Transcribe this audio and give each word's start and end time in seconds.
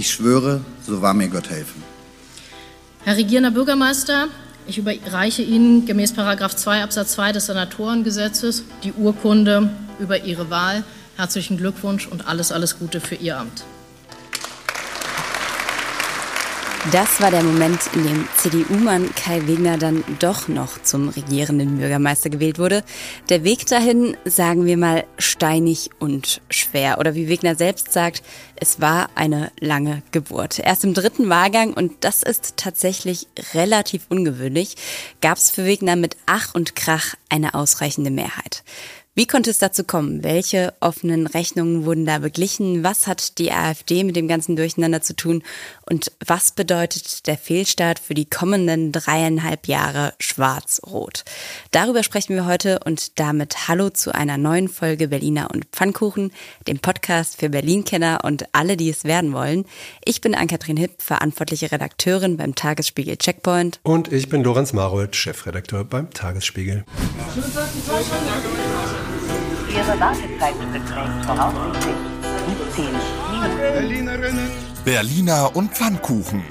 Ich 0.00 0.12
schwöre, 0.12 0.62
so 0.86 1.02
wahr 1.02 1.12
mir 1.12 1.28
Gott 1.28 1.50
helfen. 1.50 1.82
Herr 3.04 3.18
Regierender 3.18 3.50
Bürgermeister, 3.50 4.28
ich 4.66 4.78
überreiche 4.78 5.42
Ihnen 5.42 5.84
gemäß 5.84 6.14
2 6.14 6.82
Absatz 6.82 7.12
2 7.12 7.32
des 7.32 7.44
Senatorengesetzes 7.44 8.64
die 8.82 8.94
Urkunde 8.94 9.68
über 9.98 10.24
Ihre 10.24 10.48
Wahl. 10.48 10.84
Herzlichen 11.18 11.58
Glückwunsch 11.58 12.06
und 12.06 12.26
alles, 12.26 12.50
alles 12.50 12.78
Gute 12.78 13.02
für 13.02 13.16
Ihr 13.16 13.36
Amt. 13.36 13.62
Das 16.92 17.20
war 17.20 17.30
der 17.30 17.42
Moment, 17.42 17.78
in 17.94 18.04
dem 18.04 18.28
CDU-Mann 18.38 19.14
Kai 19.14 19.46
Wegner 19.46 19.76
dann 19.76 20.02
doch 20.18 20.48
noch 20.48 20.82
zum 20.82 21.10
regierenden 21.10 21.76
Bürgermeister 21.76 22.30
gewählt 22.30 22.58
wurde. 22.58 22.82
Der 23.28 23.44
Weg 23.44 23.66
dahin, 23.66 24.16
sagen 24.24 24.64
wir 24.64 24.78
mal, 24.78 25.04
steinig 25.18 25.90
und 25.98 26.40
schwer. 26.48 26.98
Oder 26.98 27.14
wie 27.14 27.28
Wegner 27.28 27.54
selbst 27.54 27.92
sagt, 27.92 28.22
es 28.56 28.80
war 28.80 29.10
eine 29.14 29.52
lange 29.60 30.02
Geburt. 30.10 30.58
Erst 30.58 30.82
im 30.84 30.94
dritten 30.94 31.28
Wahlgang, 31.28 31.74
und 31.74 31.92
das 32.00 32.22
ist 32.22 32.56
tatsächlich 32.56 33.28
relativ 33.52 34.06
ungewöhnlich, 34.08 34.74
gab 35.20 35.36
es 35.36 35.50
für 35.50 35.66
Wegner 35.66 35.96
mit 35.96 36.16
Ach 36.24 36.54
und 36.54 36.74
Krach 36.76 37.14
eine 37.28 37.52
ausreichende 37.52 38.10
Mehrheit. 38.10 38.64
Wie 39.16 39.26
konnte 39.26 39.50
es 39.50 39.58
dazu 39.58 39.82
kommen? 39.82 40.22
Welche 40.22 40.72
offenen 40.78 41.26
Rechnungen 41.26 41.84
wurden 41.84 42.06
da 42.06 42.20
beglichen? 42.20 42.84
Was 42.84 43.08
hat 43.08 43.38
die 43.38 43.50
AfD 43.50 44.04
mit 44.04 44.14
dem 44.14 44.28
ganzen 44.28 44.54
Durcheinander 44.54 45.02
zu 45.02 45.16
tun? 45.16 45.42
Und 45.84 46.12
was 46.24 46.52
bedeutet 46.52 47.26
der 47.26 47.36
Fehlstart 47.36 47.98
für 47.98 48.14
die 48.14 48.30
kommenden 48.30 48.92
dreieinhalb 48.92 49.66
Jahre 49.66 50.14
Schwarz-Rot? 50.20 51.24
Darüber 51.72 52.04
sprechen 52.04 52.36
wir 52.36 52.46
heute 52.46 52.78
und 52.84 53.18
damit 53.18 53.66
Hallo 53.66 53.90
zu 53.90 54.14
einer 54.14 54.38
neuen 54.38 54.68
Folge 54.68 55.08
Berliner 55.08 55.50
und 55.52 55.64
Pfannkuchen, 55.72 56.32
dem 56.68 56.78
Podcast 56.78 57.40
für 57.40 57.48
Berlin-Kenner 57.48 58.20
und 58.22 58.44
alle, 58.52 58.76
die 58.76 58.90
es 58.90 59.02
werden 59.02 59.32
wollen. 59.32 59.64
Ich 60.04 60.20
bin 60.20 60.36
Ann-Kathrin 60.36 60.76
Hipp, 60.76 61.02
verantwortliche 61.02 61.72
Redakteurin 61.72 62.36
beim 62.36 62.54
Tagesspiegel 62.54 63.16
Checkpoint. 63.16 63.80
Und 63.82 64.12
ich 64.12 64.28
bin 64.28 64.44
Lorenz 64.44 64.72
Marold, 64.72 65.16
Chefredakteur 65.16 65.82
beim 65.82 66.10
Tagesspiegel. 66.10 66.84
Ihre 69.68 70.00
Wartezeit 70.00 70.54
beträgt 70.72 71.24
voraussichtlich 71.26 71.94
17 72.74 72.84
Minuten. 74.10 74.50
Berliner 74.84 75.54
und 75.54 75.72
Pfannkuchen. 75.72 76.42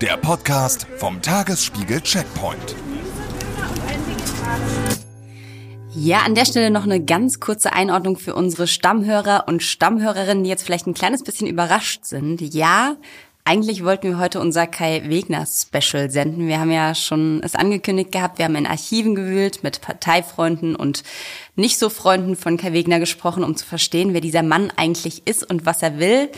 Der 0.00 0.16
Podcast 0.16 0.86
vom 0.98 1.22
Tagesspiegel 1.22 2.00
Checkpoint. 2.02 2.76
Ja, 5.98 6.18
an 6.18 6.34
der 6.34 6.44
Stelle 6.44 6.70
noch 6.70 6.84
eine 6.84 7.02
ganz 7.02 7.40
kurze 7.40 7.72
Einordnung 7.72 8.18
für 8.18 8.34
unsere 8.34 8.66
Stammhörer 8.66 9.44
und 9.48 9.62
Stammhörerinnen, 9.62 10.44
die 10.44 10.50
jetzt 10.50 10.62
vielleicht 10.62 10.86
ein 10.86 10.92
kleines 10.92 11.22
bisschen 11.22 11.46
überrascht 11.46 12.04
sind. 12.04 12.42
Ja, 12.42 12.96
eigentlich 13.46 13.84
wollten 13.84 14.08
wir 14.08 14.18
heute 14.18 14.40
unser 14.40 14.66
Kai 14.66 15.02
Wegner 15.06 15.46
Special 15.46 16.10
senden. 16.10 16.48
Wir 16.48 16.58
haben 16.58 16.72
ja 16.72 16.96
schon 16.96 17.40
es 17.44 17.54
angekündigt 17.54 18.10
gehabt. 18.10 18.38
Wir 18.38 18.44
haben 18.44 18.56
in 18.56 18.66
Archiven 18.66 19.14
gewühlt, 19.14 19.62
mit 19.62 19.80
Parteifreunden 19.80 20.74
und 20.74 21.04
nicht 21.54 21.78
so 21.78 21.88
Freunden 21.88 22.34
von 22.34 22.56
Kai 22.56 22.72
Wegner 22.72 22.98
gesprochen, 22.98 23.44
um 23.44 23.56
zu 23.56 23.64
verstehen, 23.64 24.14
wer 24.14 24.20
dieser 24.20 24.42
Mann 24.42 24.72
eigentlich 24.74 25.28
ist 25.28 25.48
und 25.48 25.64
was 25.64 25.80
er 25.80 26.00
will. 26.00 26.28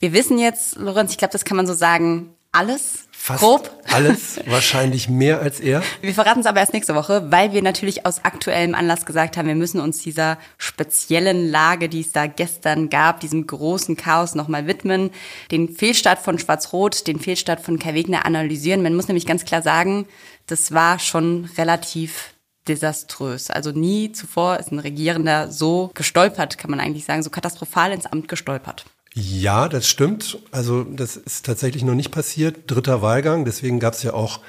Wir 0.00 0.12
wissen 0.12 0.38
jetzt, 0.38 0.76
Lorenz, 0.76 1.12
ich 1.12 1.18
glaube, 1.18 1.32
das 1.32 1.46
kann 1.46 1.56
man 1.56 1.66
so 1.66 1.72
sagen, 1.72 2.34
alles 2.52 3.08
Fast 3.22 3.42
Grob. 3.42 3.70
alles, 3.92 4.40
wahrscheinlich 4.46 5.10
mehr 5.10 5.40
als 5.40 5.60
er. 5.60 5.82
Wir 6.00 6.14
verraten 6.14 6.40
es 6.40 6.46
aber 6.46 6.60
erst 6.60 6.72
nächste 6.72 6.94
Woche, 6.94 7.30
weil 7.30 7.52
wir 7.52 7.60
natürlich 7.60 8.06
aus 8.06 8.24
aktuellem 8.24 8.74
Anlass 8.74 9.04
gesagt 9.04 9.36
haben, 9.36 9.46
wir 9.46 9.54
müssen 9.54 9.78
uns 9.78 9.98
dieser 9.98 10.38
speziellen 10.56 11.50
Lage, 11.50 11.90
die 11.90 12.00
es 12.00 12.12
da 12.12 12.26
gestern 12.26 12.88
gab, 12.88 13.20
diesem 13.20 13.46
großen 13.46 13.98
Chaos 13.98 14.34
nochmal 14.34 14.66
widmen, 14.66 15.10
den 15.50 15.68
Fehlstart 15.68 16.18
von 16.18 16.38
Schwarz-Rot, 16.38 17.06
den 17.06 17.20
Fehlstart 17.20 17.60
von 17.60 17.78
Kai 17.78 17.92
Wegner 17.92 18.24
analysieren. 18.24 18.82
Man 18.82 18.94
muss 18.94 19.08
nämlich 19.08 19.26
ganz 19.26 19.44
klar 19.44 19.60
sagen, 19.60 20.06
das 20.46 20.72
war 20.72 20.98
schon 20.98 21.44
relativ 21.58 22.32
desaströs. 22.68 23.50
Also 23.50 23.70
nie 23.70 24.12
zuvor 24.12 24.56
ist 24.56 24.72
ein 24.72 24.78
Regierender 24.78 25.50
so 25.50 25.90
gestolpert, 25.92 26.56
kann 26.56 26.70
man 26.70 26.80
eigentlich 26.80 27.04
sagen, 27.04 27.22
so 27.22 27.28
katastrophal 27.28 27.92
ins 27.92 28.06
Amt 28.06 28.28
gestolpert. 28.28 28.86
Ja, 29.14 29.68
das 29.68 29.88
stimmt. 29.88 30.38
Also 30.52 30.84
das 30.84 31.16
ist 31.16 31.44
tatsächlich 31.44 31.84
noch 31.84 31.94
nicht 31.94 32.10
passiert. 32.10 32.70
Dritter 32.70 33.02
Wahlgang. 33.02 33.44
Deswegen 33.44 33.80
gab 33.80 33.94
es 33.94 34.02
ja 34.02 34.12
auch 34.14 34.40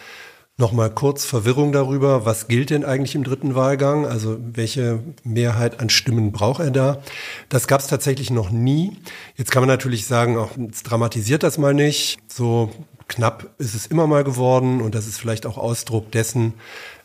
noch 0.58 0.72
mal 0.72 0.90
kurz 0.90 1.26
Verwirrung 1.26 1.72
darüber, 1.72 2.26
was 2.26 2.48
gilt 2.48 2.70
denn 2.70 2.86
eigentlich 2.86 3.16
im 3.16 3.24
dritten 3.24 3.56
Wahlgang? 3.56 4.06
Also 4.06 4.38
welche 4.40 5.00
Mehrheit 5.24 5.80
an 5.80 5.90
Stimmen 5.90 6.32
braucht 6.32 6.62
er 6.62 6.72
da? 6.72 7.02
Das 7.50 7.68
gab 7.68 7.82
es 7.82 7.88
tatsächlich 7.88 8.30
noch 8.30 8.52
nie. 8.52 8.96
Jetzt 9.36 9.52
kann 9.52 9.62
man 9.62 9.70
natürlich 9.70 10.06
sagen, 10.06 10.38
auch 10.38 10.52
dramatisiert 10.84 11.42
das 11.42 11.58
mal 11.58 11.74
nicht. 11.74 12.20
So 12.28 12.72
knapp 13.08 13.50
ist 13.58 13.74
es 13.74 13.88
immer 13.88 14.08
mal 14.08 14.24
geworden 14.24 14.82
und 14.82 14.94
das 14.94 15.08
ist 15.08 15.18
vielleicht 15.18 15.46
auch 15.46 15.58
Ausdruck 15.58 16.12
dessen, 16.12 16.54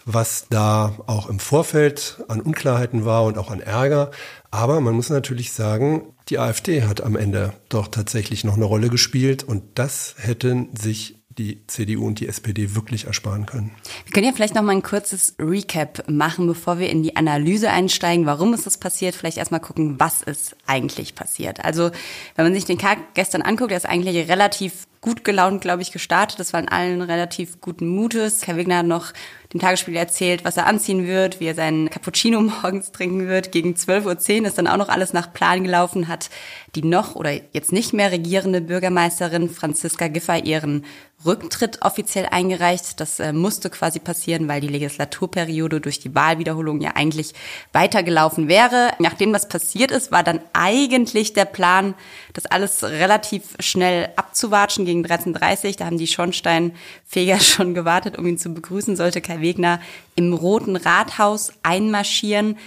was 0.07 0.47
da 0.49 0.95
auch 1.07 1.29
im 1.29 1.41
Vorfeld 1.41 2.23
an 2.29 2.41
Unklarheiten 2.41 3.05
war 3.05 3.25
und 3.25 3.37
auch 3.37 3.51
an 3.51 3.61
Ärger. 3.61 4.13
Aber 4.51 4.81
man 4.81 4.95
muss 4.95 5.11
natürlich 5.11 5.53
sagen, 5.53 6.15
die 6.29 6.39
AfD 6.39 6.85
hat 6.85 7.03
am 7.03 7.17
Ende 7.17 7.53
doch 7.69 7.89
tatsächlich 7.89 8.45
noch 8.45 8.55
eine 8.55 8.65
Rolle 8.65 8.89
gespielt 8.89 9.43
und 9.43 9.63
das 9.75 10.15
hätten 10.19 10.75
sich 10.77 11.17
die 11.39 11.67
CDU 11.67 12.07
und 12.07 12.21
die 12.21 12.29
SPD 12.29 12.75
wirklich 12.75 13.07
ersparen 13.07 13.47
können. 13.47 13.71
Wir 14.05 14.13
können 14.13 14.27
ja 14.27 14.33
vielleicht 14.33 14.55
noch 14.55 14.63
mal 14.63 14.73
ein 14.73 14.83
kurzes 14.83 15.35
Recap 15.39 16.09
machen, 16.09 16.47
bevor 16.47 16.79
wir 16.79 16.89
in 16.89 17.03
die 17.03 17.17
Analyse 17.17 17.71
einsteigen. 17.71 18.25
Warum 18.27 18.55
ist 18.55 18.65
das 18.65 18.79
passiert? 18.79 19.15
Vielleicht 19.15 19.37
erstmal 19.37 19.61
gucken, 19.61 20.01
was 20.01 20.23
ist 20.23 20.57
eigentlich 20.67 21.15
passiert. 21.15 21.65
Also, 21.65 21.91
wenn 22.37 22.47
man 22.47 22.55
sich 22.55 22.65
den 22.65 22.79
Tag 22.79 22.99
gestern 23.15 23.43
anguckt, 23.43 23.71
der 23.71 23.79
ist 23.79 23.87
eigentlich 23.87 24.29
relativ 24.29 24.87
gut 25.03 25.25
gelaunt, 25.25 25.61
glaube 25.61 25.83
ich, 25.83 25.93
gestartet. 25.93 26.41
Das 26.41 26.53
waren 26.53 26.69
allen 26.69 27.03
relativ 27.03 27.61
guten 27.61 27.87
Mutes. 27.87 28.47
Herr 28.47 28.57
Wegner 28.57 28.79
hat 28.79 28.87
noch 28.87 29.13
dem 29.57 29.61
Tagesspiel 29.61 29.97
erzählt, 29.97 30.45
was 30.45 30.57
er 30.57 30.67
anziehen 30.67 31.07
wird, 31.07 31.41
wie 31.41 31.47
er 31.47 31.55
seinen 31.55 31.91
Cappuccino 31.91 32.41
morgens 32.63 32.93
trinken 32.93 33.29
wird. 33.29 33.53
Gegen 33.53 33.75
12.10 33.75 34.41
Uhr 34.41 34.47
ist 34.47 34.59
dann 34.59 34.67
auch 34.67 34.77
noch 34.77 34.89
alles 34.89 35.13
nach 35.13 35.33
Plan 35.33 35.65
gelaufen, 35.65 36.09
hat 36.09 36.31
die 36.75 36.83
noch 36.83 37.15
oder 37.15 37.33
jetzt 37.53 37.73
nicht 37.73 37.93
mehr 37.93 38.13
regierende 38.13 38.61
Bürgermeisterin 38.61 39.49
Franziska 39.49 40.09
Giffey 40.09 40.41
ihren 40.41 40.85
Rücktritt 41.25 41.81
offiziell 41.81 42.27
eingereicht. 42.31 43.01
Das 43.01 43.19
äh, 43.21 43.33
musste 43.33 43.71
quasi 43.71 43.99
passieren, 43.99 44.49
weil 44.49 44.61
die 44.61 44.69
Legislaturperiode 44.69 45.81
durch 45.81 45.99
die 45.99 46.15
Wahlwiederholung 46.15 46.81
ja 46.83 46.93
eigentlich 46.95 47.33
weitergelaufen 47.73 48.49
wäre. 48.49 48.91
Nachdem 48.99 49.33
das 49.33 49.49
passiert 49.49 49.91
ist, 49.91 50.13
war 50.13 50.23
dann 50.23 50.41
eigentlich 50.53 51.33
der 51.33 51.47
Plan, 51.47 51.95
das 52.35 52.45
alles 52.45 52.85
relativ 52.85 53.57
schnell 53.61 54.11
abzuwatschen 54.17 54.85
gegen 54.85 55.05
13.30 55.05 55.79
Da 55.79 55.87
haben 55.87 55.99
die 55.99 56.07
Schornsteinfeger 56.07 57.41
schon 57.41 57.73
gewartet, 57.73 58.19
um 58.19 58.27
ihn 58.27 58.39
zu 58.39 58.53
begrüßen, 58.53 58.95
sollte 58.95 59.23
Kai 59.23 59.41
Wegner 59.47 59.81
im 60.17 60.33
Roten 60.33 60.77
Rathaus 60.77 61.53
einmarschieren. 61.63 62.59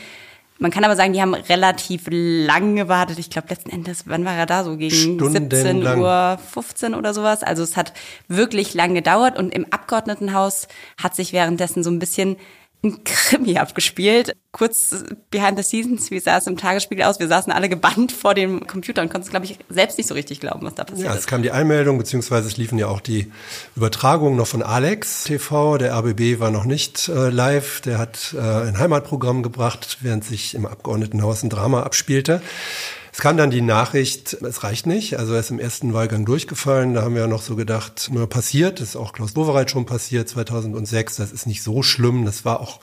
Man 0.61 0.71
kann 0.71 0.83
aber 0.83 0.95
sagen, 0.95 1.13
die 1.13 1.21
haben 1.21 1.33
relativ 1.33 2.07
lang 2.09 2.75
gewartet. 2.75 3.17
Ich 3.17 3.29
glaube, 3.29 3.47
letzten 3.49 3.69
Endes, 3.69 4.03
wann 4.07 4.25
war 4.25 4.35
er 4.35 4.45
da? 4.45 4.63
So 4.63 4.75
gegen 4.75 5.17
17 5.29 5.85
Uhr 5.85 6.37
15 6.51 6.95
oder 6.95 7.13
sowas. 7.13 7.43
Also 7.43 7.63
es 7.63 7.77
hat 7.77 7.93
wirklich 8.27 8.73
lang 8.73 8.93
gedauert 8.93 9.37
und 9.39 9.53
im 9.53 9.65
Abgeordnetenhaus 9.71 10.67
hat 11.01 11.15
sich 11.15 11.31
währenddessen 11.31 11.81
so 11.81 11.89
ein 11.89 11.99
bisschen 11.99 12.35
ein 12.83 13.03
Krimi 13.03 13.57
abgespielt. 13.57 14.35
Kurz 14.51 15.03
behind 15.31 15.57
the 15.57 15.63
scenes, 15.63 16.11
wie 16.11 16.19
sah 16.19 16.37
es 16.37 16.47
im 16.47 16.57
Tagesspiegel 16.57 17.03
aus? 17.03 17.19
Wir 17.19 17.27
saßen 17.27 17.51
alle 17.51 17.67
gebannt 17.67 18.11
vor 18.11 18.33
dem 18.33 18.65
Computer 18.67 19.01
und 19.01 19.09
konnten 19.09 19.25
es, 19.25 19.31
glaube 19.31 19.45
ich, 19.45 19.59
selbst 19.69 19.97
nicht 19.97 20.07
so 20.07 20.13
richtig 20.13 20.39
glauben, 20.39 20.65
was 20.65 20.75
da 20.75 20.85
passiert 20.85 21.05
ja, 21.05 21.11
ist. 21.11 21.17
Ja, 21.17 21.19
es 21.19 21.27
kam 21.27 21.43
die 21.43 21.51
Einmeldung, 21.51 21.97
beziehungsweise 21.97 22.47
es 22.47 22.57
liefen 22.57 22.77
ja 22.77 22.87
auch 22.87 23.01
die 23.01 23.31
Übertragungen 23.75 24.37
noch 24.37 24.47
von 24.47 24.63
Alex 24.63 25.25
TV. 25.25 25.77
Der 25.77 25.93
RBB 25.93 26.39
war 26.39 26.51
noch 26.51 26.65
nicht 26.65 27.09
äh, 27.09 27.29
live. 27.29 27.81
Der 27.81 27.97
hat 27.97 28.33
äh, 28.33 28.39
ein 28.39 28.79
Heimatprogramm 28.79 29.43
gebracht, 29.43 29.97
während 30.01 30.23
sich 30.23 30.55
im 30.55 30.65
Abgeordnetenhaus 30.65 31.43
ein 31.43 31.49
Drama 31.49 31.83
abspielte. 31.83 32.41
Es 33.19 33.23
kam 33.23 33.35
dann 33.35 33.51
die 33.51 33.59
Nachricht, 33.59 34.31
es 34.31 34.63
reicht 34.63 34.87
nicht. 34.87 35.19
Also 35.19 35.33
er 35.33 35.41
ist 35.41 35.51
im 35.51 35.59
ersten 35.59 35.93
Wahlgang 35.93 36.23
durchgefallen. 36.23 36.93
Da 36.93 37.01
haben 37.01 37.15
wir 37.15 37.23
ja 37.23 37.27
noch 37.27 37.41
so 37.41 37.57
gedacht, 37.57 38.09
nur 38.13 38.29
passiert. 38.29 38.79
Das 38.79 38.91
ist 38.91 38.95
auch 38.95 39.11
Klaus 39.11 39.35
Wowereit 39.35 39.69
schon 39.69 39.85
passiert 39.85 40.29
2006. 40.29 41.17
Das 41.17 41.33
ist 41.33 41.45
nicht 41.45 41.61
so 41.61 41.83
schlimm. 41.83 42.23
Das 42.23 42.45
war 42.45 42.61
auch 42.61 42.79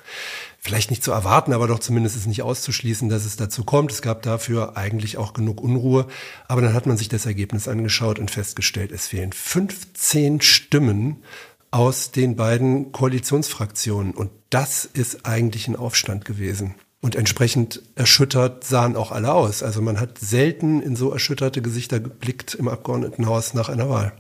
vielleicht 0.59 0.91
nicht 0.91 1.03
zu 1.03 1.11
erwarten, 1.11 1.55
aber 1.55 1.67
doch 1.67 1.79
zumindest 1.79 2.17
ist 2.17 2.27
nicht 2.27 2.43
auszuschließen, 2.43 3.09
dass 3.09 3.25
es 3.25 3.37
dazu 3.37 3.65
kommt. 3.65 3.91
Es 3.91 4.03
gab 4.03 4.21
dafür 4.21 4.77
eigentlich 4.77 5.17
auch 5.17 5.33
genug 5.33 5.63
Unruhe. 5.63 6.07
Aber 6.49 6.61
dann 6.61 6.75
hat 6.75 6.85
man 6.85 6.99
sich 6.99 7.09
das 7.09 7.25
Ergebnis 7.25 7.67
angeschaut 7.67 8.19
und 8.19 8.31
festgestellt, 8.31 8.93
es 8.93 9.07
fehlen 9.07 9.33
15 9.33 10.43
Stimmen 10.43 11.23
aus 11.71 12.11
den 12.11 12.37
beiden 12.37 12.93
Koalitionsfraktionen. 12.93 14.13
Und 14.13 14.31
das 14.51 14.85
ist 14.85 15.25
eigentlich 15.25 15.67
ein 15.67 15.77
Aufstand 15.77 16.27
gewesen. 16.27 16.75
Und 17.07 17.15
entsprechend 17.15 17.83
erschüttert 17.95 18.65
sahen 18.65 18.97
auch 18.97 19.13
alle 19.13 19.33
aus. 19.33 19.63
Also 19.63 19.81
man 19.81 20.01
hat 20.01 20.19
selten 20.19 20.83
in 20.83 20.97
so 20.97 21.13
erschütterte 21.13 21.63
Gesichter 21.63 22.01
geblickt 22.01 22.57
im 22.57 22.67
Abgeordnetenhaus 22.67 23.55
nach 23.55 23.69
einer 23.69 23.89
Wahl. 23.89 24.13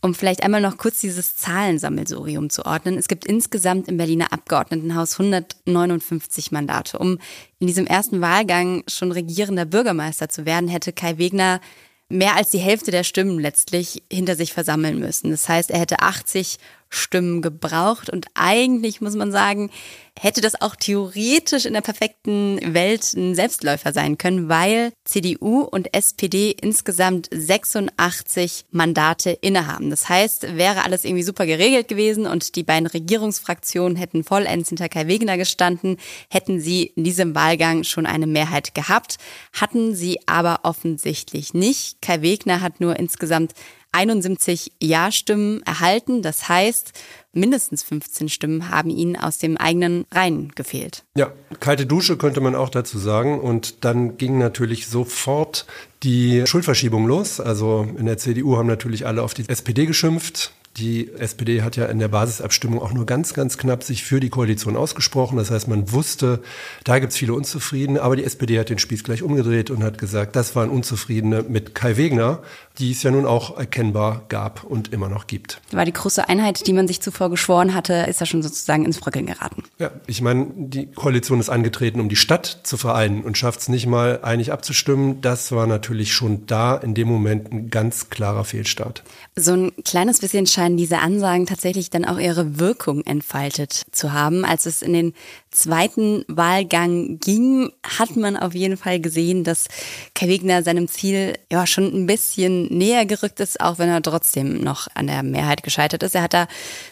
Um 0.00 0.14
vielleicht 0.14 0.42
einmal 0.42 0.62
noch 0.62 0.78
kurz 0.78 0.98
dieses 1.00 1.36
Zahlensammelsurium 1.36 2.48
zu 2.48 2.64
ordnen. 2.64 2.96
Es 2.96 3.08
gibt 3.08 3.26
insgesamt 3.26 3.86
im 3.88 3.98
Berliner 3.98 4.32
Abgeordnetenhaus 4.32 5.20
159 5.20 6.52
Mandate. 6.52 6.98
Um 6.98 7.18
in 7.58 7.66
diesem 7.66 7.86
ersten 7.86 8.22
Wahlgang 8.22 8.82
schon 8.88 9.12
regierender 9.12 9.66
Bürgermeister 9.66 10.30
zu 10.30 10.46
werden, 10.46 10.70
hätte 10.70 10.94
Kai 10.94 11.18
Wegner 11.18 11.60
mehr 12.08 12.34
als 12.34 12.48
die 12.48 12.58
Hälfte 12.58 12.92
der 12.92 13.04
Stimmen 13.04 13.38
letztlich 13.38 14.04
hinter 14.10 14.36
sich 14.36 14.54
versammeln 14.54 14.98
müssen. 14.98 15.32
Das 15.32 15.50
heißt, 15.50 15.70
er 15.70 15.80
hätte 15.80 16.00
80 16.00 16.56
Stimmen 16.96 17.42
gebraucht 17.42 18.10
und 18.10 18.26
eigentlich 18.34 19.00
muss 19.00 19.14
man 19.14 19.32
sagen, 19.32 19.70
hätte 20.18 20.40
das 20.40 20.60
auch 20.60 20.76
theoretisch 20.76 21.66
in 21.66 21.74
der 21.74 21.82
perfekten 21.82 22.58
Welt 22.74 23.12
ein 23.14 23.34
Selbstläufer 23.34 23.92
sein 23.92 24.16
können, 24.18 24.48
weil 24.48 24.92
CDU 25.04 25.60
und 25.60 25.92
SPD 25.94 26.56
insgesamt 26.58 27.28
86 27.32 28.64
Mandate 28.70 29.30
innehaben. 29.30 29.90
Das 29.90 30.08
heißt, 30.08 30.56
wäre 30.56 30.84
alles 30.84 31.04
irgendwie 31.04 31.22
super 31.22 31.46
geregelt 31.46 31.88
gewesen 31.88 32.26
und 32.26 32.56
die 32.56 32.62
beiden 32.62 32.86
Regierungsfraktionen 32.86 33.96
hätten 33.96 34.24
vollends 34.24 34.70
hinter 34.70 34.88
Kai 34.88 35.06
Wegener 35.06 35.36
gestanden, 35.36 35.98
hätten 36.30 36.60
sie 36.60 36.84
in 36.96 37.04
diesem 37.04 37.34
Wahlgang 37.34 37.84
schon 37.84 38.06
eine 38.06 38.26
Mehrheit 38.26 38.74
gehabt, 38.74 39.18
hatten 39.52 39.94
sie 39.94 40.20
aber 40.26 40.60
offensichtlich 40.62 41.52
nicht. 41.52 42.00
Kai 42.00 42.22
Wegner 42.22 42.62
hat 42.62 42.80
nur 42.80 42.98
insgesamt 42.98 43.52
71 43.96 44.72
Ja-Stimmen 44.80 45.62
erhalten. 45.62 46.20
Das 46.20 46.48
heißt, 46.48 46.92
mindestens 47.32 47.82
15 47.82 48.28
Stimmen 48.28 48.70
haben 48.70 48.90
ihnen 48.90 49.16
aus 49.16 49.38
dem 49.38 49.56
eigenen 49.56 50.04
Reihen 50.12 50.52
gefehlt. 50.54 51.04
Ja, 51.16 51.32
kalte 51.60 51.86
Dusche 51.86 52.16
könnte 52.16 52.40
man 52.40 52.54
auch 52.54 52.68
dazu 52.68 52.98
sagen. 52.98 53.40
Und 53.40 53.84
dann 53.84 54.18
ging 54.18 54.38
natürlich 54.38 54.86
sofort 54.86 55.66
die 56.02 56.44
Schuldverschiebung 56.46 57.06
los. 57.06 57.40
Also 57.40 57.88
in 57.96 58.06
der 58.06 58.18
CDU 58.18 58.56
haben 58.56 58.68
natürlich 58.68 59.06
alle 59.06 59.22
auf 59.22 59.34
die 59.34 59.48
SPD 59.48 59.86
geschimpft. 59.86 60.52
Die 60.76 61.10
SPD 61.14 61.62
hat 61.62 61.76
ja 61.76 61.86
in 61.86 61.98
der 61.98 62.08
Basisabstimmung 62.08 62.82
auch 62.82 62.92
nur 62.92 63.06
ganz, 63.06 63.32
ganz 63.32 63.56
knapp 63.56 63.82
sich 63.82 64.04
für 64.04 64.20
die 64.20 64.28
Koalition 64.28 64.76
ausgesprochen. 64.76 65.38
Das 65.38 65.50
heißt, 65.50 65.68
man 65.68 65.90
wusste, 65.90 66.42
da 66.84 66.98
gibt 66.98 67.12
es 67.12 67.18
viele 67.18 67.32
Unzufriedene, 67.32 68.02
aber 68.02 68.14
die 68.14 68.24
SPD 68.24 68.58
hat 68.58 68.68
den 68.68 68.78
Spieß 68.78 69.02
gleich 69.02 69.22
umgedreht 69.22 69.70
und 69.70 69.82
hat 69.82 69.96
gesagt, 69.96 70.36
das 70.36 70.54
waren 70.54 70.68
Unzufriedene 70.68 71.44
mit 71.48 71.74
Kai 71.74 71.96
Wegner, 71.96 72.42
die 72.78 72.92
es 72.92 73.02
ja 73.02 73.10
nun 73.10 73.26
auch 73.26 73.56
erkennbar 73.56 74.22
gab 74.28 74.64
und 74.64 74.92
immer 74.92 75.08
noch 75.08 75.26
gibt. 75.26 75.60
War 75.72 75.84
die 75.84 75.92
große 75.92 76.28
Einheit, 76.28 76.66
die 76.66 76.72
man 76.72 76.86
sich 76.86 77.00
zuvor 77.00 77.30
geschworen 77.30 77.74
hatte, 77.74 78.06
ist 78.08 78.20
ja 78.20 78.26
schon 78.26 78.42
sozusagen 78.42 78.84
ins 78.84 78.98
Bröckeln 78.98 79.26
geraten. 79.26 79.62
Ja, 79.78 79.90
ich 80.06 80.20
meine, 80.20 80.46
die 80.56 80.86
Koalition 80.86 81.40
ist 81.40 81.48
angetreten, 81.48 82.00
um 82.00 82.08
die 82.08 82.16
Stadt 82.16 82.60
zu 82.64 82.76
vereinen 82.76 83.22
und 83.22 83.38
schafft 83.38 83.60
es 83.60 83.68
nicht 83.68 83.86
mal 83.86 84.20
einig 84.22 84.52
abzustimmen. 84.52 85.20
Das 85.20 85.52
war 85.52 85.66
natürlich 85.66 86.12
schon 86.12 86.46
da 86.46 86.76
in 86.76 86.94
dem 86.94 87.08
Moment 87.08 87.52
ein 87.52 87.70
ganz 87.70 88.10
klarer 88.10 88.44
Fehlstart. 88.44 89.02
So 89.36 89.52
ein 89.52 89.72
kleines 89.84 90.20
bisschen 90.20 90.46
scheinen 90.46 90.76
diese 90.76 90.98
Ansagen 90.98 91.46
tatsächlich 91.46 91.90
dann 91.90 92.04
auch 92.04 92.18
ihre 92.18 92.58
Wirkung 92.58 93.02
entfaltet 93.04 93.82
zu 93.90 94.12
haben. 94.12 94.44
Als 94.44 94.66
es 94.66 94.82
in 94.82 94.92
den 94.92 95.14
zweiten 95.50 96.24
Wahlgang 96.28 97.18
ging, 97.18 97.70
hat 97.82 98.16
man 98.16 98.36
auf 98.36 98.54
jeden 98.54 98.76
Fall 98.76 99.00
gesehen, 99.00 99.44
dass 99.44 99.68
Kai 100.14 100.28
Wegner 100.28 100.62
seinem 100.62 100.88
Ziel 100.88 101.34
ja 101.50 101.66
schon 101.66 101.92
ein 101.92 102.06
bisschen 102.06 102.65
näher 102.70 103.06
gerückt 103.06 103.40
ist, 103.40 103.60
auch 103.60 103.78
wenn 103.78 103.88
er 103.88 104.02
trotzdem 104.02 104.62
noch 104.62 104.88
an 104.94 105.06
der 105.06 105.22
Mehrheit 105.22 105.62
gescheitert 105.62 106.02
ist. 106.02 106.14
Er 106.14 106.22
hat 106.22 106.34
da 106.34 106.46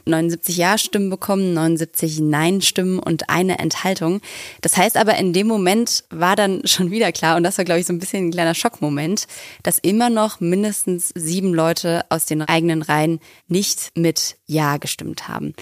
79 0.06 0.56
Ja-Stimmen 0.56 1.10
bekommen, 1.10 1.54
79 1.54 2.20
Nein-Stimmen 2.20 2.98
und 2.98 3.30
eine 3.30 3.58
Enthaltung. 3.58 4.20
Das 4.60 4.76
heißt 4.76 4.96
aber, 4.96 5.16
in 5.16 5.32
dem 5.32 5.46
Moment 5.46 6.04
war 6.10 6.36
dann 6.36 6.66
schon 6.66 6.90
wieder 6.90 7.12
klar, 7.12 7.36
und 7.36 7.44
das 7.44 7.58
war, 7.58 7.64
glaube 7.64 7.80
ich, 7.80 7.86
so 7.86 7.92
ein 7.92 7.98
bisschen 7.98 8.28
ein 8.28 8.32
kleiner 8.32 8.54
Schockmoment, 8.54 9.26
dass 9.62 9.78
immer 9.78 10.10
noch 10.10 10.40
mindestens 10.40 11.10
sieben 11.14 11.54
Leute 11.54 12.04
aus 12.08 12.26
den 12.26 12.42
eigenen 12.42 12.82
Reihen 12.82 13.20
nicht 13.48 13.90
mit 13.94 14.36
Ja 14.46 14.76
gestimmt 14.76 15.28
haben. 15.28 15.54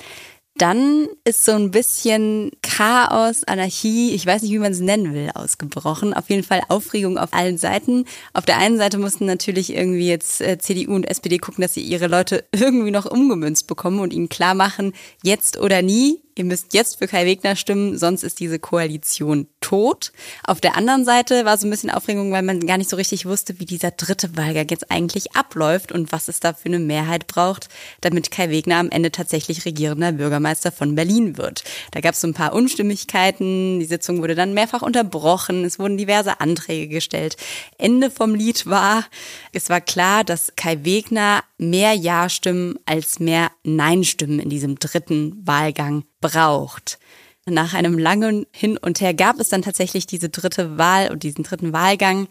Dann 0.63 1.09
ist 1.25 1.45
so 1.45 1.51
ein 1.51 1.73
bisschen 1.73 2.53
Chaos, 2.63 3.43
Anarchie, 3.43 4.13
ich 4.15 4.25
weiß 4.25 4.43
nicht, 4.43 4.53
wie 4.53 4.61
man 4.61 4.71
es 4.71 4.79
nennen 4.79 5.13
will, 5.13 5.29
ausgebrochen. 5.35 6.15
Auf 6.15 6.31
jeden 6.31 6.45
Fall 6.45 6.63
Aufregung 6.69 7.19
auf 7.19 7.35
allen 7.35 7.59
Seiten. 7.59 8.05
Auf 8.33 8.45
der 8.45 8.59
einen 8.59 8.79
Seite 8.79 8.99
mussten 8.99 9.27
natürlich 9.27 9.75
irgendwie 9.75 10.07
jetzt 10.07 10.41
äh, 10.41 10.59
CDU 10.59 10.95
und 10.95 11.11
SPD 11.11 11.39
gucken, 11.39 11.63
dass 11.63 11.75
sie 11.75 11.81
ihre 11.81 12.07
Leute 12.07 12.45
irgendwie 12.53 12.93
noch 12.93 13.07
umgemünzt 13.07 13.67
bekommen 13.67 13.99
und 13.99 14.13
ihnen 14.13 14.29
klar 14.29 14.55
machen, 14.55 14.93
jetzt 15.25 15.59
oder 15.59 15.83
nie 15.83 16.22
ihr 16.35 16.45
müsst 16.45 16.75
jetzt 16.75 16.99
für 16.99 17.07
Kai 17.07 17.27
Wegner 17.27 17.57
stimmen, 17.57 17.99
sonst 17.99 18.23
ist 18.23 18.41
diese 18.41 18.59
Koalition 18.59 19.47
tot. 19.61 20.13
Auf 20.45 20.61
der 20.61 20.77
anderen 20.77 21.05
Seite 21.05 21.45
war 21.45 21.59
so 21.59 21.67
ein 21.67 21.71
bisschen 21.71 21.91
Aufregung, 21.91 22.33
weil 22.33 22.43
man 22.43 22.67
gar 22.67 22.79
nicht 22.79 22.91
so 22.91 22.97
richtig 22.97 23.27
wusste, 23.27 23.59
wie 23.61 23.65
dieser 23.65 23.91
dritte 23.91 24.37
Wahlgang 24.37 24.67
jetzt 24.71 24.91
eigentlich 24.91 25.37
abläuft 25.37 25.93
und 25.93 26.13
was 26.13 26.29
es 26.29 26.41
da 26.41 26.53
für 26.53 26.67
eine 26.67 26.79
Mehrheit 26.79 27.27
braucht, 27.27 27.69
damit 28.01 28.31
Kai 28.31 28.51
Wegner 28.51 28.77
am 28.77 28.91
Ende 28.91 29.13
tatsächlich 29.13 29.65
regierender 29.65 30.13
Bürgermeister 30.13 30.73
von 30.73 30.95
Berlin 30.95 31.37
wird. 31.37 31.65
Da 31.91 32.01
gab 32.01 32.15
es 32.15 32.21
so 32.21 32.29
ein 32.29 32.35
paar 32.35 32.55
Unstimmigkeiten, 32.55 33.81
die 33.81 33.87
Sitzung 33.87 34.23
wurde 34.23 34.35
dann 34.35 34.55
mehrfach 34.55 34.83
unterbrochen, 34.83 35.65
es 35.65 35.79
wurden 35.79 35.97
diverse 35.97 36.41
Anträge 36.41 36.89
gestellt. 36.89 37.37
Ende 37.79 38.11
vom 38.11 38.35
Lied 38.35 38.67
war, 38.67 39.05
es 39.53 39.69
war 39.69 39.81
klar, 39.81 40.25
dass 40.25 40.53
Kai 40.57 40.85
Wegner 40.85 41.43
mehr 41.59 41.95
Ja-Stimmen 41.95 42.79
als 42.87 43.21
mehr 43.21 43.51
Nein-Stimmen 43.65 44.41
in 44.41 44.51
diesem 44.51 44.79
dritten 44.79 45.47
Wahlgang 45.47 46.05
braucht. 46.23 46.99
Nach 47.45 47.75
einem 47.75 47.99
langen 47.99 48.47
Hin 48.53 48.79
und 48.79 49.01
Her 49.01 49.15
gab 49.15 49.41
es 49.41 49.49
dann 49.49 49.63
tatsächlich 49.63 50.07
diese 50.07 50.29
dritte 50.29 50.79
Wahl 50.79 51.11
und 51.11 51.25
diesen 51.25 51.43
dritten 51.43 51.73
Wahlgang. 51.73 52.29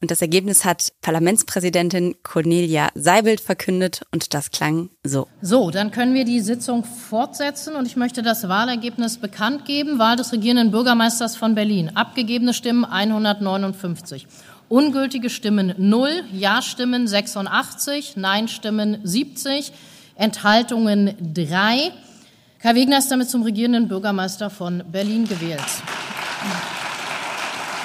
Und 0.00 0.10
das 0.10 0.22
Ergebnis 0.22 0.64
hat 0.64 0.94
Parlamentspräsidentin 1.02 2.16
Cornelia 2.22 2.88
Seibelt 2.94 3.42
verkündet 3.42 4.02
und 4.10 4.32
das 4.32 4.50
klang 4.50 4.88
so. 5.02 5.28
So, 5.42 5.70
dann 5.70 5.90
können 5.90 6.14
wir 6.14 6.24
die 6.24 6.40
Sitzung 6.40 6.84
fortsetzen 6.84 7.74
und 7.74 7.86
ich 7.86 7.96
möchte 7.96 8.22
das 8.22 8.48
Wahlergebnis 8.48 9.18
bekannt 9.18 9.66
geben. 9.66 9.98
Wahl 9.98 10.16
des 10.16 10.32
regierenden 10.32 10.70
Bürgermeisters 10.70 11.36
von 11.36 11.54
Berlin. 11.54 11.92
Abgegebene 11.94 12.54
Stimmen 12.54 12.86
159. 12.86 14.26
Ungültige 14.70 15.28
Stimmen 15.28 15.74
0, 15.76 16.24
Ja-Stimmen 16.32 17.06
86, 17.06 18.16
Nein-Stimmen 18.16 18.98
70, 19.04 19.72
Enthaltungen 20.16 21.14
3. 21.34 21.92
Kai 22.64 22.74
Wegner 22.76 22.96
ist 22.96 23.10
damit 23.10 23.28
zum 23.28 23.42
regierenden 23.42 23.88
Bürgermeister 23.88 24.48
von 24.48 24.82
Berlin 24.90 25.28
gewählt. 25.28 25.60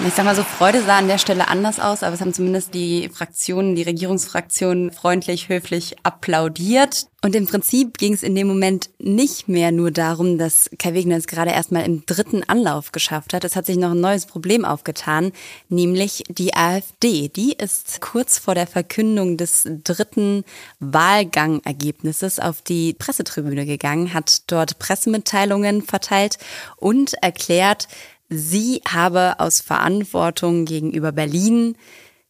Ich 0.08 0.14
sag 0.14 0.24
mal 0.24 0.34
so, 0.36 0.44
Freude 0.44 0.82
sah 0.82 0.98
an 0.98 1.10
der 1.10 1.18
Stelle 1.18 1.50
anders 1.50 1.78
aus, 1.78 2.04
aber 2.04 2.14
es 2.14 2.22
haben 2.22 2.34
zumindest 2.34 2.74
die 2.74 3.10
Fraktionen, 3.10 3.76
die 3.76 3.84
Regierungsfraktionen 3.84 4.92
freundlich, 4.92 5.50
höflich 5.50 5.98
applaudiert. 6.04 7.08
Und 7.22 7.36
im 7.36 7.46
Prinzip 7.46 7.98
ging 7.98 8.14
es 8.14 8.24
in 8.24 8.34
dem 8.34 8.48
Moment 8.48 8.92
nicht 8.98 9.50
mehr 9.50 9.74
nur 9.74 9.92
darum, 9.92 10.38
dass 10.38 10.70
Kai 10.80 10.94
Wegner 10.94 11.18
es 11.18 11.28
gerade 11.28 11.52
erstmal 11.52 11.84
im 11.84 12.06
dritten 12.06 12.44
Anlauf 12.48 12.94
geschafft 12.94 13.34
hat. 13.34 13.44
Es 13.44 13.58
hat 13.58 13.66
sich 13.66 13.76
noch 13.76 13.92
ein 13.92 14.00
neues 14.00 14.26
Problem 14.26 14.64
aufgetan, 14.64 15.34
nämlich 15.68 16.24
die 16.30 16.56
AfD. 16.56 17.28
Die 17.28 17.52
ist 17.52 18.00
kurz 18.00 18.38
vor 18.38 18.56
der 18.56 18.68
Verkündung 18.68 19.36
des 19.36 19.68
dritten 19.84 20.46
Wahlgangergebnisses 20.80 22.40
auf 22.40 22.62
die 22.62 22.94
Pressetribüne 22.94 23.66
gegangen, 23.66 24.14
hat 24.14 24.50
dort 24.50 24.80
Pressemitteilungen 24.80 25.82
verteilt 25.82 26.38
und 26.78 27.16
erklärt, 27.16 27.90
Sie 28.30 28.82
habe 28.88 29.40
aus 29.40 29.60
Verantwortung 29.60 30.66
gegenüber 30.66 31.12
Berlin 31.12 31.76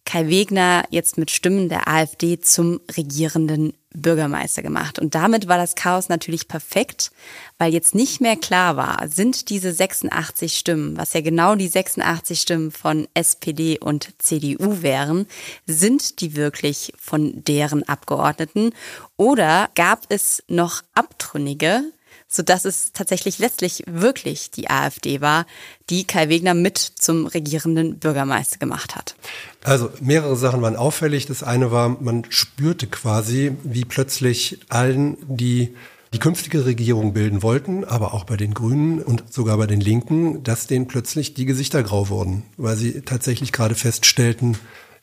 Kai 0.05 0.27
Wegner 0.27 0.85
jetzt 0.89 1.17
mit 1.17 1.29
Stimmen 1.29 1.69
der 1.69 1.87
AfD 1.87 2.39
zum 2.39 2.79
regierenden 2.97 3.73
Bürgermeister 3.93 4.61
gemacht. 4.61 4.97
Und 4.97 5.13
damit 5.13 5.47
war 5.47 5.57
das 5.57 5.75
Chaos 5.75 6.09
natürlich 6.09 6.47
perfekt, 6.47 7.11
weil 7.57 7.73
jetzt 7.73 7.93
nicht 7.93 8.21
mehr 8.21 8.35
klar 8.35 8.75
war, 8.75 9.07
sind 9.07 9.49
diese 9.49 9.71
86 9.71 10.57
Stimmen, 10.57 10.97
was 10.97 11.13
ja 11.13 11.21
genau 11.21 11.55
die 11.55 11.67
86 11.67 12.39
Stimmen 12.39 12.71
von 12.71 13.07
SPD 13.13 13.77
und 13.79 14.09
CDU 14.19 14.81
wären, 14.81 15.27
sind 15.67 16.21
die 16.21 16.35
wirklich 16.35 16.93
von 16.97 17.43
deren 17.43 17.87
Abgeordneten 17.87 18.71
oder 19.17 19.69
gab 19.75 20.05
es 20.09 20.43
noch 20.47 20.81
Abtrünnige, 20.93 21.83
so 22.31 22.43
dass 22.43 22.63
es 22.63 22.93
tatsächlich 22.93 23.39
letztlich 23.39 23.83
wirklich 23.87 24.51
die 24.51 24.69
AfD 24.69 25.19
war, 25.19 25.47
die 25.89 26.05
Kai 26.05 26.29
Wegner 26.29 26.53
mit 26.53 26.77
zum 26.77 27.25
regierenden 27.25 27.97
Bürgermeister 27.97 28.59
gemacht 28.59 28.95
hat. 28.95 29.15
Also 29.63 29.89
mehrere 29.99 30.35
Sachen 30.35 30.61
waren 30.61 30.75
auffällig. 30.75 31.25
Das 31.25 31.41
eine 31.41 31.71
war, 31.71 31.89
man 31.89 32.25
spürte 32.29 32.85
quasi, 32.85 33.53
wie 33.63 33.83
plötzlich 33.83 34.59
allen, 34.69 35.17
die 35.27 35.73
die 36.13 36.19
künftige 36.19 36.65
Regierung 36.65 37.13
bilden 37.13 37.43
wollten, 37.43 37.83
aber 37.83 38.13
auch 38.13 38.23
bei 38.23 38.35
den 38.35 38.53
Grünen 38.53 39.01
und 39.01 39.31
sogar 39.31 39.57
bei 39.57 39.67
den 39.67 39.81
Linken, 39.81 40.43
dass 40.43 40.67
denen 40.67 40.87
plötzlich 40.87 41.33
die 41.33 41.45
Gesichter 41.45 41.83
grau 41.83 42.09
wurden, 42.09 42.43
weil 42.57 42.75
sie 42.75 43.01
tatsächlich 43.01 43.51
gerade 43.51 43.75
feststellten, 43.75 44.57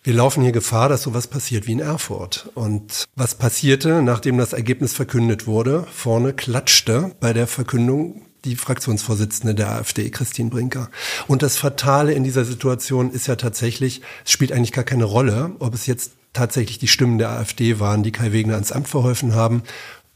wir 0.06 0.14
laufen 0.14 0.44
hier 0.44 0.52
Gefahr, 0.52 0.88
dass 0.88 1.02
sowas 1.02 1.26
passiert 1.26 1.66
wie 1.66 1.72
in 1.72 1.80
Erfurt. 1.80 2.48
Und 2.54 3.06
was 3.16 3.34
passierte, 3.34 4.02
nachdem 4.02 4.38
das 4.38 4.52
Ergebnis 4.52 4.92
verkündet 4.92 5.48
wurde? 5.48 5.84
Vorne 5.92 6.32
klatschte 6.32 7.10
bei 7.18 7.32
der 7.32 7.48
Verkündung 7.48 8.22
die 8.44 8.54
Fraktionsvorsitzende 8.54 9.56
der 9.56 9.72
AfD, 9.72 10.08
Christine 10.10 10.48
Brinker. 10.48 10.90
Und 11.26 11.42
das 11.42 11.58
Fatale 11.58 12.12
in 12.12 12.22
dieser 12.22 12.44
Situation 12.44 13.10
ist 13.10 13.26
ja 13.26 13.34
tatsächlich, 13.34 14.00
es 14.25 14.30
spielt 14.30 14.52
eigentlich 14.52 14.70
gar 14.70 14.84
keine 14.84 15.06
Rolle, 15.06 15.56
ob 15.58 15.75
es 15.75 15.86
jetzt 15.86 16.12
tatsächlich 16.32 16.78
die 16.78 16.86
Stimmen 16.86 17.18
der 17.18 17.30
AfD 17.30 17.80
waren, 17.80 18.04
die 18.04 18.12
Kai 18.12 18.30
Wegner 18.30 18.54
ans 18.54 18.70
Amt 18.70 18.86
verholfen 18.86 19.34
haben 19.34 19.64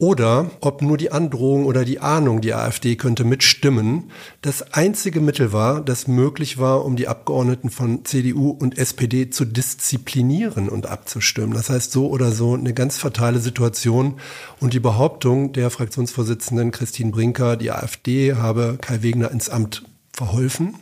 oder 0.01 0.49
ob 0.61 0.81
nur 0.81 0.97
die 0.97 1.11
Androhung 1.11 1.67
oder 1.67 1.85
die 1.85 1.99
Ahnung, 1.99 2.41
die 2.41 2.55
AfD 2.55 2.95
könnte 2.95 3.23
mitstimmen, 3.23 4.09
das 4.41 4.73
einzige 4.73 5.21
Mittel 5.21 5.53
war, 5.53 5.81
das 5.81 6.07
möglich 6.07 6.57
war, 6.57 6.85
um 6.85 6.95
die 6.95 7.07
Abgeordneten 7.07 7.69
von 7.69 8.03
CDU 8.03 8.49
und 8.49 8.79
SPD 8.79 9.29
zu 9.29 9.45
disziplinieren 9.45 10.69
und 10.69 10.87
abzustimmen. 10.87 11.53
Das 11.53 11.69
heißt, 11.69 11.91
so 11.91 12.09
oder 12.09 12.31
so 12.31 12.55
eine 12.55 12.73
ganz 12.73 12.97
fatale 12.97 13.37
Situation 13.37 14.15
und 14.59 14.73
die 14.73 14.79
Behauptung 14.79 15.53
der 15.53 15.69
Fraktionsvorsitzenden 15.69 16.71
Christine 16.71 17.11
Brinker, 17.11 17.55
die 17.55 17.69
AfD 17.69 18.33
habe 18.33 18.79
Kai 18.81 19.03
Wegner 19.03 19.29
ins 19.29 19.51
Amt 19.51 19.83
verholfen, 20.13 20.73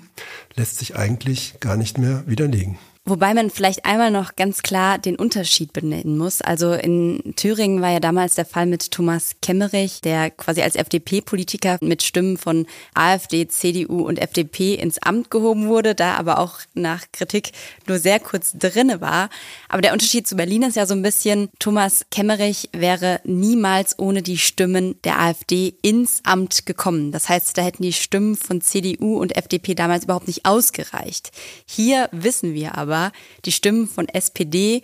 lässt 0.56 0.78
sich 0.78 0.96
eigentlich 0.96 1.60
gar 1.60 1.76
nicht 1.76 1.98
mehr 1.98 2.24
widerlegen. 2.26 2.78
Wobei 3.10 3.34
man 3.34 3.50
vielleicht 3.50 3.86
einmal 3.86 4.12
noch 4.12 4.36
ganz 4.36 4.62
klar 4.62 5.00
den 5.00 5.16
Unterschied 5.16 5.74
benennen 5.74 6.16
muss. 6.16 6.44
Also 6.44 6.74
in 6.74 7.34
Thüringen 7.36 7.82
war 7.82 7.90
ja 7.90 8.00
damals 8.00 8.36
der 8.36 8.46
Fall 8.46 8.68
mit 8.68 8.92
Thomas 8.92 9.32
Kemmerich, 9.42 10.02
der 10.02 10.30
quasi 10.30 10.62
als 10.62 10.76
FDP-Politiker 10.76 11.80
mit 11.82 12.04
Stimmen 12.04 12.38
von 12.38 12.68
AfD, 12.94 13.48
CDU 13.48 14.08
und 14.08 14.20
FDP 14.20 14.76
ins 14.76 15.02
Amt 15.02 15.32
gehoben 15.32 15.70
wurde, 15.70 15.96
da 15.96 16.18
aber 16.18 16.38
auch 16.38 16.60
nach 16.76 17.06
Kritik 17.12 17.52
nur 17.88 17.98
sehr 17.98 18.20
kurz 18.20 18.54
drinne 18.54 19.02
war. 19.02 19.30
Aber 19.70 19.82
der 19.82 19.94
Unterschied 19.94 20.28
zu 20.28 20.36
Berlin 20.36 20.62
ist 20.62 20.76
ja 20.76 20.86
so 20.86 20.94
ein 20.94 21.02
bisschen, 21.02 21.50
Thomas 21.58 22.06
Kemmerich 22.12 22.70
wäre 22.74 23.22
niemals 23.24 23.98
ohne 23.98 24.22
die 24.22 24.38
Stimmen 24.38 25.02
der 25.04 25.20
AfD 25.20 25.74
ins 25.82 26.22
Amt 26.26 26.68
gekommen. 26.68 27.12
Das 27.12 27.28
heißt, 27.28 27.58
da 27.58 27.64
hätten 27.64 27.82
die 27.82 27.94
Stimmen 27.94 28.36
von 28.36 28.62
CDU 28.62 29.18
und 29.20 29.36
FDP 29.36 29.74
damals 29.74 30.04
überhaupt 30.04 30.28
nicht 30.28 30.46
ausgereicht. 30.46 31.32
Hier 31.66 32.08
wissen 32.12 32.54
wir 32.54 32.78
aber, 32.78 32.99
war, 33.00 33.12
die 33.46 33.52
Stimmen 33.52 33.88
von 33.88 34.08
SPD 34.10 34.84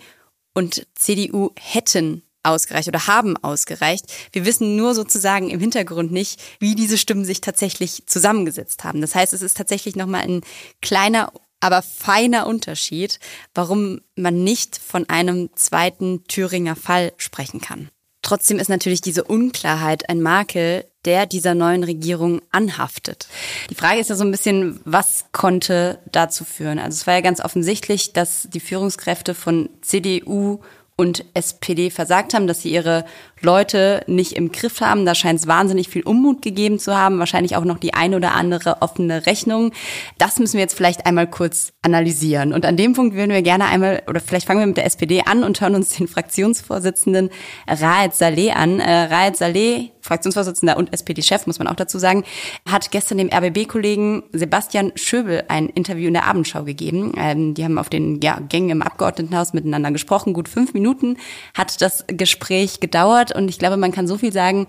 und 0.54 0.88
CDU 0.96 1.52
hätten 1.60 2.24
ausgereicht 2.44 2.88
oder 2.88 3.08
haben 3.08 3.36
ausgereicht. 3.38 4.06
Wir 4.32 4.46
wissen 4.46 4.76
nur 4.76 4.94
sozusagen 4.94 5.50
im 5.50 5.60
Hintergrund 5.60 6.12
nicht, 6.12 6.42
wie 6.60 6.76
diese 6.76 6.98
Stimmen 6.98 7.26
sich 7.26 7.42
tatsächlich 7.42 8.04
zusammengesetzt 8.06 8.84
haben. 8.84 9.02
Das 9.02 9.16
heißt, 9.16 9.34
es 9.34 9.42
ist 9.42 9.58
tatsächlich 9.58 9.96
nochmal 9.96 10.22
ein 10.22 10.42
kleiner, 10.82 11.34
aber 11.60 11.82
feiner 11.82 12.48
Unterschied, 12.48 13.20
warum 13.54 14.02
man 14.16 14.44
nicht 14.44 14.78
von 14.78 15.10
einem 15.10 15.50
zweiten 15.56 16.24
Thüringer 16.28 16.76
Fall 16.76 17.14
sprechen 17.18 17.60
kann. 17.60 17.90
Trotzdem 18.26 18.58
ist 18.58 18.70
natürlich 18.70 19.02
diese 19.02 19.24
Unklarheit 19.24 20.10
ein 20.10 20.20
Makel, 20.20 20.86
der 21.06 21.28
dieser 21.28 21.54
neuen 21.54 21.84
Regierung 21.84 22.42
anhaftet. 22.52 23.28
Die 23.70 23.76
Frage 23.76 24.00
ist 24.00 24.10
ja 24.10 24.16
so 24.16 24.24
ein 24.24 24.32
bisschen, 24.32 24.80
was 24.84 25.26
konnte 25.32 26.00
dazu 26.12 26.44
führen? 26.44 26.80
Also 26.80 26.96
es 26.96 27.06
war 27.06 27.14
ja 27.14 27.22
ganz 27.22 27.40
offensichtlich, 27.40 28.14
dass 28.14 28.48
die 28.52 28.60
Führungskräfte 28.60 29.36
von 29.36 29.70
CDU 29.82 30.62
und 30.96 31.24
SPD 31.36 31.92
versagt 31.92 32.34
haben, 32.34 32.48
dass 32.48 32.64
sie 32.64 32.72
ihre 32.72 33.06
Leute 33.46 34.04
nicht 34.08 34.34
im 34.34 34.52
Griff 34.52 34.82
haben. 34.82 35.06
Da 35.06 35.16
scheint 35.16 35.40
es 35.40 35.48
wahnsinnig 35.48 35.88
viel 35.88 36.04
Unmut 36.04 36.42
gegeben 36.42 36.80
zu 36.80 36.98
haben, 36.98 37.20
wahrscheinlich 37.20 37.56
auch 37.56 37.64
noch 37.64 37.78
die 37.78 37.94
eine 37.94 38.18
oder 38.18 38.34
andere 38.34 38.82
offene 38.82 39.26
Rechnung. 39.26 39.72
Das 40.18 40.40
müssen 40.40 40.54
wir 40.54 40.62
jetzt 40.62 40.76
vielleicht 40.76 41.06
einmal 41.06 41.28
kurz 41.28 41.72
analysieren. 41.82 42.52
Und 42.52 42.66
an 42.66 42.76
dem 42.76 42.94
Punkt 42.94 43.16
würden 43.16 43.32
wir 43.32 43.44
gerne 43.44 43.66
einmal, 43.66 44.02
oder 44.08 44.20
vielleicht 44.20 44.48
fangen 44.48 44.60
wir 44.60 44.68
mit 44.68 44.78
der 44.78 44.86
SPD 44.86 45.22
an 45.22 45.44
und 45.44 45.62
hören 45.62 45.76
uns 45.76 45.92
den 45.92 46.08
Fraktionsvorsitzenden 46.08 47.30
Raed 47.68 48.16
Saleh 48.16 48.52
an. 48.52 48.80
Äh, 48.80 49.04
Raed 49.04 49.38
Saleh, 49.38 49.92
Fraktionsvorsitzender 50.02 50.78
und 50.78 50.92
SPD-Chef, 50.94 51.46
muss 51.48 51.60
man 51.60 51.68
auch 51.68 51.76
dazu 51.76 52.00
sagen, 52.00 52.24
hat 52.68 52.92
gestern 52.92 53.20
dem 53.20 53.30
RBB-Kollegen 53.30 54.24
Sebastian 54.34 54.92
Schöbel 54.96 55.44
ein 55.48 55.70
Interview 55.70 56.08
in 56.08 56.14
der 56.14 56.26
Abendschau 56.26 56.64
gegeben. 56.64 57.14
Ähm, 57.18 57.54
die 57.54 57.64
haben 57.64 57.78
auf 57.78 57.90
den 57.90 58.20
ja, 58.22 58.40
Gängen 58.50 58.70
im 58.72 58.82
Abgeordnetenhaus 58.82 59.54
miteinander 59.54 59.92
gesprochen. 59.92 60.34
Gut 60.34 60.50
fünf 60.50 60.74
Minuten 60.74 61.18
hat 61.54 61.82
das 61.82 62.06
Gespräch 62.08 62.80
gedauert 62.80 63.35
und 63.36 63.50
ich 63.50 63.60
glaube, 63.60 63.78
man 63.78 63.92
kann 63.92 64.08
so 64.08 64.18
viel 64.18 64.34
sagen, 64.34 64.68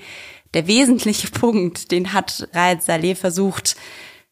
der 0.55 0.67
wesentliche 0.67 1.31
Punkt, 1.31 1.91
den 1.91 2.13
hat 2.13 2.49
Raed 2.53 2.83
Saleh 2.83 3.15
versucht, 3.15 3.77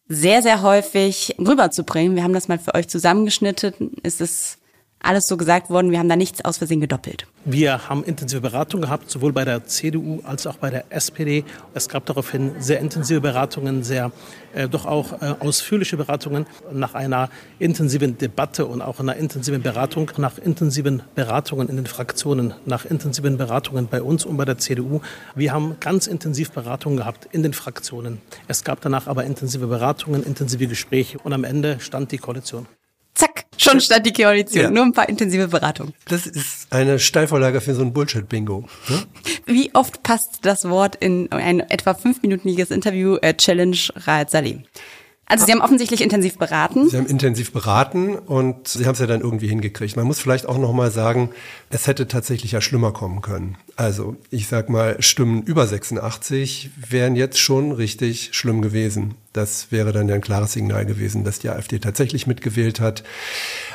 sehr, 0.06 0.42
sehr 0.42 0.62
häufig 0.62 1.34
rüberzubringen. 1.38 2.14
Wir 2.14 2.24
haben 2.24 2.34
das 2.34 2.48
mal 2.48 2.58
für 2.58 2.74
euch 2.74 2.88
zusammengeschnitten. 2.88 3.92
ist 4.02 4.20
Es 4.20 4.58
alles 5.04 5.26
so 5.26 5.36
gesagt 5.36 5.70
worden. 5.70 5.90
Wir 5.90 5.98
haben 5.98 6.08
da 6.08 6.16
nichts 6.16 6.44
aus 6.44 6.58
Versehen 6.58 6.80
gedoppelt. 6.80 7.26
Wir 7.44 7.88
haben 7.88 8.04
intensive 8.04 8.40
Beratungen 8.40 8.82
gehabt, 8.82 9.10
sowohl 9.10 9.32
bei 9.32 9.44
der 9.44 9.66
CDU 9.66 10.20
als 10.24 10.46
auch 10.46 10.56
bei 10.56 10.70
der 10.70 10.84
SPD. 10.90 11.44
Es 11.74 11.88
gab 11.88 12.06
daraufhin 12.06 12.52
sehr 12.58 12.80
intensive 12.80 13.20
Beratungen, 13.20 13.82
sehr 13.82 14.12
äh, 14.54 14.68
doch 14.68 14.86
auch 14.86 15.20
äh, 15.20 15.34
ausführliche 15.40 15.96
Beratungen. 15.96 16.46
Nach 16.72 16.94
einer 16.94 17.28
intensiven 17.58 18.16
Debatte 18.16 18.64
und 18.66 18.80
auch 18.80 18.98
einer 18.98 19.16
intensiven 19.16 19.62
Beratung, 19.62 20.10
nach 20.16 20.38
intensiven 20.38 21.02
Beratungen 21.14 21.68
in 21.68 21.76
den 21.76 21.86
Fraktionen, 21.86 22.54
nach 22.64 22.84
intensiven 22.84 23.36
Beratungen 23.36 23.88
bei 23.88 24.00
uns 24.00 24.24
und 24.24 24.36
bei 24.36 24.46
der 24.46 24.58
CDU. 24.58 25.00
Wir 25.34 25.52
haben 25.52 25.76
ganz 25.80 26.06
intensiv 26.06 26.50
Beratungen 26.52 26.96
gehabt 26.96 27.28
in 27.30 27.42
den 27.42 27.52
Fraktionen. 27.52 28.22
Es 28.48 28.64
gab 28.64 28.80
danach 28.80 29.06
aber 29.06 29.24
intensive 29.24 29.66
Beratungen, 29.66 30.22
intensive 30.22 30.66
Gespräche 30.66 31.18
und 31.18 31.32
am 31.32 31.44
Ende 31.44 31.78
stand 31.80 32.12
die 32.12 32.18
Koalition. 32.18 32.66
Zack, 33.14 33.44
schon 33.56 33.80
stand 33.80 34.06
die 34.06 34.12
Koalition. 34.12 34.64
Ja. 34.64 34.70
Nur 34.70 34.84
ein 34.84 34.92
paar 34.92 35.08
intensive 35.08 35.46
Beratungen. 35.46 35.94
Das 36.08 36.26
ist 36.26 36.66
eine 36.70 36.98
Steilvorlage 36.98 37.60
für 37.60 37.74
so 37.74 37.82
ein 37.82 37.92
Bullshit-Bingo. 37.92 38.64
Ne? 38.88 39.02
Wie 39.46 39.72
oft 39.74 40.02
passt 40.02 40.40
das 40.42 40.68
Wort 40.68 40.96
in 40.96 41.30
ein 41.30 41.60
etwa 41.60 41.94
fünfminütiges 41.94 42.70
Interview 42.70 43.16
äh, 43.16 43.34
Challenge 43.34 43.78
Raed 44.06 44.30
Salim? 44.30 44.64
Also 45.26 45.46
Sie 45.46 45.52
haben 45.52 45.62
offensichtlich 45.62 46.02
intensiv 46.02 46.36
beraten. 46.36 46.88
Sie 46.90 46.98
haben 46.98 47.06
intensiv 47.06 47.52
beraten 47.52 48.16
und 48.16 48.68
Sie 48.68 48.84
haben 48.84 48.92
es 48.92 48.98
ja 48.98 49.06
dann 49.06 49.22
irgendwie 49.22 49.48
hingekriegt. 49.48 49.96
Man 49.96 50.06
muss 50.06 50.20
vielleicht 50.20 50.46
auch 50.46 50.58
noch 50.58 50.72
mal 50.72 50.90
sagen, 50.90 51.30
es 51.70 51.86
hätte 51.86 52.08
tatsächlich 52.08 52.52
ja 52.52 52.60
schlimmer 52.60 52.92
kommen 52.92 53.22
können. 53.22 53.56
Also 53.76 54.16
ich 54.30 54.48
sag 54.48 54.68
mal, 54.68 55.00
Stimmen 55.00 55.42
über 55.42 55.66
86 55.66 56.70
wären 56.76 57.16
jetzt 57.16 57.38
schon 57.38 57.72
richtig 57.72 58.30
schlimm 58.32 58.60
gewesen. 58.60 59.14
Das 59.34 59.72
wäre 59.72 59.92
dann 59.92 60.08
ja 60.08 60.14
ein 60.14 60.20
klares 60.20 60.52
Signal 60.52 60.86
gewesen, 60.86 61.24
dass 61.24 61.40
die 61.40 61.48
AfD 61.48 61.80
tatsächlich 61.80 62.28
mitgewählt 62.28 62.78
hat. 62.78 63.02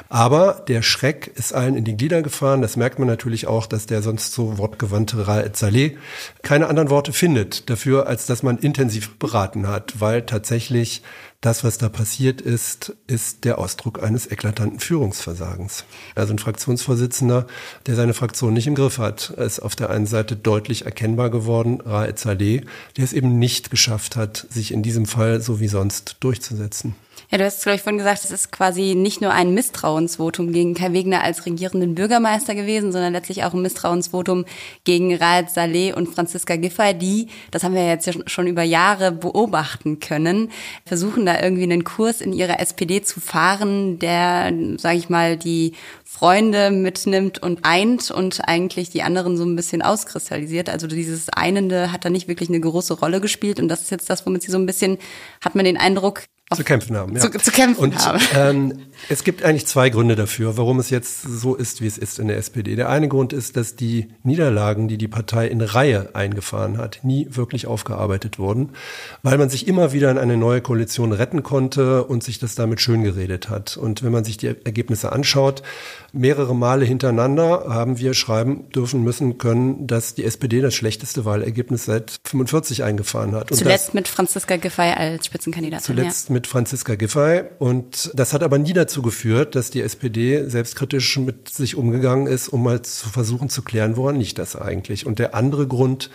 Aber 0.07 0.63
der 0.69 0.81
Schreck 0.81 1.27
ist 1.35 1.53
allen 1.53 1.75
in 1.75 1.83
die 1.83 1.97
Glieder 1.97 2.21
gefahren. 2.21 2.61
Das 2.61 2.77
merkt 2.77 2.97
man 2.97 3.09
natürlich 3.09 3.45
auch, 3.45 3.67
dass 3.67 3.85
der 3.85 4.01
sonst 4.01 4.31
so 4.31 4.57
wortgewandte 4.57 5.27
Raed 5.27 5.57
Saleh 5.57 5.97
keine 6.43 6.67
anderen 6.67 6.89
Worte 6.89 7.11
findet 7.11 7.69
dafür, 7.69 8.07
als 8.07 8.25
dass 8.25 8.41
man 8.41 8.57
intensiv 8.57 9.19
beraten 9.19 9.67
hat, 9.67 9.99
weil 9.99 10.21
tatsächlich 10.21 11.03
das, 11.41 11.63
was 11.63 11.77
da 11.77 11.87
passiert 11.87 12.41
ist, 12.41 12.97
ist 13.07 13.45
der 13.45 13.59
Ausdruck 13.59 14.03
eines 14.03 14.29
eklatanten 14.29 14.81
Führungsversagens. 14.81 15.85
Also 16.13 16.33
ein 16.33 16.39
Fraktionsvorsitzender, 16.39 17.47
der 17.87 17.95
seine 17.95 18.13
Fraktion 18.13 18.53
nicht 18.53 18.67
im 18.67 18.75
Griff 18.75 18.97
hat, 18.97 19.29
ist 19.29 19.61
auf 19.61 19.77
der 19.77 19.89
einen 19.89 20.05
Seite 20.05 20.35
deutlich 20.35 20.83
erkennbar 20.83 21.29
geworden, 21.29 21.79
Raed 21.79 22.19
Saleh, 22.19 22.65
der 22.97 23.05
es 23.05 23.13
eben 23.13 23.39
nicht 23.39 23.71
geschafft 23.71 24.17
hat, 24.17 24.47
sich 24.49 24.73
in 24.73 24.83
diesem 24.83 25.05
Fall 25.05 25.39
so 25.39 25.48
wie 25.57 25.67
sonst 25.67 26.17
durchzusetzen. 26.19 26.95
Ja, 27.31 27.37
du 27.37 27.45
hast, 27.45 27.61
glaube 27.61 27.75
ich, 27.75 27.83
vorhin 27.83 27.99
gesagt, 27.99 28.23
es 28.23 28.31
ist 28.31 28.51
quasi 28.51 28.95
nicht 28.95 29.21
nur 29.21 29.31
ein 29.31 29.53
Misstrauensvotum 29.53 30.51
gegen 30.51 30.73
Kai 30.73 30.93
Wegner 30.93 31.21
als 31.23 31.45
regierenden 31.45 31.93
Bürgermeister 31.93 32.55
gewesen, 32.55 32.91
sondern 32.91 33.13
letztlich 33.13 33.43
auch 33.43 33.53
ein 33.53 33.61
Misstrauensvotum 33.61 34.45
gegen 34.83 35.13
Raed 35.13 35.51
Saleh 35.51 35.93
und 35.93 36.07
Franziska 36.07 36.55
Giffey, 36.55 36.95
die, 36.95 37.27
das 37.51 37.63
haben 37.63 37.75
wir 37.75 37.85
jetzt 37.85 38.09
schon 38.31 38.47
über 38.47 38.63
Jahre 38.63 39.11
beobachten 39.11 39.99
können, 39.99 40.49
versuchen 40.87 41.27
da 41.27 41.39
irgendwie 41.39 41.61
einen 41.61 41.83
Kurs 41.83 42.21
in 42.21 42.33
ihrer 42.33 42.59
SPD 42.59 43.03
zu 43.03 43.19
fahren, 43.19 43.99
der, 43.99 44.51
sage 44.77 44.97
ich 44.97 45.09
mal, 45.09 45.37
die 45.37 45.73
Freunde 46.03 46.71
mitnimmt 46.71 47.43
und 47.43 47.59
eint 47.61 48.09
und 48.09 48.41
eigentlich 48.47 48.89
die 48.89 49.03
anderen 49.03 49.37
so 49.37 49.45
ein 49.45 49.55
bisschen 49.55 49.83
auskristallisiert. 49.83 50.67
Also 50.67 50.87
dieses 50.87 51.29
Einende 51.29 51.91
hat 51.91 52.05
da 52.05 52.09
nicht 52.09 52.27
wirklich 52.27 52.49
eine 52.49 52.59
große 52.59 52.95
Rolle 52.95 53.21
gespielt 53.21 53.59
und 53.59 53.67
das 53.67 53.81
ist 53.81 53.91
jetzt 53.91 54.09
das, 54.09 54.25
womit 54.25 54.41
sie 54.41 54.51
so 54.51 54.57
ein 54.57 54.65
bisschen, 54.65 54.97
hat 55.45 55.53
man 55.53 55.65
den 55.65 55.77
Eindruck, 55.77 56.23
zu 56.55 56.63
kämpfen 56.63 56.97
haben. 56.97 57.13
Ja. 57.15 57.19
Zu, 57.19 57.29
zu 57.29 57.51
kämpfen 57.51 57.79
und, 57.79 58.05
haben. 58.05 58.19
Ähm, 58.35 58.79
es 59.07 59.23
gibt 59.23 59.43
eigentlich 59.43 59.67
zwei 59.67 59.89
Gründe 59.89 60.15
dafür, 60.15 60.57
warum 60.57 60.79
es 60.79 60.89
jetzt 60.89 61.21
so 61.21 61.55
ist, 61.55 61.81
wie 61.81 61.87
es 61.87 61.97
ist 61.97 62.19
in 62.19 62.27
der 62.27 62.37
SPD. 62.37 62.75
Der 62.75 62.89
eine 62.89 63.07
Grund 63.07 63.33
ist, 63.33 63.55
dass 63.57 63.75
die 63.75 64.09
Niederlagen, 64.23 64.87
die 64.87 64.97
die 64.97 65.07
Partei 65.07 65.47
in 65.47 65.61
Reihe 65.61 66.15
eingefahren 66.15 66.77
hat, 66.77 66.99
nie 67.03 67.27
wirklich 67.29 67.67
aufgearbeitet 67.67 68.39
wurden, 68.39 68.71
weil 69.23 69.37
man 69.37 69.49
sich 69.49 69.67
immer 69.67 69.93
wieder 69.93 70.09
in 70.09 70.17
eine 70.17 70.37
neue 70.37 70.61
Koalition 70.61 71.11
retten 71.11 71.43
konnte 71.43 72.03
und 72.03 72.23
sich 72.23 72.39
das 72.39 72.55
damit 72.55 72.81
schön 72.81 73.03
geredet 73.03 73.49
hat. 73.49 73.77
Und 73.77 74.03
wenn 74.03 74.11
man 74.11 74.23
sich 74.23 74.37
die 74.37 74.47
Ergebnisse 74.47 75.11
anschaut, 75.11 75.61
mehrere 76.13 76.55
Male 76.55 76.85
hintereinander 76.85 77.65
haben 77.67 77.99
wir 77.99 78.13
schreiben 78.13 78.69
dürfen 78.71 79.03
müssen 79.03 79.37
können, 79.37 79.87
dass 79.87 80.15
die 80.15 80.23
SPD 80.23 80.61
das 80.61 80.73
schlechteste 80.75 81.25
Wahlergebnis 81.25 81.85
seit 81.85 82.19
45 82.25 82.83
eingefahren 82.83 83.33
hat. 83.33 83.51
Und 83.51 83.57
zuletzt 83.57 83.93
mit 83.93 84.07
Franziska 84.07 84.57
Giffey 84.57 84.93
als 84.93 85.25
Spitzenkandidatin. 85.25 85.85
Zuletzt 85.85 86.29
ja. 86.29 86.33
mit 86.33 86.47
Franziska 86.47 86.95
Giffey. 86.95 87.43
Und 87.59 88.11
das 88.13 88.33
hat 88.33 88.43
aber 88.43 88.57
nie 88.57 88.73
dazu 88.73 89.01
geführt, 89.01 89.55
dass 89.55 89.69
die 89.69 89.81
SPD 89.81 90.49
selbstkritisch 90.49 91.17
mit 91.17 91.49
sich 91.49 91.75
umgegangen 91.75 92.27
ist, 92.27 92.49
um 92.49 92.63
mal 92.63 92.81
zu 92.81 93.09
versuchen 93.09 93.49
zu 93.49 93.61
klären, 93.61 93.97
woran 93.97 94.17
liegt 94.17 94.39
das 94.39 94.55
eigentlich. 94.55 95.05
Und 95.05 95.19
der 95.19 95.35
andere 95.35 95.67
Grund, 95.67 96.09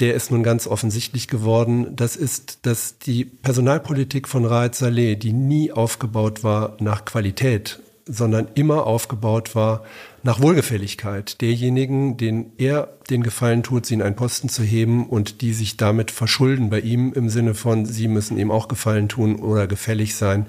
der 0.00 0.14
ist 0.14 0.30
nun 0.30 0.42
ganz 0.42 0.66
offensichtlich 0.66 1.28
geworden. 1.28 1.96
Das 1.96 2.16
ist, 2.16 2.66
dass 2.66 2.98
die 2.98 3.24
Personalpolitik 3.24 4.28
von 4.28 4.44
Raed 4.44 4.74
Saleh, 4.74 5.16
die 5.16 5.32
nie 5.32 5.72
aufgebaut 5.72 6.44
war 6.44 6.76
nach 6.80 7.04
Qualität, 7.04 7.80
sondern 8.08 8.48
immer 8.54 8.86
aufgebaut 8.86 9.54
war 9.54 9.84
nach 10.22 10.40
Wohlgefälligkeit 10.40 11.40
derjenigen, 11.40 12.16
denen 12.16 12.52
er 12.58 12.97
den 13.10 13.22
Gefallen 13.22 13.62
tut, 13.62 13.86
sie 13.86 13.94
in 13.94 14.02
einen 14.02 14.16
Posten 14.16 14.48
zu 14.48 14.62
heben 14.62 15.06
und 15.06 15.40
die 15.40 15.54
sich 15.54 15.76
damit 15.76 16.10
verschulden 16.10 16.68
bei 16.68 16.80
ihm 16.80 17.12
im 17.14 17.30
Sinne 17.30 17.54
von, 17.54 17.86
sie 17.86 18.06
müssen 18.06 18.36
ihm 18.38 18.50
auch 18.50 18.68
Gefallen 18.68 19.08
tun 19.08 19.36
oder 19.36 19.66
gefällig 19.66 20.14
sein. 20.14 20.46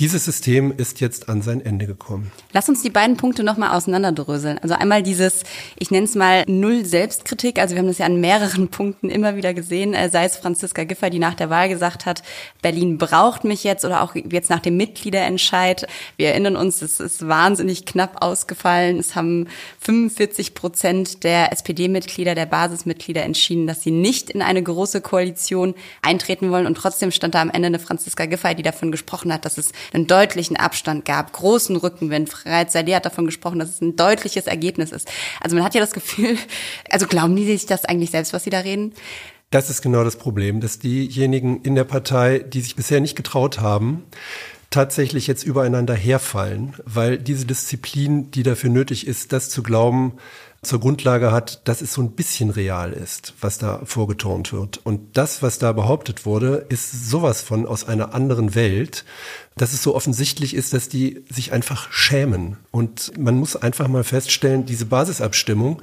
Dieses 0.00 0.24
System 0.24 0.74
ist 0.76 1.00
jetzt 1.00 1.28
an 1.28 1.40
sein 1.40 1.64
Ende 1.64 1.86
gekommen. 1.86 2.32
Lass 2.52 2.68
uns 2.68 2.82
die 2.82 2.90
beiden 2.90 3.16
Punkte 3.16 3.44
nochmal 3.44 3.76
auseinanderdröseln. 3.76 4.58
Also 4.58 4.74
einmal 4.74 5.02
dieses, 5.02 5.44
ich 5.78 5.92
nenne 5.92 6.06
es 6.06 6.16
mal 6.16 6.44
Null 6.48 6.84
Selbstkritik. 6.84 7.60
Also 7.60 7.74
wir 7.74 7.80
haben 7.80 7.86
das 7.86 7.98
ja 7.98 8.06
an 8.06 8.20
mehreren 8.20 8.68
Punkten 8.74 9.08
immer 9.08 9.36
wieder 9.36 9.54
gesehen, 9.54 9.94
äh, 9.94 10.10
sei 10.10 10.24
es 10.24 10.36
Franziska 10.36 10.84
Giffey, 10.84 11.10
die 11.10 11.20
nach 11.20 11.34
der 11.34 11.50
Wahl 11.50 11.68
gesagt 11.68 12.06
hat, 12.06 12.22
Berlin 12.60 12.98
braucht 12.98 13.44
mich 13.44 13.62
jetzt 13.62 13.84
oder 13.84 14.02
auch 14.02 14.14
jetzt 14.14 14.50
nach 14.50 14.60
dem 14.60 14.76
Mitgliederentscheid. 14.76 15.86
Wir 16.16 16.28
erinnern 16.28 16.56
uns, 16.56 16.82
es 16.82 16.98
ist 16.98 17.28
wahnsinnig 17.28 17.86
knapp 17.86 18.22
ausgefallen. 18.22 18.98
Es 18.98 19.14
haben 19.14 19.46
45 19.80 20.54
Prozent 20.54 21.22
der 21.22 21.52
SPD 21.52 21.83
SPD-Mitglieder, 21.84 22.34
der 22.34 22.46
Basismitglieder 22.46 23.22
entschieden, 23.22 23.66
dass 23.66 23.82
sie 23.82 23.90
nicht 23.90 24.30
in 24.30 24.42
eine 24.42 24.62
große 24.62 25.00
Koalition 25.00 25.74
eintreten 26.02 26.50
wollen. 26.50 26.66
Und 26.66 26.76
trotzdem 26.76 27.10
stand 27.10 27.34
da 27.34 27.42
am 27.42 27.50
Ende 27.50 27.66
eine 27.66 27.78
Franziska 27.78 28.26
Giffey, 28.26 28.54
die 28.54 28.62
davon 28.62 28.90
gesprochen 28.90 29.32
hat, 29.32 29.44
dass 29.44 29.58
es 29.58 29.72
einen 29.92 30.06
deutlichen 30.06 30.56
Abstand 30.56 31.04
gab, 31.04 31.32
großen 31.32 31.76
Rückenwind. 31.76 32.28
Freiheit 32.28 32.72
Saleh 32.72 32.94
hat 32.94 33.06
davon 33.06 33.26
gesprochen, 33.26 33.58
dass 33.58 33.70
es 33.70 33.80
ein 33.80 33.96
deutliches 33.96 34.46
Ergebnis 34.46 34.92
ist. 34.92 35.10
Also 35.40 35.56
man 35.56 35.64
hat 35.64 35.74
ja 35.74 35.80
das 35.80 35.92
Gefühl, 35.92 36.36
also 36.90 37.06
glauben 37.06 37.36
die 37.36 37.46
sich 37.46 37.66
das 37.66 37.84
eigentlich 37.84 38.10
selbst, 38.10 38.32
was 38.32 38.44
sie 38.44 38.50
da 38.50 38.60
reden? 38.60 38.92
Das 39.50 39.70
ist 39.70 39.82
genau 39.82 40.02
das 40.02 40.16
Problem, 40.16 40.60
dass 40.60 40.80
diejenigen 40.80 41.62
in 41.62 41.76
der 41.76 41.84
Partei, 41.84 42.38
die 42.40 42.60
sich 42.60 42.74
bisher 42.74 43.00
nicht 43.00 43.14
getraut 43.14 43.60
haben, 43.60 44.04
tatsächlich 44.70 45.28
jetzt 45.28 45.44
übereinander 45.44 45.94
herfallen, 45.94 46.74
weil 46.84 47.18
diese 47.18 47.46
Disziplin, 47.46 48.32
die 48.32 48.42
dafür 48.42 48.70
nötig 48.70 49.06
ist, 49.06 49.32
das 49.32 49.48
zu 49.48 49.62
glauben, 49.62 50.14
zur 50.64 50.80
Grundlage 50.80 51.32
hat, 51.32 51.66
dass 51.68 51.80
es 51.80 51.92
so 51.92 52.02
ein 52.02 52.12
bisschen 52.12 52.50
real 52.50 52.92
ist, 52.92 53.34
was 53.40 53.58
da 53.58 53.80
vorgeturnt 53.84 54.52
wird. 54.52 54.80
Und 54.84 55.16
das, 55.16 55.42
was 55.42 55.58
da 55.58 55.72
behauptet 55.72 56.26
wurde, 56.26 56.66
ist 56.68 57.10
sowas 57.10 57.42
von 57.42 57.66
aus 57.66 57.86
einer 57.86 58.14
anderen 58.14 58.54
Welt, 58.54 59.04
dass 59.56 59.72
es 59.72 59.82
so 59.82 59.94
offensichtlich 59.94 60.54
ist, 60.54 60.72
dass 60.72 60.88
die 60.88 61.24
sich 61.30 61.52
einfach 61.52 61.92
schämen. 61.92 62.56
Und 62.70 63.16
man 63.18 63.36
muss 63.36 63.56
einfach 63.56 63.88
mal 63.88 64.04
feststellen, 64.04 64.66
diese 64.66 64.86
Basisabstimmung, 64.86 65.80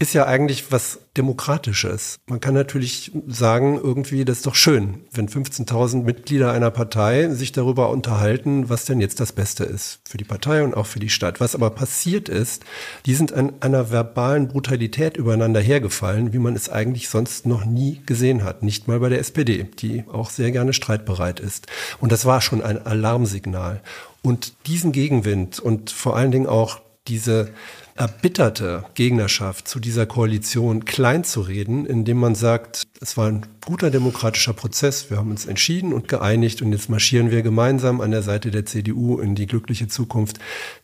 ist 0.00 0.14
ja 0.14 0.26
eigentlich 0.26 0.70
was 0.70 1.00
Demokratisches. 1.16 2.18
Man 2.26 2.38
kann 2.38 2.54
natürlich 2.54 3.10
sagen, 3.26 3.80
irgendwie, 3.82 4.24
das 4.24 4.38
ist 4.38 4.46
doch 4.46 4.54
schön, 4.54 5.00
wenn 5.12 5.28
15.000 5.28 6.04
Mitglieder 6.04 6.52
einer 6.52 6.70
Partei 6.70 7.28
sich 7.30 7.50
darüber 7.50 7.90
unterhalten, 7.90 8.68
was 8.68 8.84
denn 8.84 9.00
jetzt 9.00 9.18
das 9.18 9.32
Beste 9.32 9.64
ist 9.64 9.98
für 10.08 10.16
die 10.16 10.24
Partei 10.24 10.62
und 10.62 10.76
auch 10.76 10.86
für 10.86 11.00
die 11.00 11.10
Stadt. 11.10 11.40
Was 11.40 11.56
aber 11.56 11.70
passiert 11.70 12.28
ist, 12.28 12.64
die 13.06 13.14
sind 13.14 13.32
an 13.32 13.54
einer 13.58 13.90
verbalen 13.90 14.46
Brutalität 14.46 15.16
übereinander 15.16 15.60
hergefallen, 15.60 16.32
wie 16.32 16.38
man 16.38 16.54
es 16.54 16.68
eigentlich 16.68 17.08
sonst 17.08 17.46
noch 17.46 17.64
nie 17.64 18.00
gesehen 18.06 18.44
hat. 18.44 18.62
Nicht 18.62 18.86
mal 18.86 19.00
bei 19.00 19.08
der 19.08 19.18
SPD, 19.18 19.64
die 19.64 20.04
auch 20.12 20.30
sehr 20.30 20.52
gerne 20.52 20.72
streitbereit 20.72 21.40
ist. 21.40 21.66
Und 21.98 22.12
das 22.12 22.24
war 22.24 22.40
schon 22.40 22.62
ein 22.62 22.86
Alarmsignal. 22.86 23.82
Und 24.22 24.52
diesen 24.68 24.92
Gegenwind 24.92 25.58
und 25.58 25.90
vor 25.90 26.16
allen 26.16 26.30
Dingen 26.30 26.46
auch 26.46 26.80
diese 27.08 27.50
erbitterte 27.98 28.84
Gegnerschaft 28.94 29.66
zu 29.66 29.80
dieser 29.80 30.06
Koalition 30.06 30.84
klein 30.84 31.24
zu 31.24 31.40
reden, 31.40 31.84
indem 31.84 32.18
man 32.18 32.36
sagt, 32.36 32.86
es 33.00 33.16
war 33.16 33.26
ein 33.26 33.44
guter 33.66 33.90
demokratischer 33.90 34.52
Prozess, 34.52 35.10
wir 35.10 35.16
haben 35.16 35.32
uns 35.32 35.46
entschieden 35.46 35.92
und 35.92 36.06
geeinigt 36.06 36.62
und 36.62 36.70
jetzt 36.70 36.88
marschieren 36.88 37.32
wir 37.32 37.42
gemeinsam 37.42 38.00
an 38.00 38.12
der 38.12 38.22
Seite 38.22 38.52
der 38.52 38.64
CDU 38.64 39.18
in 39.18 39.34
die 39.34 39.46
glückliche 39.46 39.88
Zukunft. 39.88 40.38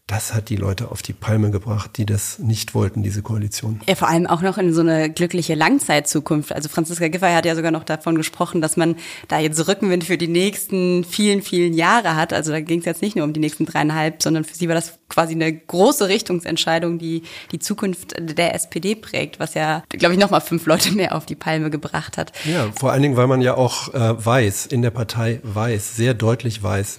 Das 0.06 0.34
hat 0.34 0.50
die 0.50 0.56
Leute 0.56 0.90
auf 0.90 1.00
die 1.00 1.14
Palme 1.14 1.50
gebracht, 1.50 1.92
die 1.96 2.04
das 2.04 2.38
nicht 2.38 2.74
wollten, 2.74 3.02
diese 3.02 3.22
Koalition. 3.22 3.80
Ja, 3.88 3.94
vor 3.94 4.08
allem 4.08 4.26
auch 4.26 4.42
noch 4.42 4.58
in 4.58 4.74
so 4.74 4.82
eine 4.82 5.08
glückliche 5.08 5.54
Langzeitzukunft. 5.54 6.52
Also 6.52 6.68
Franziska 6.68 7.08
Giffey 7.08 7.32
hat 7.32 7.46
ja 7.46 7.56
sogar 7.56 7.70
noch 7.70 7.84
davon 7.84 8.14
gesprochen, 8.14 8.60
dass 8.60 8.76
man 8.76 8.96
da 9.28 9.38
jetzt 9.38 9.66
Rückenwind 9.66 10.04
für 10.04 10.18
die 10.18 10.28
nächsten 10.28 11.04
vielen, 11.04 11.40
vielen 11.40 11.72
Jahre 11.72 12.16
hat. 12.16 12.34
Also 12.34 12.52
da 12.52 12.60
ging 12.60 12.80
es 12.80 12.84
jetzt 12.84 13.00
nicht 13.00 13.16
nur 13.16 13.24
um 13.24 13.32
die 13.32 13.40
nächsten 13.40 13.64
dreieinhalb, 13.64 14.22
sondern 14.22 14.44
für 14.44 14.54
sie 14.54 14.68
war 14.68 14.74
das 14.74 14.98
quasi 15.08 15.32
eine 15.32 15.50
große 15.50 16.06
Richtungsentscheidung, 16.06 16.98
die 16.98 17.22
die 17.52 17.58
Zukunft 17.58 18.14
der 18.20 18.54
SPD 18.54 18.96
prägt, 18.96 19.40
was 19.40 19.54
ja, 19.54 19.84
glaube 19.88 20.12
ich, 20.12 20.20
nochmal 20.20 20.42
fünf 20.42 20.66
Leute 20.66 20.92
mehr 20.92 21.14
auf 21.14 21.24
die 21.24 21.34
Palme 21.34 21.70
gebracht 21.70 22.18
hat. 22.18 22.32
Ja, 22.44 22.70
vor 22.78 22.92
allen 22.92 23.00
Dingen, 23.00 23.16
weil 23.16 23.26
man 23.26 23.40
ja 23.40 23.54
auch 23.54 23.94
äh, 23.94 24.22
weiß, 24.22 24.66
in 24.66 24.82
der 24.82 24.90
Partei 24.90 25.40
weiß, 25.44 25.96
sehr 25.96 26.12
deutlich 26.12 26.62
weiß, 26.62 26.98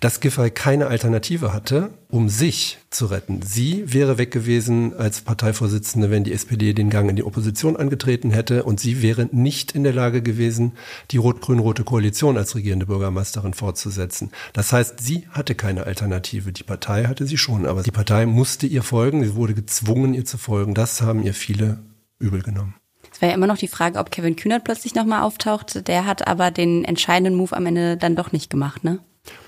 dass 0.00 0.20
Giffey 0.20 0.50
keine 0.50 0.86
Alternative 0.86 1.52
hatte, 1.52 1.90
um 2.08 2.28
sich 2.28 2.78
zu 2.88 3.06
retten. 3.06 3.42
Sie 3.42 3.92
wäre 3.92 4.18
weg 4.18 4.30
gewesen 4.30 4.94
als 4.96 5.20
Parteivorsitzende, 5.20 6.10
wenn 6.10 6.24
die 6.24 6.32
SPD 6.32 6.72
den 6.72 6.90
Gang 6.90 7.08
in 7.10 7.16
die 7.16 7.22
Opposition 7.22 7.76
angetreten 7.76 8.30
hätte 8.30 8.64
und 8.64 8.80
sie 8.80 9.02
wäre 9.02 9.28
nicht 9.30 9.72
in 9.72 9.84
der 9.84 9.92
Lage 9.92 10.22
gewesen, 10.22 10.72
die 11.10 11.18
rot-grün-rote 11.18 11.84
Koalition 11.84 12.38
als 12.38 12.54
regierende 12.54 12.86
Bürgermeisterin 12.86 13.54
fortzusetzen. 13.54 14.32
Das 14.54 14.72
heißt, 14.72 15.00
sie 15.00 15.28
hatte 15.30 15.54
keine 15.54 15.84
Alternative. 15.84 16.52
Die 16.52 16.64
Partei 16.64 17.04
hatte 17.04 17.26
sie 17.26 17.38
schon, 17.38 17.66
aber 17.66 17.82
die 17.82 17.90
Partei 17.90 18.24
musste 18.26 18.66
ihr 18.66 18.82
folgen, 18.82 19.22
sie 19.22 19.34
wurde 19.34 19.54
gezwungen, 19.54 20.14
ihr 20.14 20.24
zu 20.24 20.38
folgen. 20.38 20.74
Das 20.74 21.02
haben 21.02 21.22
ihr 21.22 21.34
viele 21.34 21.78
übel 22.18 22.42
genommen. 22.42 22.74
Es 23.12 23.20
wäre 23.20 23.32
ja 23.32 23.36
immer 23.36 23.46
noch 23.46 23.58
die 23.58 23.68
Frage, 23.68 23.98
ob 23.98 24.10
Kevin 24.10 24.36
Kühnert 24.36 24.64
plötzlich 24.64 24.94
nochmal 24.94 25.22
auftaucht. 25.22 25.86
Der 25.88 26.06
hat 26.06 26.26
aber 26.26 26.50
den 26.50 26.84
entscheidenden 26.84 27.34
Move 27.34 27.54
am 27.54 27.66
Ende 27.66 27.96
dann 27.96 28.16
doch 28.16 28.32
nicht 28.32 28.50
gemacht, 28.50 28.82
ne? 28.84 29.00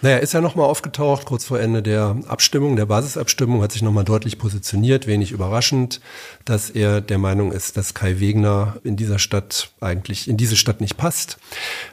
Naja, 0.03 0.19
ist 0.19 0.35
ja 0.35 0.41
nochmal 0.41 0.67
aufgetaucht, 0.67 1.27
kurz 1.27 1.45
vor 1.45 1.61
Ende 1.61 1.83
der 1.83 2.17
Abstimmung, 2.27 2.77
der 2.77 2.87
Basisabstimmung, 2.87 3.63
hat 3.63 3.73
sich 3.73 3.83
nochmal 3.83 4.05
deutlich 4.05 4.37
positioniert, 4.37 5.07
wenig 5.07 5.31
überraschend, 5.31 6.01
dass 6.45 6.71
er 6.71 7.01
der 7.01 7.19
Meinung 7.19 7.53
ist, 7.53 7.77
dass 7.77 7.95
Kai 7.95 8.19
Wegner 8.19 8.77
in 8.85 8.97
dieser 8.97 9.19
Stadt 9.19 9.71
eigentlich, 9.81 10.29
in 10.29 10.37
diese 10.37 10.57
Stadt 10.57 10.81
nicht 10.81 10.97
passt. 10.97 11.39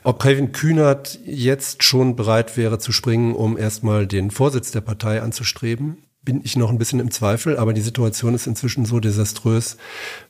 Ob 0.04 0.22
Kevin 0.22 0.52
Kühnert 0.52 1.20
jetzt 1.24 1.84
schon 1.84 2.16
bereit 2.16 2.58
wäre 2.58 2.80
zu 2.80 2.92
springen, 2.92 3.36
um 3.36 3.58
erstmal 3.58 4.08
den 4.08 4.32
Vorsitz 4.32 4.72
der 4.72 4.82
Partei 4.82 5.22
anzustreben, 5.22 6.00
bin 6.22 6.42
ich 6.44 6.58
noch 6.58 6.70
ein 6.70 6.78
bisschen 6.78 7.00
im 7.00 7.12
Zweifel, 7.12 7.58
aber 7.58 7.74
die 7.74 7.82
Situation 7.82 8.36
ist 8.36 8.46
inzwischen 8.46 8.86
so 8.86 9.00
desaströs, 9.00 9.78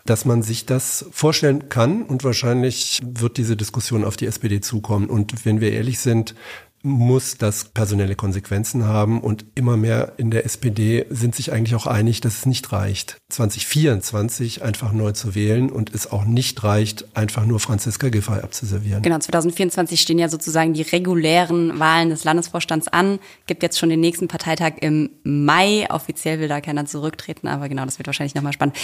dass 0.06 0.24
man 0.24 0.44
sich 0.44 0.66
das 0.66 1.06
vorstellen 1.12 1.68
kann 1.70 2.04
und 2.04 2.24
wahrscheinlich 2.24 3.02
wird 3.04 3.38
diese 3.38 3.58
Diskussion 3.58 4.06
auf 4.06 4.16
die 4.16 4.28
SPD 4.28 4.62
zukommen. 4.62 5.10
Und 5.10 5.46
wenn 5.46 5.62
wir 5.62 5.72
ehrlich 5.72 6.00
sind, 6.00 6.36
muss 6.82 7.38
das 7.38 7.66
personelle 7.66 8.16
Konsequenzen 8.16 8.86
haben 8.86 9.20
und 9.22 9.46
immer 9.56 9.76
mehr 9.78 10.14
in 10.18 10.32
der 10.32 10.46
SPD 10.46 11.06
sind 11.10 11.36
sich 11.36 11.52
eigentlich 11.52 11.76
auch 11.76 11.88
einig, 11.88 12.22
dass 12.22 12.40
es 12.40 12.46
nicht 12.46 12.72
reicht, 12.72 13.18
2024 13.30 14.64
einfach 14.64 14.92
neu 14.94 15.12
zu 15.12 15.36
wählen 15.36 15.70
und 15.70 15.94
es 15.94 16.12
auch 16.12 16.26
nicht 16.26 16.64
reicht, 16.64 17.06
einfach 17.18 17.46
nur 17.46 17.60
Franziska 17.60 18.10
Giffey 18.10 18.40
abzuservieren. 18.42 19.04
Genau, 19.04 19.20
2024 19.20 20.00
stehen 20.00 20.20
ja 20.20 20.30
sozusagen 20.30 20.74
die 20.74 20.84
regulären 20.84 21.80
Wahlen 21.80 22.10
des 22.10 22.24
Landesvorstands 22.24 22.88
an, 22.88 23.20
gibt 23.46 23.64
jetzt 23.64 23.78
schon 23.78 23.90
den 23.90 24.00
nächsten 24.00 24.28
Parteitag 24.28 24.74
im 24.80 25.10
Mai, 25.24 25.88
offiziell 25.90 26.40
will 26.40 26.48
da 26.48 26.62
keiner 26.62 26.86
zurücktreten, 26.86 27.48
aber 27.48 27.68
genau, 27.68 27.86
das 27.86 28.00
wird 28.00 28.08
wahrscheinlich 28.08 28.36
nochmal 28.36 28.54
spannend. 28.54 28.78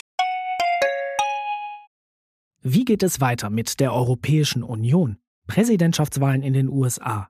Wie 2.68 2.84
geht 2.84 3.04
es 3.04 3.22
weiter 3.22 3.52
mit 3.52 3.80
der 3.80 3.94
Europäischen 3.94 4.64
Union? 4.64 5.18
Präsidentschaftswahlen 5.48 6.42
in 6.42 6.54
den 6.54 6.68
USA, 6.68 7.30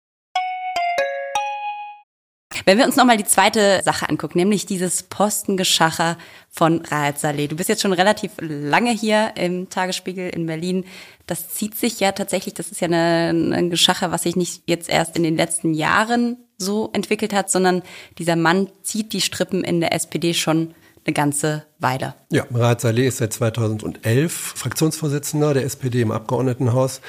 Wenn 2.65 2.77
wir 2.77 2.85
uns 2.85 2.95
nochmal 2.95 3.17
die 3.17 3.25
zweite 3.25 3.81
Sache 3.83 4.07
angucken, 4.09 4.37
nämlich 4.37 4.65
dieses 4.65 5.03
Postengeschacher 5.03 6.17
von 6.49 6.85
Raed 6.85 7.17
Saleh. 7.17 7.47
Du 7.47 7.55
bist 7.55 7.69
jetzt 7.69 7.81
schon 7.81 7.93
relativ 7.93 8.31
lange 8.39 8.91
hier 8.91 9.33
im 9.35 9.69
Tagesspiegel 9.69 10.29
in 10.29 10.45
Berlin. 10.45 10.85
Das 11.25 11.49
zieht 11.49 11.75
sich 11.75 11.99
ja 11.99 12.11
tatsächlich, 12.11 12.53
das 12.53 12.71
ist 12.71 12.81
ja 12.81 12.87
ein 12.89 13.69
Geschacher, 13.69 14.11
was 14.11 14.23
sich 14.23 14.35
nicht 14.35 14.63
jetzt 14.67 14.89
erst 14.89 15.15
in 15.15 15.23
den 15.23 15.37
letzten 15.37 15.73
Jahren 15.73 16.37
so 16.57 16.89
entwickelt 16.93 17.33
hat, 17.33 17.49
sondern 17.49 17.81
dieser 18.17 18.35
Mann 18.35 18.69
zieht 18.83 19.13
die 19.13 19.21
Strippen 19.21 19.63
in 19.63 19.79
der 19.79 19.93
SPD 19.93 20.33
schon 20.33 20.75
eine 21.05 21.13
ganze 21.13 21.65
Weile. 21.81 22.13
Ja, 22.29 22.45
Raad 22.53 22.79
Saleh 22.81 23.07
ist 23.07 23.17
seit 23.17 23.33
2011 23.33 24.31
Fraktionsvorsitzender 24.31 25.53
der 25.53 25.65
SPD 25.65 26.01
im 26.01 26.11
Abgeordnetenhaus. 26.11 27.01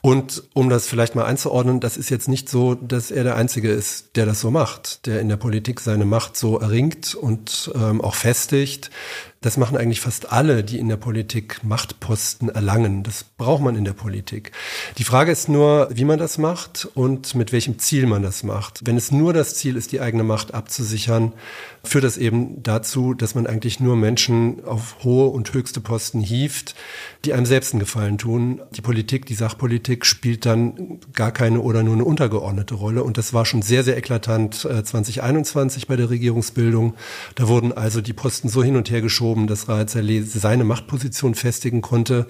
Und 0.00 0.44
um 0.54 0.70
das 0.70 0.86
vielleicht 0.86 1.14
mal 1.14 1.24
einzuordnen, 1.24 1.80
das 1.80 1.96
ist 1.96 2.08
jetzt 2.08 2.28
nicht 2.28 2.48
so, 2.48 2.74
dass 2.74 3.10
er 3.10 3.24
der 3.24 3.36
Einzige 3.36 3.70
ist, 3.70 4.16
der 4.16 4.24
das 4.24 4.40
so 4.40 4.50
macht, 4.50 5.06
der 5.06 5.20
in 5.20 5.28
der 5.28 5.36
Politik 5.36 5.80
seine 5.80 6.04
Macht 6.04 6.36
so 6.36 6.58
erringt 6.58 7.14
und 7.14 7.70
ähm, 7.74 8.00
auch 8.00 8.14
festigt. 8.14 8.90
Das 9.42 9.56
machen 9.56 9.76
eigentlich 9.76 10.00
fast 10.00 10.30
alle, 10.30 10.62
die 10.62 10.78
in 10.78 10.88
der 10.88 10.96
Politik 10.96 11.64
Machtposten 11.64 12.48
erlangen. 12.48 13.02
Das 13.02 13.24
braucht 13.24 13.60
man 13.60 13.74
in 13.74 13.84
der 13.84 13.92
Politik. 13.92 14.52
Die 14.98 15.04
Frage 15.04 15.32
ist 15.32 15.48
nur, 15.48 15.88
wie 15.92 16.04
man 16.04 16.20
das 16.20 16.38
macht 16.38 16.88
und 16.94 17.34
mit 17.34 17.52
welchem 17.52 17.80
Ziel 17.80 18.06
man 18.06 18.22
das 18.22 18.44
macht. 18.44 18.86
Wenn 18.86 18.96
es 18.96 19.10
nur 19.10 19.32
das 19.32 19.56
Ziel 19.56 19.76
ist, 19.76 19.90
die 19.90 20.00
eigene 20.00 20.22
Macht 20.22 20.54
abzusichern, 20.54 21.32
führt 21.82 22.04
das 22.04 22.18
eben 22.18 22.62
dazu, 22.62 23.14
dass 23.14 23.34
man 23.34 23.48
eigentlich 23.48 23.80
nur 23.80 23.96
Menschen 23.96 24.11
auf 24.64 24.96
hohe 25.04 25.28
und 25.28 25.52
höchste 25.52 25.80
Posten 25.80 26.20
hieft, 26.20 26.74
die 27.24 27.32
einem 27.32 27.46
selbst 27.46 27.72
einen 27.72 27.80
Gefallen 27.80 28.18
tun. 28.18 28.62
Die 28.72 28.80
Politik, 28.80 29.26
die 29.26 29.34
Sachpolitik 29.34 30.04
spielt 30.06 30.46
dann 30.46 31.00
gar 31.14 31.32
keine 31.32 31.60
oder 31.60 31.82
nur 31.82 31.94
eine 31.94 32.04
untergeordnete 32.04 32.74
Rolle. 32.74 33.04
Und 33.04 33.18
das 33.18 33.32
war 33.32 33.44
schon 33.44 33.62
sehr, 33.62 33.84
sehr 33.84 33.96
eklatant 33.96 34.54
2021 34.56 35.82
äh, 35.82 35.86
bei 35.86 35.96
der 35.96 36.10
Regierungsbildung. 36.10 36.94
Da 37.34 37.48
wurden 37.48 37.72
also 37.72 38.00
die 38.00 38.12
Posten 38.12 38.48
so 38.48 38.62
hin 38.62 38.76
und 38.76 38.90
her 38.90 39.00
geschoben, 39.00 39.46
dass 39.46 39.68
Raed 39.68 39.90
Saleh 39.90 40.22
seine 40.22 40.64
Machtposition 40.64 41.34
festigen 41.34 41.82
konnte, 41.82 42.26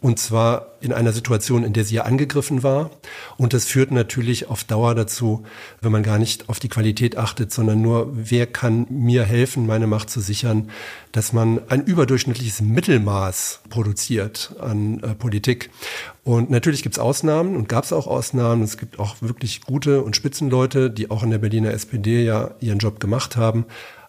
und 0.00 0.18
zwar 0.18 0.76
in 0.80 0.92
einer 0.92 1.12
Situation, 1.12 1.64
in 1.64 1.72
der 1.72 1.84
sie 1.84 1.96
ja 1.96 2.02
angegriffen 2.02 2.62
war. 2.62 2.90
Und 3.38 3.54
das 3.54 3.64
führt 3.64 3.90
natürlich 3.90 4.48
auf 4.48 4.62
Dauer 4.62 4.94
dazu, 4.94 5.44
wenn 5.80 5.90
man 5.90 6.02
gar 6.02 6.18
nicht 6.18 6.48
auf 6.48 6.60
die 6.60 6.68
Qualität 6.68 7.16
achtet, 7.16 7.50
sondern 7.50 7.80
nur, 7.80 8.10
wer 8.12 8.46
kann 8.46 8.86
mir 8.90 9.24
helfen, 9.24 9.66
meine 9.66 9.86
Macht 9.86 10.10
zu 10.10 10.20
sichern, 10.20 10.70
dass 11.12 11.32
man 11.32 11.60
ein 11.68 11.82
überdurchschnittliches 11.82 12.60
Mittelmaß 12.60 13.62
produziert 13.70 14.54
an 14.60 15.00
äh, 15.02 15.14
Politik. 15.14 15.70
Und 16.24 16.50
natürlich 16.50 16.82
gibt 16.82 16.96
es 16.96 16.98
Ausnahmen 16.98 17.56
und 17.56 17.68
gab 17.68 17.84
es 17.84 17.92
auch 17.92 18.06
Ausnahmen. 18.06 18.62
Es 18.62 18.76
gibt 18.76 18.98
auch 18.98 19.16
wirklich 19.20 19.62
gute 19.62 20.02
und 20.02 20.14
Spitzenleute, 20.14 20.90
die 20.90 21.10
auch 21.10 21.22
in 21.22 21.30
der 21.30 21.38
Berliner 21.38 21.70
SPD 21.72 22.24
ja 22.24 22.50
ihren 22.60 22.78
Job 22.78 23.00
gemacht 23.00 23.36
haben. 23.36 23.64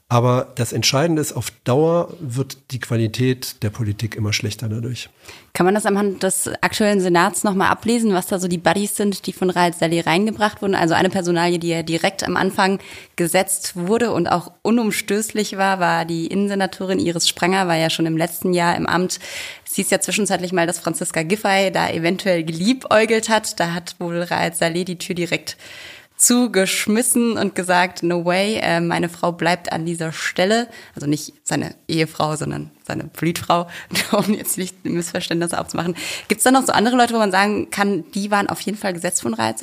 Aber 0.10 0.54
das 0.56 0.72
Entscheidende 0.72 1.22
ist, 1.22 1.34
auf 1.34 1.52
Dauer 1.66 2.14
wird 2.22 2.72
die 2.72 2.80
Qualität 2.80 3.62
der 3.62 3.72
Politik 3.72 4.16
immer 4.16 4.32
schlechter 4.32 4.70
dadurch. 4.70 5.10
Kann 5.52 5.66
man 5.66 5.76
das 5.76 5.86
anhand 5.86 6.24
des 6.24 6.48
aktuellen 6.62 7.02
Senats 7.02 7.44
nochmal 7.44 7.68
ablesen, 7.68 8.14
was 8.14 8.28
da 8.28 8.40
so 8.40 8.48
die 8.48 8.58
Buddies 8.58 8.96
sind, 8.96 9.28
die 9.28 9.34
von 9.34 9.50
Raed 9.50 9.76
Saleh 9.76 10.00
reingebracht 10.06 10.62
wurden? 10.62 10.76
Also 10.76 10.94
eine 10.94 11.10
Personalie, 11.10 11.60
die 11.60 11.68
ja 11.68 11.84
direkt 11.84 12.24
am 12.24 12.38
Anfang 12.38 12.80
gesetzt 13.18 13.76
wurde 13.76 14.14
und 14.14 14.28
auch 14.28 14.54
unumstößlich 14.62 15.58
war, 15.58 15.82
war 15.82 16.06
die 16.06 16.28
Innensenatorin 16.28 17.00
Iris 17.00 17.28
Spranger, 17.28 17.68
war 17.68 17.76
ja 17.76 17.90
schon 17.90 18.06
im 18.06 18.16
letzten 18.16 18.54
Jahr 18.54 18.78
im 18.78 18.88
Amt. 18.88 19.20
Es 19.66 19.76
hieß 19.76 19.90
ja 19.90 20.00
zwischenzeitlich 20.00 20.54
mal, 20.54 20.68
dass 20.68 20.80
Franziska 20.80 21.24
Giffey 21.24 21.70
da 21.70 21.90
eventuell 21.90 22.46
geliebäugelt 22.46 23.28
hat. 23.28 23.60
Da 23.60 23.74
hat 23.74 23.96
wohl 24.00 24.22
Raed 24.22 24.56
Saleh 24.56 24.86
die 24.86 24.98
Tür 24.98 25.16
direkt 25.16 25.58
zugeschmissen 26.18 27.38
und 27.38 27.56
gesagt, 27.56 28.04
no 28.04 28.26
way, 28.26 28.56
äh, 28.62 28.82
meine 28.82 29.08
Frau 29.08 29.32
bleibt 29.32 29.72
an 29.72 29.86
dieser 29.86 30.12
Stelle. 30.12 30.68
Also 30.96 31.08
nicht 31.08 31.34
seine 31.44 31.76
Ehefrau, 31.88 32.36
sondern 32.36 32.72
seine 32.88 33.04
Politfrau, 33.06 33.68
um 34.12 34.34
jetzt 34.34 34.58
nicht 34.58 34.86
Missverständnisse 34.86 35.60
aufzumachen. 35.60 35.96
Gibt 36.28 36.40
es 36.40 36.44
da 36.44 36.52
noch 36.52 36.66
so 36.66 36.72
andere 36.72 36.96
Leute, 36.96 37.14
wo 37.14 37.20
man 37.20 37.32
sagen 37.32 37.70
kann, 37.70 38.06
die 38.14 38.32
waren 38.32 38.48
auf 38.48 38.62
jeden 38.62 38.78
Fall 38.78 38.94
gesetzt 38.94 39.22
von 39.22 39.34
Raed? 39.34 39.58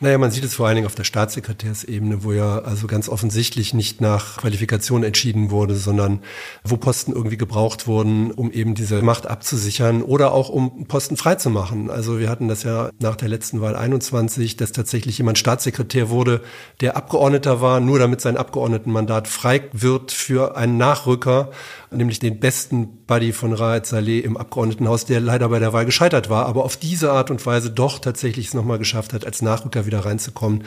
Naja, 0.00 0.18
man 0.18 0.30
sieht 0.30 0.44
es 0.44 0.56
vor 0.56 0.66
allen 0.66 0.74
Dingen 0.74 0.86
auf 0.86 0.94
der 0.96 1.04
Staatssekretärsebene, 1.04 2.24
wo 2.24 2.32
ja 2.32 2.58
also 2.58 2.86
ganz 2.86 3.08
offensichtlich 3.08 3.74
nicht 3.74 4.00
nach 4.00 4.38
Qualifikation 4.38 5.04
entschieden 5.04 5.50
wurde, 5.50 5.76
sondern 5.76 6.20
wo 6.64 6.76
Posten 6.76 7.12
irgendwie 7.12 7.36
gebraucht 7.36 7.86
wurden, 7.86 8.32
um 8.32 8.50
eben 8.50 8.74
diese 8.74 9.02
Macht 9.02 9.26
abzusichern 9.26 10.02
oder 10.02 10.32
auch 10.32 10.48
um 10.48 10.86
Posten 10.88 11.16
freizumachen. 11.16 11.90
Also 11.90 12.18
wir 12.18 12.28
hatten 12.28 12.48
das 12.48 12.64
ja 12.64 12.90
nach 12.98 13.16
der 13.16 13.28
letzten 13.28 13.60
Wahl 13.60 13.76
21, 13.76 14.56
dass 14.56 14.72
tatsächlich 14.72 15.16
jemand 15.16 15.38
Staatssekretär 15.38 16.10
wurde, 16.10 16.42
der 16.80 16.96
Abgeordneter 16.96 17.60
war, 17.60 17.80
nur 17.80 17.98
damit 17.98 18.20
sein 18.20 18.36
Abgeordnetenmandat 18.36 19.28
frei 19.28 19.62
wird 19.72 20.12
für 20.12 20.56
einen 20.56 20.76
Nachrücker, 20.76 21.50
nämlich 21.90 22.18
den 22.18 22.33
besten 22.34 23.04
Buddy 23.06 23.32
von 23.32 23.52
Raed 23.52 23.86
Saleh 23.86 24.20
im 24.20 24.36
Abgeordnetenhaus, 24.36 25.06
der 25.06 25.20
leider 25.20 25.48
bei 25.48 25.58
der 25.58 25.72
Wahl 25.72 25.86
gescheitert 25.86 26.28
war, 26.28 26.46
aber 26.46 26.64
auf 26.64 26.76
diese 26.76 27.12
Art 27.12 27.30
und 27.30 27.44
Weise 27.46 27.70
doch 27.70 27.98
tatsächlich 27.98 28.48
es 28.48 28.54
nochmal 28.54 28.78
geschafft 28.78 29.12
hat, 29.12 29.24
als 29.24 29.42
Nachrücker 29.42 29.86
wieder 29.86 30.04
reinzukommen, 30.04 30.64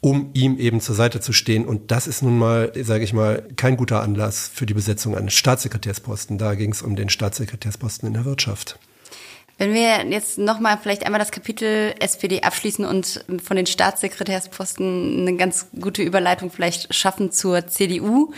um 0.00 0.30
ihm 0.34 0.58
eben 0.58 0.80
zur 0.80 0.94
Seite 0.94 1.20
zu 1.20 1.32
stehen. 1.32 1.66
Und 1.66 1.90
das 1.90 2.06
ist 2.06 2.22
nun 2.22 2.38
mal, 2.38 2.72
sage 2.82 3.04
ich 3.04 3.12
mal, 3.12 3.46
kein 3.56 3.76
guter 3.76 4.02
Anlass 4.02 4.50
für 4.52 4.66
die 4.66 4.74
Besetzung 4.74 5.16
eines 5.16 5.34
Staatssekretärsposten. 5.34 6.38
Da 6.38 6.54
ging 6.54 6.72
es 6.72 6.82
um 6.82 6.96
den 6.96 7.08
Staatssekretärsposten 7.08 8.06
in 8.06 8.14
der 8.14 8.24
Wirtschaft. 8.24 8.78
Wenn 9.58 9.74
wir 9.74 10.06
jetzt 10.06 10.38
nochmal 10.38 10.78
vielleicht 10.80 11.04
einmal 11.04 11.18
das 11.18 11.32
Kapitel 11.32 11.92
SPD 11.98 12.42
abschließen 12.42 12.84
und 12.84 13.24
von 13.42 13.56
den 13.56 13.66
Staatssekretärsposten 13.66 15.22
eine 15.22 15.36
ganz 15.36 15.66
gute 15.80 16.02
Überleitung 16.02 16.52
vielleicht 16.52 16.94
schaffen 16.94 17.32
zur 17.32 17.66
CDU. 17.66 18.32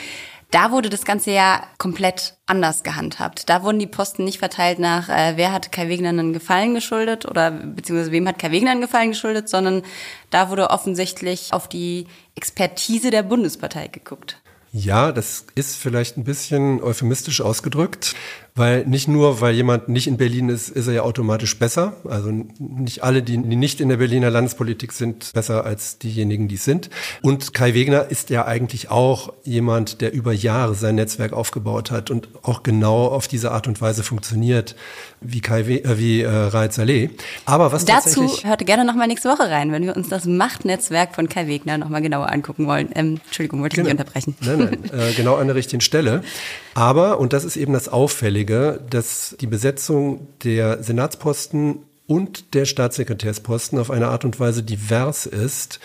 Da 0.51 0.73
wurde 0.73 0.89
das 0.89 1.05
Ganze 1.05 1.31
ja 1.31 1.63
komplett 1.79 2.35
anders 2.47 2.83
gehandhabt. 2.83 3.49
Da 3.49 3.63
wurden 3.63 3.79
die 3.79 3.87
Posten 3.87 4.25
nicht 4.25 4.39
verteilt 4.39 4.81
nach, 4.81 5.09
äh, 5.09 5.37
wer 5.37 5.53
hat 5.53 5.71
Kai 5.71 5.89
Wegner 5.89 6.09
einen 6.09 6.33
Gefallen 6.33 6.75
geschuldet 6.75 7.25
oder 7.25 7.53
beziehungsweise 7.53 8.11
wem 8.11 8.27
hat 8.27 8.39
Kai 8.41 8.51
Wegner 8.51 8.73
einen 8.73 8.81
Gefallen 8.81 9.11
geschuldet, 9.11 9.49
sondern 9.49 9.83
da 10.31 10.51
wurde 10.51 10.71
offensichtlich 10.71 11.53
auf 11.53 11.69
die 11.69 12.07
Expertise 12.35 13.11
der 13.11 13.23
Bundespartei 13.23 13.87
geguckt. 13.87 14.41
Ja, 14.73 15.11
das 15.11 15.47
ist 15.57 15.77
vielleicht 15.77 16.17
ein 16.17 16.25
bisschen 16.25 16.81
euphemistisch 16.81 17.41
ausgedrückt. 17.41 18.15
Weil 18.55 18.85
nicht 18.87 19.09
nur, 19.09 19.41
weil 19.41 19.55
jemand 19.55 19.89
nicht 19.89 20.07
in 20.07 20.17
Berlin 20.17 20.49
ist, 20.49 20.69
ist 20.69 20.87
er 20.87 20.95
ja 20.95 21.03
automatisch 21.03 21.59
besser. 21.59 21.95
Also 22.05 22.31
nicht 22.59 23.03
alle, 23.03 23.23
die, 23.23 23.39
die 23.39 23.57
nicht 23.57 23.81
in 23.81 23.89
der 23.89 23.99
Berliner 23.99 24.31
Landespolitik 24.31 24.93
sind, 24.93 25.33
besser 25.33 25.65
als 25.65 25.99
diejenigen, 25.99 26.49
die 26.49 26.57
es 26.57 26.65
sind. 26.65 26.91
Und 27.23 27.55
Kai 27.55 27.75
Wegner 27.75 28.11
ist 28.11 28.31
ja 28.31 28.47
eigentlich 28.47 28.91
auch 28.91 29.33
jemand, 29.45 30.01
der 30.01 30.13
über 30.13 30.33
Jahre 30.33 30.75
sein 30.75 30.97
Netzwerk 30.97 31.33
aufgebaut 31.33 31.91
hat 31.91 32.11
und 32.11 32.29
auch 32.43 32.63
genau 32.63 33.07
auf 33.07 33.29
diese 33.29 33.53
Art 33.53 33.69
und 33.69 33.81
Weise 33.81 34.03
funktioniert, 34.03 34.75
wie 35.21 35.41
Kai 35.41 35.67
We 35.67 35.85
äh, 35.85 35.99
wie 35.99 36.23
äh, 36.23 36.29
Raed 36.29 36.73
Saleh. 36.73 37.11
Aber 37.45 37.73
was 37.73 37.85
Dazu 37.85 38.27
hört 38.43 38.67
gerne 38.67 38.85
noch 38.85 38.95
mal 38.95 39.07
nächste 39.07 39.29
Woche 39.29 39.51
rein, 39.51 39.73
wenn 39.73 39.85
wir 39.85 39.97
uns 39.97 40.09
das 40.09 40.25
Machtnetzwerk 40.25 41.15
von 41.15 41.29
Kai 41.29 41.47
Wegner 41.47 41.79
noch 41.79 41.89
mal 41.89 42.01
genauer 42.01 42.31
angucken 42.31 42.67
wollen. 42.67 42.89
Ähm, 42.95 43.21
Entschuldigung, 43.27 43.61
wollte 43.61 43.75
ich 43.75 43.85
genau. 43.85 43.95
nicht 43.95 44.01
unterbrechen. 44.01 44.37
Nein, 44.41 44.81
nein, 44.91 45.01
äh, 45.01 45.13
genau 45.13 45.37
an 45.37 45.47
der 45.47 45.57
richtigen 45.57 45.81
Stelle. 45.81 46.23
Aber, 46.75 47.19
und 47.19 47.33
das 47.33 47.45
ist 47.45 47.57
eben 47.57 47.73
das 47.73 47.89
Auffällige, 47.89 48.40
dass 48.45 49.37
die 49.41 49.47
Besetzung 49.47 50.29
der 50.43 50.83
Senatsposten 50.83 51.81
und 52.07 52.55
der 52.55 52.65
Staatssekretärsposten 52.65 53.79
auf 53.79 53.91
eine 53.91 54.09
Art 54.09 54.25
und 54.25 54.41
Weise 54.41 54.63
divers 54.63 55.27
ist, 55.27 55.79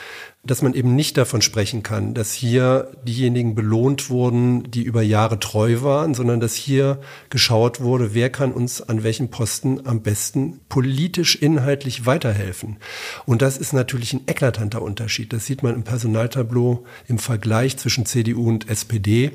dass 0.46 0.62
man 0.62 0.74
eben 0.74 0.96
nicht 0.96 1.18
davon 1.18 1.42
sprechen 1.42 1.84
kann, 1.84 2.14
dass 2.14 2.34
hier 2.34 2.92
diejenigen 3.04 3.56
belohnt 3.56 4.10
wurden, 4.10 4.70
die 4.70 4.84
über 4.84 5.02
Jahre 5.02 5.40
treu 5.40 5.82
waren, 5.82 6.14
sondern 6.14 6.40
dass 6.40 6.56
hier 6.56 7.00
geschaut 7.30 7.82
wurde, 7.82 8.14
wer 8.14 8.30
kann 8.30 8.52
uns 8.52 8.82
an 8.82 9.04
welchem 9.04 9.30
Posten 9.30 9.86
am 9.86 10.02
besten 10.02 10.60
politisch 10.70 11.36
inhaltlich 11.36 12.06
weiterhelfen. 12.06 12.78
Und 13.26 13.42
das 13.42 13.58
ist 13.58 13.74
natürlich 13.74 14.14
ein 14.14 14.22
eklatanter 14.28 14.82
Unterschied. 14.82 15.34
Das 15.34 15.46
sieht 15.46 15.64
man 15.64 15.76
im 15.76 15.84
Personaltableau 15.84 16.86
im 17.08 17.18
Vergleich 17.18 17.78
zwischen 17.78 18.06
CDU 18.06 18.48
und 18.48 18.70
SPD. 18.70 19.32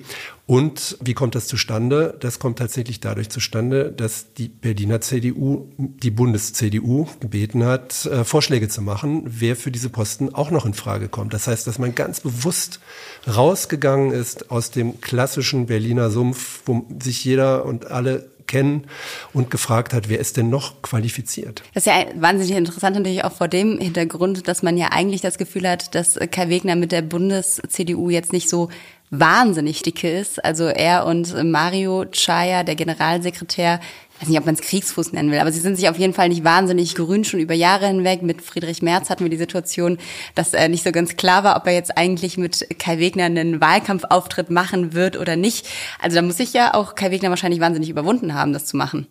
Und 0.51 0.99
wie 1.01 1.15
kommt 1.15 1.37
das 1.37 1.47
zustande? 1.47 2.17
Das 2.19 2.41
kommt 2.41 2.59
tatsächlich 2.59 2.99
dadurch 2.99 3.29
zustande, 3.29 3.93
dass 3.93 4.35
die 4.35 4.49
Berliner 4.49 5.01
CDU 5.01 5.69
die 5.79 6.11
Bundes-CDU 6.11 7.07
gebeten 7.21 7.65
hat, 7.65 8.05
äh, 8.07 8.25
Vorschläge 8.25 8.67
zu 8.67 8.83
machen, 8.83 9.23
wer 9.27 9.55
für 9.55 9.71
diese 9.71 9.91
Posten 9.91 10.35
auch 10.35 10.51
noch 10.51 10.67
in 10.67 10.75
Frage 10.75 11.00
kommt. 11.09 11.35
Das 11.35 11.47
heißt, 11.47 11.67
dass 11.67 11.79
man 11.79 11.95
ganz 11.95 12.21
bewusst 12.21 12.81
rausgegangen 13.27 14.13
ist 14.13 14.51
aus 14.51 14.71
dem 14.71 15.01
klassischen 15.01 15.67
Berliner 15.67 16.11
Sumpf, 16.11 16.61
wo 16.67 16.85
sich 17.01 17.25
jeder 17.25 17.65
und 17.65 17.91
alle 17.91 18.31
kennen 18.51 18.89
und 19.33 19.51
gefragt 19.51 19.95
hat, 19.95 20.09
wer 20.09 20.19
ist 20.19 20.37
denn 20.37 20.51
noch 20.51 20.83
qualifiziert. 20.83 21.63
Das 21.73 21.87
ist 21.87 21.93
ja 21.93 22.05
wahnsinnig 22.17 22.57
interessant 22.57 22.97
natürlich 22.97 23.25
auch 23.25 23.33
vor 23.33 23.47
dem 23.47 23.79
Hintergrund, 23.79 24.49
dass 24.49 24.65
man 24.65 24.77
ja 24.77 24.89
eigentlich 24.91 25.21
das 25.21 25.39
Gefühl 25.39 25.69
hat, 25.69 25.95
dass 25.95 26.19
Kai 26.33 26.49
Wegner 26.49 26.75
mit 26.75 26.91
der 26.91 27.03
Bundes-CDU 27.03 28.11
jetzt 28.11 28.33
nicht 28.33 28.49
so 28.49 28.69
wahnsinnig 29.11 29.83
dicke 29.83 30.11
ist. 30.11 30.45
Also 30.45 30.65
er 30.65 31.07
und 31.07 31.33
Mario 31.51 32.07
Chaya, 32.11 32.65
der 32.65 32.75
Generalsekretär, 32.75 33.81
ich 34.21 34.25
weiß 34.25 34.29
nicht, 34.29 34.39
ob 34.39 34.45
man 34.45 34.55
es 34.55 34.61
Kriegsfuß 34.61 35.15
nennen 35.15 35.31
will, 35.31 35.39
aber 35.39 35.51
sie 35.51 35.61
sind 35.61 35.77
sich 35.77 35.89
auf 35.89 35.97
jeden 35.97 36.13
Fall 36.13 36.29
nicht 36.29 36.45
wahnsinnig 36.45 36.95
grün 36.95 37.25
schon 37.25 37.41
über 37.41 37.55
Jahre 37.55 37.87
hinweg. 37.87 38.21
Mit 38.21 38.43
Friedrich 38.43 38.83
Merz 38.83 39.09
hatten 39.09 39.25
wir 39.25 39.31
die 39.31 39.39
Situation, 39.39 39.97
dass 40.35 40.53
äh, 40.53 40.69
nicht 40.69 40.85
so 40.85 40.93
ganz 40.93 41.17
klar 41.17 41.43
war, 41.43 41.57
ob 41.57 41.67
er 41.67 41.73
jetzt 41.73 41.97
eigentlich 41.97 42.37
mit 42.37 42.67
Kai 42.79 42.99
Wegner 42.99 43.25
einen 43.25 43.63
Wahlkampfauftritt 43.63 44.51
machen 44.51 44.93
wird 44.93 45.17
oder 45.17 45.37
nicht. 45.37 45.67
Also 46.03 46.17
da 46.17 46.23
muss 46.23 46.37
sich 46.37 46.53
ja 46.53 46.75
auch 46.75 46.97
Kai 46.97 47.11
Wegner 47.11 47.31
wahrscheinlich 47.31 47.61
wahnsinnig 47.61 47.89
überwunden 47.89 48.35
haben, 48.35 48.53
das 48.53 48.67
zu 48.67 48.77
machen. 48.77 49.07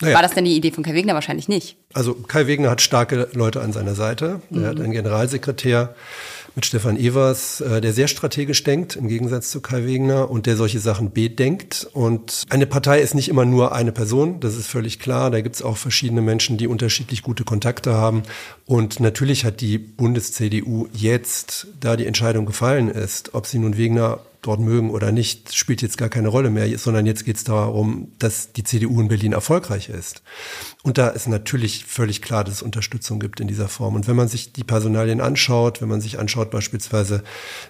Naja. 0.00 0.14
War 0.14 0.22
das 0.22 0.32
denn 0.32 0.46
die 0.46 0.56
Idee 0.56 0.70
von 0.72 0.84
Kai 0.84 0.94
Wegner? 0.94 1.12
Wahrscheinlich 1.12 1.48
nicht. 1.48 1.76
Also 1.92 2.14
Kai 2.14 2.46
Wegner 2.46 2.70
hat 2.70 2.80
starke 2.80 3.28
Leute 3.34 3.60
an 3.60 3.74
seiner 3.74 3.94
Seite. 3.94 4.40
Er 4.50 4.56
mhm. 4.58 4.66
hat 4.66 4.80
einen 4.80 4.92
Generalsekretär, 4.92 5.94
mit 6.56 6.64
Stefan 6.64 6.96
Evers, 6.96 7.60
äh, 7.60 7.80
der 7.82 7.92
sehr 7.92 8.08
strategisch 8.08 8.64
denkt, 8.64 8.96
im 8.96 9.08
Gegensatz 9.08 9.50
zu 9.50 9.60
Kai 9.60 9.86
Wegner, 9.86 10.30
und 10.30 10.46
der 10.46 10.56
solche 10.56 10.80
Sachen 10.80 11.12
bedenkt. 11.12 11.86
Und 11.92 12.44
eine 12.48 12.66
Partei 12.66 13.00
ist 13.00 13.14
nicht 13.14 13.28
immer 13.28 13.44
nur 13.44 13.74
eine 13.74 13.92
Person, 13.92 14.40
das 14.40 14.56
ist 14.56 14.66
völlig 14.66 14.98
klar. 14.98 15.30
Da 15.30 15.42
gibt 15.42 15.54
es 15.54 15.62
auch 15.62 15.76
verschiedene 15.76 16.22
Menschen, 16.22 16.56
die 16.56 16.66
unterschiedlich 16.66 17.22
gute 17.22 17.44
Kontakte 17.44 17.92
haben. 17.94 18.22
Und 18.64 19.00
natürlich 19.00 19.44
hat 19.44 19.60
die 19.60 19.76
Bundes-CDU 19.76 20.88
jetzt, 20.94 21.68
da 21.78 21.94
die 21.96 22.06
Entscheidung 22.06 22.46
gefallen 22.46 22.88
ist, 22.88 23.34
ob 23.34 23.46
sie 23.46 23.58
nun 23.58 23.76
Wegner 23.76 24.20
dort 24.46 24.60
mögen 24.60 24.90
oder 24.90 25.12
nicht, 25.12 25.54
spielt 25.54 25.82
jetzt 25.82 25.98
gar 25.98 26.08
keine 26.08 26.28
Rolle 26.28 26.50
mehr, 26.50 26.78
sondern 26.78 27.06
jetzt 27.06 27.24
geht 27.24 27.36
es 27.36 27.44
darum, 27.44 28.12
dass 28.18 28.52
die 28.52 28.64
CDU 28.64 29.00
in 29.00 29.08
Berlin 29.08 29.32
erfolgreich 29.32 29.88
ist. 29.88 30.22
Und 30.82 30.98
da 30.98 31.08
ist 31.08 31.26
natürlich 31.26 31.84
völlig 31.84 32.22
klar, 32.22 32.44
dass 32.44 32.54
es 32.54 32.62
Unterstützung 32.62 33.18
gibt 33.18 33.40
in 33.40 33.48
dieser 33.48 33.68
Form. 33.68 33.94
Und 33.94 34.06
wenn 34.06 34.16
man 34.16 34.28
sich 34.28 34.52
die 34.52 34.64
Personalien 34.64 35.20
anschaut, 35.20 35.82
wenn 35.82 35.88
man 35.88 36.00
sich 36.00 36.18
anschaut 36.18 36.50
beispielsweise, 36.50 37.22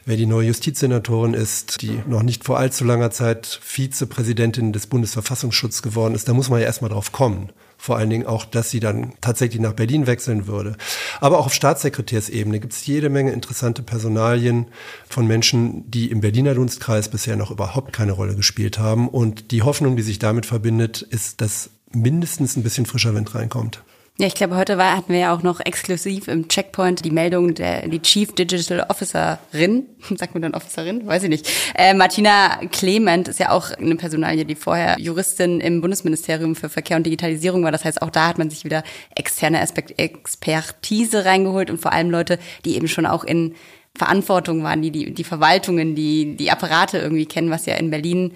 wer 0.04 0.16
die 0.16 0.26
neue 0.26 0.48
Justizsenatorin 0.48 1.34
ist, 1.34 1.82
die 1.82 2.00
noch 2.06 2.22
nicht 2.22 2.44
vor 2.44 2.58
allzu 2.58 2.84
langer 2.84 3.10
Zeit 3.10 3.60
Vizepräsidentin 3.62 4.72
des 4.72 4.86
Bundesverfassungsschutzes 4.86 5.82
geworden 5.82 6.14
ist, 6.14 6.28
da 6.28 6.34
muss 6.34 6.50
man 6.50 6.60
ja 6.60 6.66
erstmal 6.66 6.90
drauf 6.90 7.12
kommen 7.12 7.50
vor 7.78 7.96
allen 7.96 8.10
Dingen 8.10 8.26
auch, 8.26 8.44
dass 8.44 8.70
sie 8.70 8.80
dann 8.80 9.12
tatsächlich 9.20 9.60
nach 9.60 9.74
Berlin 9.74 10.06
wechseln 10.06 10.46
würde. 10.46 10.76
Aber 11.20 11.38
auch 11.38 11.46
auf 11.46 11.54
Staatssekretärsebene 11.54 12.60
gibt 12.60 12.72
es 12.72 12.86
jede 12.86 13.10
Menge 13.10 13.32
interessante 13.32 13.82
Personalien 13.82 14.66
von 15.08 15.26
Menschen, 15.26 15.90
die 15.90 16.10
im 16.10 16.20
Berliner 16.20 16.54
Dunstkreis 16.54 17.08
bisher 17.08 17.36
noch 17.36 17.50
überhaupt 17.50 17.92
keine 17.92 18.12
Rolle 18.12 18.34
gespielt 18.34 18.78
haben. 18.78 19.08
Und 19.08 19.50
die 19.50 19.62
Hoffnung, 19.62 19.96
die 19.96 20.02
sich 20.02 20.18
damit 20.18 20.46
verbindet, 20.46 21.02
ist, 21.02 21.40
dass 21.40 21.70
mindestens 21.92 22.56
ein 22.56 22.62
bisschen 22.62 22.86
frischer 22.86 23.14
Wind 23.14 23.34
reinkommt. 23.34 23.82
Ja, 24.18 24.26
ich 24.26 24.34
glaube, 24.34 24.56
heute 24.56 24.78
war, 24.78 24.96
hatten 24.96 25.12
wir 25.12 25.20
ja 25.20 25.34
auch 25.34 25.42
noch 25.42 25.60
exklusiv 25.60 26.26
im 26.28 26.48
Checkpoint 26.48 27.04
die 27.04 27.10
Meldung 27.10 27.52
der 27.52 27.86
die 27.86 28.00
Chief 28.00 28.32
Digital 28.32 28.86
Officerin, 28.88 29.84
sagt 30.16 30.32
man 30.32 30.40
dann 30.40 30.54
Officerin, 30.54 31.06
weiß 31.06 31.24
ich 31.24 31.28
nicht. 31.28 31.50
Äh, 31.74 31.92
Martina 31.92 32.56
Clement 32.72 33.28
ist 33.28 33.40
ja 33.40 33.50
auch 33.50 33.72
eine 33.72 33.96
Personalie, 33.96 34.46
die 34.46 34.54
vorher 34.54 34.96
Juristin 34.98 35.60
im 35.60 35.82
Bundesministerium 35.82 36.56
für 36.56 36.70
Verkehr 36.70 36.96
und 36.96 37.04
Digitalisierung 37.04 37.62
war. 37.62 37.72
Das 37.72 37.84
heißt, 37.84 38.00
auch 38.00 38.08
da 38.08 38.28
hat 38.28 38.38
man 38.38 38.48
sich 38.48 38.64
wieder 38.64 38.84
externe 39.14 39.60
Aspekt 39.60 40.00
Expertise 40.00 41.26
reingeholt 41.26 41.68
und 41.68 41.78
vor 41.78 41.92
allem 41.92 42.08
Leute, 42.08 42.38
die 42.64 42.76
eben 42.76 42.88
schon 42.88 43.04
auch 43.04 43.22
in 43.22 43.54
Verantwortung 43.94 44.62
waren, 44.62 44.80
die 44.80 44.92
die, 44.92 45.12
die 45.12 45.24
Verwaltungen, 45.24 45.94
die 45.94 46.36
die 46.36 46.50
Apparate 46.50 46.96
irgendwie 46.96 47.26
kennen, 47.26 47.50
was 47.50 47.66
ja 47.66 47.74
in 47.74 47.90
Berlin 47.90 48.32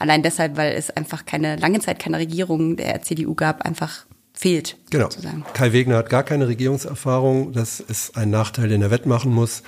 allein 0.00 0.24
deshalb, 0.24 0.56
weil 0.56 0.72
es 0.72 0.90
einfach 0.90 1.24
keine 1.24 1.54
lange 1.54 1.78
Zeit 1.78 2.00
keine 2.00 2.18
Regierung 2.18 2.76
der 2.76 3.02
CDU 3.02 3.36
gab, 3.36 3.64
einfach 3.64 4.06
fehlt. 4.32 4.76
Genau. 4.90 5.04
Sozusagen. 5.04 5.44
Kai 5.52 5.72
Wegner 5.72 5.96
hat 5.96 6.08
gar 6.08 6.22
keine 6.22 6.48
Regierungserfahrung. 6.48 7.52
Das 7.52 7.80
ist 7.80 8.16
ein 8.16 8.30
Nachteil, 8.30 8.68
den 8.68 8.82
er 8.82 8.90
wettmachen 8.90 9.32
muss. 9.32 9.62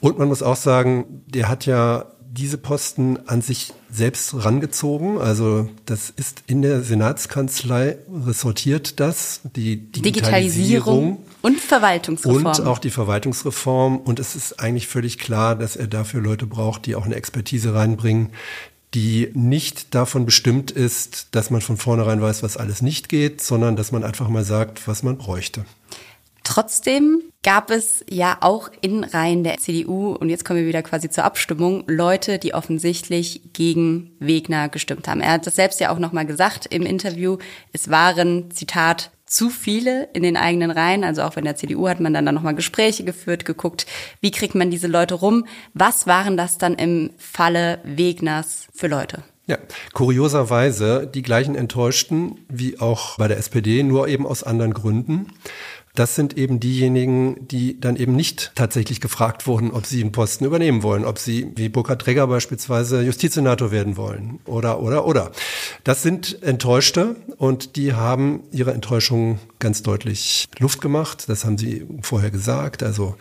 Und 0.00 0.18
man 0.18 0.28
muss 0.28 0.42
auch 0.42 0.56
sagen, 0.56 1.22
der 1.26 1.48
hat 1.48 1.66
ja 1.66 2.06
diese 2.36 2.58
Posten 2.58 3.18
an 3.26 3.40
sich 3.40 3.72
selbst 3.90 4.44
rangezogen. 4.44 5.18
Also 5.18 5.68
das 5.86 6.10
ist 6.10 6.42
in 6.46 6.62
der 6.62 6.82
Senatskanzlei 6.82 7.98
ressortiert 8.26 9.00
das, 9.00 9.40
die 9.44 9.76
Digitalisierung, 9.76 10.02
Digitalisierung 10.02 11.18
und 11.42 11.60
Verwaltungsreform. 11.60 12.46
Und 12.46 12.60
auch 12.66 12.78
die 12.78 12.90
Verwaltungsreform. 12.90 13.98
Und 13.98 14.18
es 14.18 14.36
ist 14.36 14.60
eigentlich 14.60 14.86
völlig 14.86 15.18
klar, 15.18 15.56
dass 15.56 15.76
er 15.76 15.86
dafür 15.86 16.20
Leute 16.20 16.46
braucht, 16.46 16.86
die 16.86 16.94
auch 16.94 17.06
eine 17.06 17.14
Expertise 17.14 17.74
reinbringen, 17.74 18.30
die 18.96 19.30
nicht 19.34 19.94
davon 19.94 20.24
bestimmt 20.24 20.70
ist, 20.70 21.28
dass 21.32 21.50
man 21.50 21.60
von 21.60 21.76
vornherein 21.76 22.22
weiß, 22.22 22.42
was 22.42 22.56
alles 22.56 22.80
nicht 22.80 23.10
geht, 23.10 23.42
sondern 23.42 23.76
dass 23.76 23.92
man 23.92 24.02
einfach 24.02 24.28
mal 24.28 24.42
sagt, 24.42 24.88
was 24.88 25.02
man 25.02 25.18
bräuchte. 25.18 25.66
Trotzdem 26.44 27.20
gab 27.42 27.70
es 27.70 28.04
ja 28.08 28.38
auch 28.40 28.70
in 28.80 29.04
Reihen 29.04 29.44
der 29.44 29.58
CDU, 29.58 30.12
und 30.12 30.30
jetzt 30.30 30.46
kommen 30.46 30.60
wir 30.60 30.66
wieder 30.66 30.82
quasi 30.82 31.10
zur 31.10 31.24
Abstimmung, 31.24 31.84
Leute, 31.86 32.38
die 32.38 32.54
offensichtlich 32.54 33.42
gegen 33.52 34.12
Wegner 34.18 34.70
gestimmt 34.70 35.08
haben. 35.08 35.20
Er 35.20 35.32
hat 35.32 35.46
das 35.46 35.56
selbst 35.56 35.78
ja 35.78 35.90
auch 35.90 35.98
nochmal 35.98 36.24
gesagt 36.24 36.64
im 36.70 36.86
Interview. 36.86 37.36
Es 37.74 37.90
waren, 37.90 38.50
Zitat, 38.50 39.10
zu 39.26 39.50
viele 39.50 40.08
in 40.12 40.22
den 40.22 40.36
eigenen 40.36 40.70
Reihen. 40.70 41.04
Also 41.04 41.22
auch 41.22 41.36
in 41.36 41.44
der 41.44 41.56
CDU 41.56 41.88
hat 41.88 42.00
man 42.00 42.14
dann, 42.14 42.24
dann 42.24 42.34
nochmal 42.34 42.54
Gespräche 42.54 43.04
geführt, 43.04 43.44
geguckt, 43.44 43.86
wie 44.20 44.30
kriegt 44.30 44.54
man 44.54 44.70
diese 44.70 44.86
Leute 44.86 45.14
rum. 45.14 45.46
Was 45.74 46.06
waren 46.06 46.36
das 46.36 46.58
dann 46.58 46.74
im 46.74 47.10
Falle 47.18 47.80
Wegners 47.84 48.68
für 48.72 48.86
Leute? 48.86 49.22
Ja, 49.48 49.58
kurioserweise 49.92 51.06
die 51.06 51.22
gleichen 51.22 51.54
Enttäuschten 51.54 52.44
wie 52.48 52.80
auch 52.80 53.16
bei 53.16 53.28
der 53.28 53.38
SPD, 53.38 53.84
nur 53.84 54.08
eben 54.08 54.26
aus 54.26 54.42
anderen 54.42 54.74
Gründen 54.74 55.28
das 55.98 56.14
sind 56.14 56.36
eben 56.36 56.60
diejenigen, 56.60 57.48
die 57.48 57.80
dann 57.80 57.96
eben 57.96 58.14
nicht 58.14 58.52
tatsächlich 58.54 59.00
gefragt 59.00 59.46
wurden, 59.46 59.70
ob 59.70 59.86
sie 59.86 60.00
einen 60.00 60.12
Posten 60.12 60.44
übernehmen 60.44 60.82
wollen, 60.82 61.04
ob 61.04 61.18
sie 61.18 61.52
wie 61.56 61.68
Burkhard 61.68 62.02
Träger 62.02 62.26
beispielsweise 62.26 63.02
Justizsenator 63.02 63.70
werden 63.70 63.96
wollen 63.96 64.38
oder, 64.44 64.80
oder, 64.80 65.06
oder. 65.06 65.32
Das 65.84 66.02
sind 66.02 66.42
Enttäuschte 66.42 67.16
und 67.38 67.76
die 67.76 67.94
haben 67.94 68.40
ihre 68.52 68.72
Enttäuschung 68.72 69.38
ganz 69.58 69.82
deutlich 69.82 70.46
Luft 70.58 70.80
gemacht. 70.80 71.28
Das 71.28 71.44
haben 71.44 71.58
sie 71.58 71.86
vorher 72.02 72.30
gesagt. 72.30 72.82
Also 72.82 73.16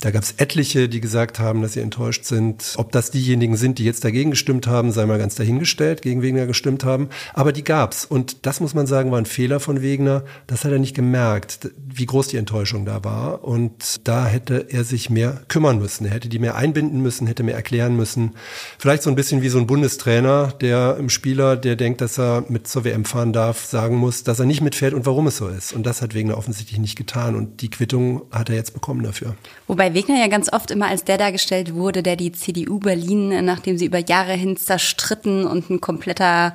da 0.00 0.10
gab 0.10 0.22
es 0.22 0.32
etliche, 0.38 0.88
die 0.88 1.00
gesagt 1.00 1.38
haben, 1.38 1.60
dass 1.60 1.74
sie 1.74 1.80
enttäuscht 1.80 2.24
sind. 2.24 2.74
Ob 2.76 2.90
das 2.90 3.10
diejenigen 3.10 3.56
sind, 3.56 3.78
die 3.78 3.84
jetzt 3.84 4.04
dagegen 4.04 4.30
gestimmt 4.30 4.66
haben, 4.66 4.92
sei 4.92 5.04
mal 5.04 5.18
ganz 5.18 5.34
dahingestellt, 5.34 6.00
gegen 6.00 6.22
Wegner 6.22 6.46
gestimmt 6.46 6.84
haben. 6.84 7.10
Aber 7.34 7.52
die 7.52 7.64
gab's. 7.64 8.06
Und 8.06 8.46
das 8.46 8.60
muss 8.60 8.72
man 8.72 8.86
sagen, 8.86 9.10
war 9.10 9.18
ein 9.18 9.26
Fehler 9.26 9.60
von 9.60 9.82
Wegner. 9.82 10.24
Das 10.46 10.64
hat 10.64 10.72
er 10.72 10.78
nicht 10.78 10.96
gemerkt, 10.96 11.70
wie 11.86 12.06
groß 12.06 12.28
die 12.28 12.38
Enttäuschung 12.38 12.86
da 12.86 13.04
war. 13.04 13.44
Und 13.44 14.00
da 14.04 14.26
hätte 14.26 14.66
er 14.70 14.84
sich 14.84 15.10
mehr 15.10 15.42
kümmern 15.48 15.78
müssen. 15.78 16.06
Er 16.06 16.12
hätte 16.12 16.30
die 16.30 16.38
mehr 16.38 16.56
einbinden 16.56 17.02
müssen, 17.02 17.26
hätte 17.26 17.42
mehr 17.42 17.56
erklären 17.56 17.94
müssen. 17.94 18.32
Vielleicht 18.78 19.02
so 19.02 19.10
ein 19.10 19.16
bisschen 19.16 19.42
wie 19.42 19.50
so 19.50 19.58
ein 19.58 19.66
Bundestrainer, 19.66 20.54
der 20.60 20.96
im 20.98 21.10
Spieler, 21.10 21.56
der 21.56 21.76
denkt, 21.76 22.00
dass 22.00 22.18
er 22.18 22.44
mit 22.48 22.66
zur 22.66 22.84
WM 22.84 23.04
fahren 23.04 23.34
darf, 23.34 23.66
sagen 23.66 23.96
muss, 23.96 24.24
dass 24.24 24.40
er 24.40 24.46
nicht 24.46 24.62
mitfährt 24.62 24.94
und 24.94 25.04
warum 25.04 25.26
es 25.26 25.36
so 25.36 25.48
ist. 25.48 25.74
Und 25.74 25.84
das 25.84 26.00
hat 26.00 26.14
Wegner 26.14 26.38
offensichtlich 26.38 26.78
nicht 26.78 26.96
getan. 26.96 27.34
Und 27.34 27.60
die 27.60 27.68
Quittung 27.68 28.22
hat 28.30 28.48
er 28.48 28.56
jetzt 28.56 28.72
bekommen 28.72 29.02
dafür. 29.02 29.36
Wobei 29.66 29.89
Wegner 29.94 30.18
ja 30.18 30.28
ganz 30.28 30.52
oft 30.52 30.70
immer 30.70 30.88
als 30.88 31.04
der 31.04 31.18
dargestellt 31.18 31.74
wurde, 31.74 32.02
der 32.02 32.16
die 32.16 32.32
CDU 32.32 32.78
Berlin, 32.78 33.44
nachdem 33.44 33.78
sie 33.78 33.86
über 33.86 33.98
Jahre 33.98 34.32
hin 34.32 34.56
zerstritten 34.56 35.46
und 35.46 35.70
ein 35.70 35.80
kompletter, 35.80 36.54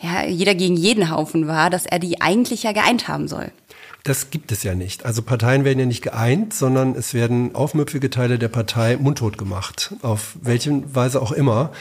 ja, 0.00 0.24
jeder 0.26 0.54
gegen 0.54 0.76
jeden 0.76 1.10
Haufen 1.10 1.46
war, 1.46 1.70
dass 1.70 1.86
er 1.86 1.98
die 1.98 2.20
eigentlich 2.20 2.62
ja 2.62 2.72
geeint 2.72 3.08
haben 3.08 3.28
soll. 3.28 3.50
Das 4.04 4.30
gibt 4.30 4.52
es 4.52 4.62
ja 4.62 4.74
nicht. 4.74 5.04
Also 5.04 5.20
Parteien 5.20 5.64
werden 5.64 5.78
ja 5.80 5.84
nicht 5.84 6.02
geeint, 6.02 6.54
sondern 6.54 6.94
es 6.94 7.12
werden 7.14 7.54
aufmüpfige 7.54 8.08
Teile 8.08 8.38
der 8.38 8.48
Partei 8.48 8.96
mundtot 8.96 9.36
gemacht, 9.36 9.94
auf 10.00 10.36
welche 10.40 10.82
Weise 10.94 11.20
auch 11.20 11.32
immer. 11.32 11.72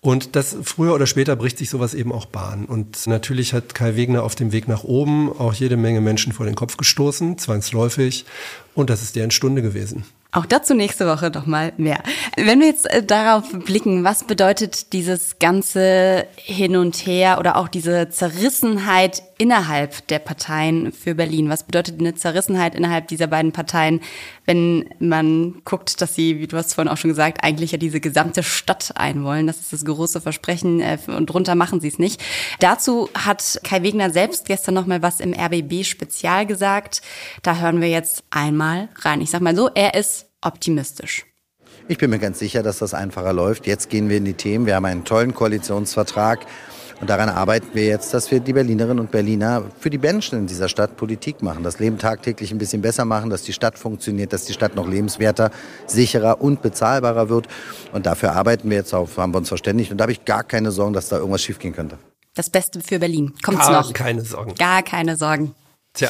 Und 0.00 0.34
das 0.34 0.56
früher 0.62 0.94
oder 0.94 1.06
später 1.06 1.36
bricht 1.36 1.58
sich 1.58 1.68
sowas 1.68 1.92
eben 1.92 2.10
auch 2.10 2.24
Bahn. 2.26 2.64
Und 2.64 3.06
natürlich 3.06 3.52
hat 3.52 3.74
Kai 3.74 3.96
Wegner 3.96 4.22
auf 4.22 4.34
dem 4.34 4.52
Weg 4.52 4.66
nach 4.66 4.84
oben 4.84 5.30
auch 5.30 5.52
jede 5.52 5.76
Menge 5.76 6.00
Menschen 6.00 6.32
vor 6.32 6.46
den 6.46 6.54
Kopf 6.54 6.76
gestoßen, 6.76 7.36
zwangsläufig. 7.36 8.24
Und 8.74 8.88
das 8.88 9.02
ist 9.02 9.16
deren 9.16 9.30
Stunde 9.30 9.60
gewesen. 9.60 10.04
Auch 10.34 10.46
dazu 10.46 10.74
nächste 10.74 11.06
Woche 11.06 11.30
noch 11.30 11.46
mal 11.46 11.72
mehr. 11.76 12.02
Wenn 12.36 12.58
wir 12.58 12.66
jetzt 12.66 12.90
äh, 12.90 13.04
darauf 13.04 13.52
blicken, 13.52 14.02
was 14.02 14.24
bedeutet 14.24 14.92
dieses 14.92 15.38
ganze 15.38 16.26
Hin 16.34 16.74
und 16.74 16.96
Her 17.06 17.38
oder 17.38 17.54
auch 17.54 17.68
diese 17.68 18.08
Zerrissenheit 18.08 19.22
innerhalb 19.38 20.06
der 20.08 20.18
Parteien 20.18 20.92
für 20.92 21.14
Berlin? 21.14 21.50
Was 21.50 21.62
bedeutet 21.62 22.00
eine 22.00 22.16
Zerrissenheit 22.16 22.74
innerhalb 22.74 23.06
dieser 23.08 23.28
beiden 23.28 23.52
Parteien, 23.52 24.00
wenn 24.44 24.88
man 24.98 25.62
guckt, 25.64 26.00
dass 26.00 26.16
sie, 26.16 26.40
wie 26.40 26.48
du 26.48 26.56
hast 26.56 26.74
vorhin 26.74 26.92
auch 26.92 26.96
schon 26.96 27.10
gesagt, 27.10 27.42
eigentlich 27.42 27.72
ja 27.72 27.78
diese 27.78 28.00
gesamte 28.00 28.42
Stadt 28.42 28.92
einwollen? 28.96 29.46
Das 29.46 29.60
ist 29.60 29.72
das 29.72 29.84
große 29.84 30.20
Versprechen 30.20 30.80
äh, 30.80 30.98
und 31.06 31.26
drunter 31.26 31.54
machen 31.54 31.80
sie 31.80 31.88
es 31.88 32.00
nicht. 32.00 32.20
Dazu 32.58 33.08
hat 33.14 33.60
Kai 33.62 33.84
Wegner 33.84 34.10
selbst 34.10 34.46
gestern 34.46 34.74
noch 34.74 34.86
mal 34.86 35.00
was 35.00 35.20
im 35.20 35.32
RBB 35.32 35.84
Spezial 35.84 36.44
gesagt. 36.44 37.02
Da 37.42 37.58
hören 37.58 37.80
wir 37.80 37.88
jetzt 37.88 38.24
einmal 38.30 38.88
rein. 38.96 39.20
Ich 39.20 39.30
sag 39.30 39.40
mal 39.40 39.54
so, 39.54 39.70
er 39.72 39.94
ist 39.94 40.23
optimistisch. 40.44 41.26
Ich 41.88 41.98
bin 41.98 42.10
mir 42.10 42.18
ganz 42.18 42.38
sicher, 42.38 42.62
dass 42.62 42.78
das 42.78 42.94
einfacher 42.94 43.32
läuft. 43.32 43.66
Jetzt 43.66 43.90
gehen 43.90 44.08
wir 44.08 44.16
in 44.16 44.24
die 44.24 44.34
Themen. 44.34 44.64
Wir 44.66 44.76
haben 44.76 44.84
einen 44.86 45.04
tollen 45.04 45.34
Koalitionsvertrag. 45.34 46.46
Und 47.00 47.10
daran 47.10 47.28
arbeiten 47.28 47.68
wir 47.74 47.84
jetzt, 47.84 48.14
dass 48.14 48.30
wir 48.30 48.40
die 48.40 48.52
Berlinerinnen 48.52 49.00
und 49.00 49.10
Berliner 49.10 49.64
für 49.80 49.90
die 49.90 49.98
Menschen 49.98 50.38
in 50.38 50.46
dieser 50.46 50.68
Stadt 50.68 50.96
Politik 50.96 51.42
machen, 51.42 51.62
das 51.64 51.80
Leben 51.80 51.98
tagtäglich 51.98 52.52
ein 52.52 52.58
bisschen 52.58 52.82
besser 52.82 53.04
machen, 53.04 53.30
dass 53.30 53.42
die 53.42 53.52
Stadt 53.52 53.78
funktioniert, 53.78 54.32
dass 54.32 54.44
die 54.44 54.52
Stadt 54.52 54.76
noch 54.76 54.88
lebenswerter, 54.88 55.50
sicherer 55.86 56.40
und 56.40 56.62
bezahlbarer 56.62 57.28
wird. 57.28 57.48
Und 57.92 58.06
dafür 58.06 58.32
arbeiten 58.32 58.70
wir 58.70 58.76
jetzt 58.76 58.94
auf, 58.94 59.18
haben 59.18 59.34
wir 59.34 59.38
uns 59.38 59.48
verständigt. 59.48 59.90
Und 59.90 59.98
da 59.98 60.02
habe 60.02 60.12
ich 60.12 60.24
gar 60.24 60.44
keine 60.44 60.70
Sorgen, 60.70 60.94
dass 60.94 61.08
da 61.08 61.18
irgendwas 61.18 61.42
schiefgehen 61.42 61.74
könnte. 61.74 61.98
Das 62.34 62.48
Beste 62.48 62.80
für 62.80 62.98
Berlin. 62.98 63.34
Kommt's 63.44 63.66
Gar 63.66 63.82
noch? 63.82 63.92
keine 63.92 64.22
Sorgen. 64.22 64.54
Gar 64.54 64.82
keine 64.82 65.16
Sorgen. 65.16 65.54
Tja. 65.92 66.08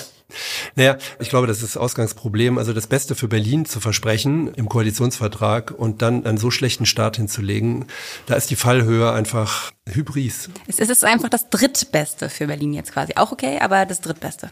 Naja, 0.75 0.97
ich 1.21 1.29
glaube, 1.29 1.47
das 1.47 1.59
ist 1.59 1.75
das 1.75 1.77
Ausgangsproblem. 1.77 2.59
Also 2.59 2.73
das 2.73 2.87
Beste 2.87 3.15
für 3.15 3.29
Berlin 3.29 3.65
zu 3.65 3.81
versprechen 3.81 4.53
im 4.55 4.69
Koalitionsvertrag 4.69 5.71
und 5.71 6.03
dann 6.03 6.25
einen 6.27 6.39
so 6.39 6.51
schlechten 6.51 6.87
Start 6.87 7.17
hinzulegen, 7.17 7.87
da 8.27 8.35
ist 8.35 8.51
die 8.51 8.57
Fallhöhe 8.57 9.13
einfach 9.13 9.73
Hybris. 9.89 10.49
Es 10.67 10.79
ist 10.79 11.05
einfach 11.05 11.29
das 11.29 11.51
Drittbeste 11.51 12.31
für 12.31 12.47
Berlin 12.47 12.73
jetzt 12.73 12.93
quasi. 12.93 13.13
Auch 13.17 13.33
okay, 13.33 13.59
aber 13.61 13.87
das 13.87 14.01
Drittbeste. 14.01 14.51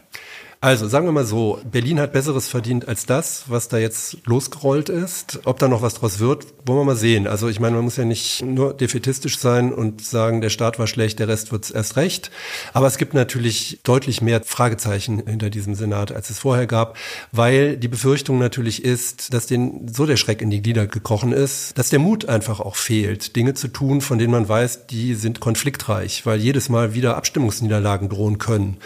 Also 0.63 0.87
sagen 0.87 1.05
wir 1.05 1.11
mal 1.11 1.25
so, 1.25 1.59
Berlin 1.69 1.99
hat 1.99 2.13
Besseres 2.13 2.47
verdient 2.47 2.87
als 2.87 3.05
das, 3.05 3.43
was 3.47 3.67
da 3.67 3.79
jetzt 3.79 4.19
losgerollt 4.23 4.87
ist. 4.87 5.41
Ob 5.43 5.59
da 5.59 5.67
noch 5.67 5.81
was 5.81 5.95
draus 5.95 6.19
wird, 6.19 6.45
wollen 6.65 6.79
wir 6.79 6.85
mal 6.85 6.95
sehen. 6.95 7.27
Also 7.27 7.49
ich 7.49 7.59
meine, 7.59 7.75
man 7.75 7.83
muss 7.83 7.97
ja 7.97 8.05
nicht 8.05 8.41
nur 8.45 8.73
defetistisch 8.73 9.39
sein 9.39 9.73
und 9.73 10.05
sagen, 10.05 10.39
der 10.39 10.49
Staat 10.49 10.79
war 10.79 10.87
schlecht, 10.87 11.19
der 11.19 11.27
Rest 11.27 11.51
wird's 11.51 11.69
erst 11.69 11.97
recht. 11.97 12.31
Aber 12.71 12.87
es 12.87 12.97
gibt 12.97 13.13
natürlich 13.13 13.81
deutlich 13.83 14.21
mehr 14.21 14.41
Fragezeichen 14.41 15.23
hinter 15.27 15.49
diesem 15.49 15.75
Senat, 15.75 16.13
als 16.13 16.29
es 16.29 16.39
vorher 16.39 16.65
gab, 16.65 16.95
weil 17.33 17.75
die 17.75 17.89
Befürchtung 17.89 18.39
natürlich 18.39 18.85
ist, 18.85 19.33
dass 19.33 19.47
denen 19.47 19.93
so 19.93 20.05
der 20.05 20.15
Schreck 20.15 20.41
in 20.41 20.49
die 20.49 20.61
Glieder 20.61 20.87
gekrochen 20.87 21.33
ist, 21.33 21.77
dass 21.77 21.89
der 21.89 21.99
Mut 21.99 22.29
einfach 22.29 22.61
auch 22.61 22.77
fehlt, 22.77 23.35
Dinge 23.35 23.53
zu 23.53 23.67
tun, 23.67 23.99
von 23.99 24.17
denen 24.17 24.31
man 24.31 24.47
weiß, 24.47 24.87
die 24.87 25.15
sind 25.15 25.41
konfliktreich, 25.41 26.25
weil 26.25 26.39
jedes 26.39 26.69
Mal 26.69 26.93
wieder 26.93 27.17
Abstimmungsniederlagen 27.17 28.07
drohen 28.07 28.37
können. 28.37 28.77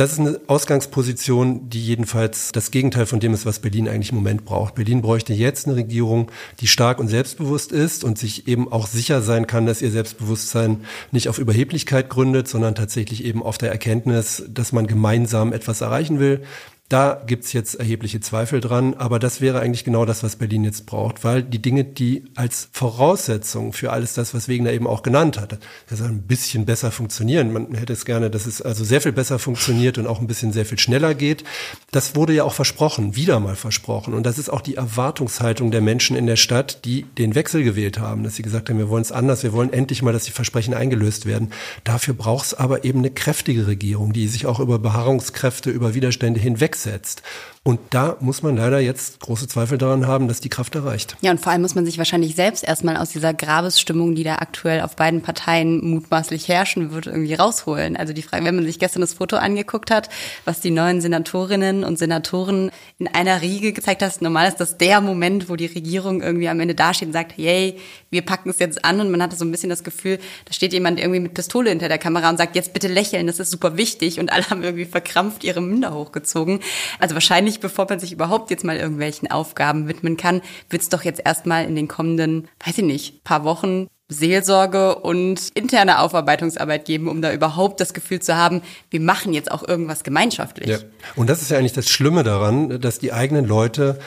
Das 0.00 0.12
ist 0.12 0.18
eine 0.18 0.40
Ausgangsposition, 0.46 1.68
die 1.68 1.84
jedenfalls 1.84 2.52
das 2.52 2.70
Gegenteil 2.70 3.04
von 3.04 3.20
dem 3.20 3.34
ist, 3.34 3.44
was 3.44 3.58
Berlin 3.58 3.86
eigentlich 3.86 4.12
im 4.12 4.16
Moment 4.16 4.46
braucht. 4.46 4.74
Berlin 4.74 5.02
bräuchte 5.02 5.34
jetzt 5.34 5.66
eine 5.66 5.76
Regierung, 5.76 6.30
die 6.60 6.68
stark 6.68 7.00
und 7.00 7.08
selbstbewusst 7.08 7.70
ist 7.70 8.02
und 8.02 8.16
sich 8.16 8.48
eben 8.48 8.72
auch 8.72 8.86
sicher 8.86 9.20
sein 9.20 9.46
kann, 9.46 9.66
dass 9.66 9.82
ihr 9.82 9.90
Selbstbewusstsein 9.90 10.86
nicht 11.10 11.28
auf 11.28 11.38
Überheblichkeit 11.38 12.08
gründet, 12.08 12.48
sondern 12.48 12.74
tatsächlich 12.74 13.26
eben 13.26 13.42
auf 13.42 13.58
der 13.58 13.72
Erkenntnis, 13.72 14.42
dass 14.48 14.72
man 14.72 14.86
gemeinsam 14.86 15.52
etwas 15.52 15.82
erreichen 15.82 16.18
will, 16.18 16.44
da 16.90 17.22
gibt's 17.24 17.52
jetzt 17.52 17.76
erhebliche 17.76 18.18
Zweifel 18.18 18.60
dran, 18.60 18.94
aber 18.94 19.20
das 19.20 19.40
wäre 19.40 19.60
eigentlich 19.60 19.84
genau 19.84 20.04
das, 20.04 20.24
was 20.24 20.34
Berlin 20.34 20.64
jetzt 20.64 20.86
braucht, 20.86 21.22
weil 21.22 21.44
die 21.44 21.62
Dinge, 21.62 21.84
die 21.84 22.24
als 22.34 22.68
Voraussetzung 22.72 23.72
für 23.72 23.92
alles 23.92 24.14
das, 24.14 24.34
was 24.34 24.48
Wegner 24.48 24.72
eben 24.72 24.88
auch 24.88 25.04
genannt 25.04 25.40
hat, 25.40 25.60
das 25.88 26.02
ein 26.02 26.22
bisschen 26.22 26.66
besser 26.66 26.90
funktionieren. 26.90 27.52
Man 27.52 27.74
hätte 27.74 27.92
es 27.92 28.04
gerne, 28.04 28.28
dass 28.28 28.44
es 28.44 28.60
also 28.60 28.82
sehr 28.82 29.00
viel 29.00 29.12
besser 29.12 29.38
funktioniert 29.38 29.98
und 29.98 30.08
auch 30.08 30.20
ein 30.20 30.26
bisschen 30.26 30.52
sehr 30.52 30.66
viel 30.66 30.80
schneller 30.80 31.14
geht. 31.14 31.44
Das 31.92 32.16
wurde 32.16 32.32
ja 32.32 32.42
auch 32.42 32.54
versprochen, 32.54 33.14
wieder 33.14 33.38
mal 33.38 33.54
versprochen. 33.54 34.12
Und 34.12 34.26
das 34.26 34.36
ist 34.36 34.50
auch 34.50 34.60
die 34.60 34.74
Erwartungshaltung 34.74 35.70
der 35.70 35.82
Menschen 35.82 36.16
in 36.16 36.26
der 36.26 36.34
Stadt, 36.34 36.84
die 36.84 37.04
den 37.04 37.36
Wechsel 37.36 37.62
gewählt 37.62 38.00
haben, 38.00 38.24
dass 38.24 38.34
sie 38.34 38.42
gesagt 38.42 38.68
haben, 38.68 38.78
wir 38.78 38.88
wollen 38.88 39.02
es 39.02 39.12
anders, 39.12 39.44
wir 39.44 39.52
wollen 39.52 39.72
endlich 39.72 40.02
mal, 40.02 40.12
dass 40.12 40.24
die 40.24 40.32
Versprechen 40.32 40.74
eingelöst 40.74 41.24
werden. 41.24 41.52
Dafür 41.84 42.14
braucht 42.14 42.46
es 42.46 42.54
aber 42.54 42.84
eben 42.84 42.98
eine 42.98 43.12
kräftige 43.12 43.68
Regierung, 43.68 44.12
die 44.12 44.26
sich 44.26 44.46
auch 44.46 44.58
über 44.58 44.80
Beharrungskräfte, 44.80 45.70
über 45.70 45.94
Widerstände 45.94 46.40
hinweg 46.40 46.79
setzt. 46.82 47.22
Und 47.62 47.78
da 47.90 48.16
muss 48.20 48.42
man 48.42 48.56
leider 48.56 48.80
jetzt 48.80 49.20
große 49.20 49.46
Zweifel 49.46 49.76
daran 49.76 50.06
haben, 50.06 50.28
dass 50.28 50.40
die 50.40 50.48
Kraft 50.48 50.74
erreicht. 50.76 51.18
Ja, 51.20 51.30
und 51.30 51.40
vor 51.42 51.52
allem 51.52 51.60
muss 51.60 51.74
man 51.74 51.84
sich 51.84 51.98
wahrscheinlich 51.98 52.34
selbst 52.34 52.64
erstmal 52.64 52.96
aus 52.96 53.10
dieser 53.10 53.34
Grabesstimmung, 53.34 54.14
die 54.14 54.24
da 54.24 54.36
aktuell 54.36 54.80
auf 54.80 54.96
beiden 54.96 55.20
Parteien 55.20 55.84
mutmaßlich 55.84 56.48
herrschen 56.48 56.90
wird, 56.90 57.06
irgendwie 57.06 57.34
rausholen. 57.34 57.98
Also 57.98 58.14
die 58.14 58.22
Frage, 58.22 58.46
wenn 58.46 58.54
man 58.54 58.64
sich 58.64 58.78
gestern 58.78 59.02
das 59.02 59.12
Foto 59.12 59.36
angeguckt 59.36 59.90
hat, 59.90 60.08
was 60.46 60.60
die 60.60 60.70
neuen 60.70 61.02
Senatorinnen 61.02 61.84
und 61.84 61.98
Senatoren 61.98 62.70
in 62.98 63.08
einer 63.08 63.42
Riege 63.42 63.74
gezeigt 63.74 64.00
hat, 64.00 64.22
normal 64.22 64.48
ist 64.48 64.56
das 64.58 64.78
der 64.78 65.02
Moment, 65.02 65.50
wo 65.50 65.56
die 65.56 65.66
Regierung 65.66 66.22
irgendwie 66.22 66.48
am 66.48 66.60
Ende 66.60 66.74
dasteht 66.74 67.08
und 67.08 67.12
sagt, 67.12 67.36
yay, 67.36 67.76
wir 68.08 68.22
packen 68.22 68.48
es 68.48 68.58
jetzt 68.58 68.86
an 68.86 69.00
und 69.00 69.10
man 69.10 69.22
hatte 69.22 69.36
so 69.36 69.44
ein 69.44 69.50
bisschen 69.50 69.68
das 69.68 69.84
Gefühl, 69.84 70.18
da 70.46 70.54
steht 70.54 70.72
jemand 70.72 70.98
irgendwie 70.98 71.20
mit 71.20 71.34
Pistole 71.34 71.68
hinter 71.68 71.88
der 71.88 71.98
Kamera 71.98 72.30
und 72.30 72.38
sagt, 72.38 72.56
jetzt 72.56 72.72
bitte 72.72 72.88
lächeln, 72.88 73.26
das 73.26 73.38
ist 73.38 73.50
super 73.50 73.76
wichtig 73.76 74.18
und 74.18 74.32
alle 74.32 74.48
haben 74.48 74.62
irgendwie 74.62 74.86
verkrampft 74.86 75.44
ihre 75.44 75.60
Münder 75.60 75.92
hochgezogen. 75.92 76.60
Also 76.98 77.14
wahrscheinlich 77.14 77.49
wahrscheinlich, 77.50 77.60
bevor 77.60 77.86
man 77.88 77.98
sich 78.00 78.12
überhaupt 78.12 78.50
jetzt 78.50 78.64
mal 78.64 78.76
irgendwelchen 78.76 79.30
Aufgaben 79.30 79.88
widmen 79.88 80.16
kann, 80.16 80.42
wird 80.68 80.82
es 80.82 80.88
doch 80.88 81.02
jetzt 81.02 81.22
erstmal 81.24 81.64
in 81.64 81.74
den 81.74 81.88
kommenden, 81.88 82.48
weiß 82.64 82.78
ich 82.78 82.84
nicht, 82.84 83.24
paar 83.24 83.44
Wochen 83.44 83.88
Seelsorge 84.12 84.96
und 84.96 85.50
interne 85.54 86.00
Aufarbeitungsarbeit 86.00 86.84
geben, 86.84 87.08
um 87.08 87.22
da 87.22 87.32
überhaupt 87.32 87.80
das 87.80 87.94
Gefühl 87.94 88.20
zu 88.20 88.36
haben, 88.36 88.62
wir 88.90 89.00
machen 89.00 89.32
jetzt 89.32 89.52
auch 89.52 89.66
irgendwas 89.66 90.02
gemeinschaftlich. 90.02 90.68
Ja. 90.68 90.78
Und 91.14 91.30
das 91.30 91.42
ist 91.42 91.50
ja 91.50 91.58
eigentlich 91.58 91.74
das 91.74 91.88
Schlimme 91.88 92.24
daran, 92.24 92.80
dass 92.80 92.98
die 92.98 93.12
eigenen 93.12 93.44
Leute 93.44 94.00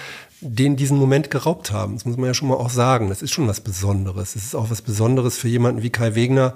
den 0.45 0.75
diesen 0.75 0.97
Moment 0.97 1.32
geraubt 1.32 1.71
haben. 1.71 1.93
Das 1.93 2.03
muss 2.03 2.17
man 2.17 2.25
ja 2.25 2.34
schon 2.34 2.49
mal 2.49 2.56
auch 2.56 2.69
sagen. 2.69 3.08
Das 3.08 3.21
ist 3.21 3.32
schon 3.32 3.47
was 3.47 3.62
Besonderes. 3.62 4.36
Es 4.36 4.43
ist 4.43 4.56
auch 4.56 4.69
was 4.69 4.82
Besonderes 4.82 5.38
für 5.38 5.47
jemanden 5.47 5.84
wie 5.84 5.89
Kai 5.89 6.15
Wegner, 6.15 6.56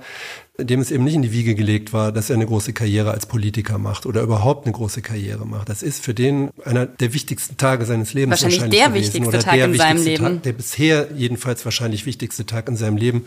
dem 0.60 0.80
es 0.80 0.90
eben 0.90 1.04
nicht 1.04 1.14
in 1.14 1.22
die 1.22 1.32
Wiege 1.32 1.54
gelegt 1.54 1.94
war, 1.94 2.12
dass 2.12 2.30
er 2.30 2.36
eine 2.36 2.48
große 2.48 2.74
Karriere 2.74 3.12
als 3.12 3.28
Politiker 3.28 3.78
macht 3.78 4.08
oder 4.08 4.22
überhaupt 4.22 4.66
eine 4.66 4.74
große 4.74 5.04
Karriere 5.04 5.46
macht. 5.46 5.70
Das 5.70 5.84
ist 5.84 6.04
für 6.04 6.16
den 6.16 6.50
einer 6.66 6.88
der 6.88 7.14
wichtigsten 7.14 7.58
Tage 7.58 7.86
seines 7.86 8.14
Lebens 8.14 8.32
wahrscheinlich, 8.32 8.62
wahrscheinlich 8.62 8.80
der 8.80 8.90
gewesen. 8.90 9.06
wichtigste 9.06 9.30
oder 9.30 9.40
Tag 9.40 9.54
der 9.54 9.66
in 9.66 9.76
seinem 9.76 10.04
Leben. 10.04 10.24
Tag, 10.24 10.44
der 10.44 10.54
bisher 10.54 11.08
jedenfalls 11.16 11.64
wahrscheinlich 11.64 12.06
wichtigste 12.08 12.46
Tag 12.46 12.68
in 12.70 12.76
seinem 12.76 12.98
Leben. 12.98 13.26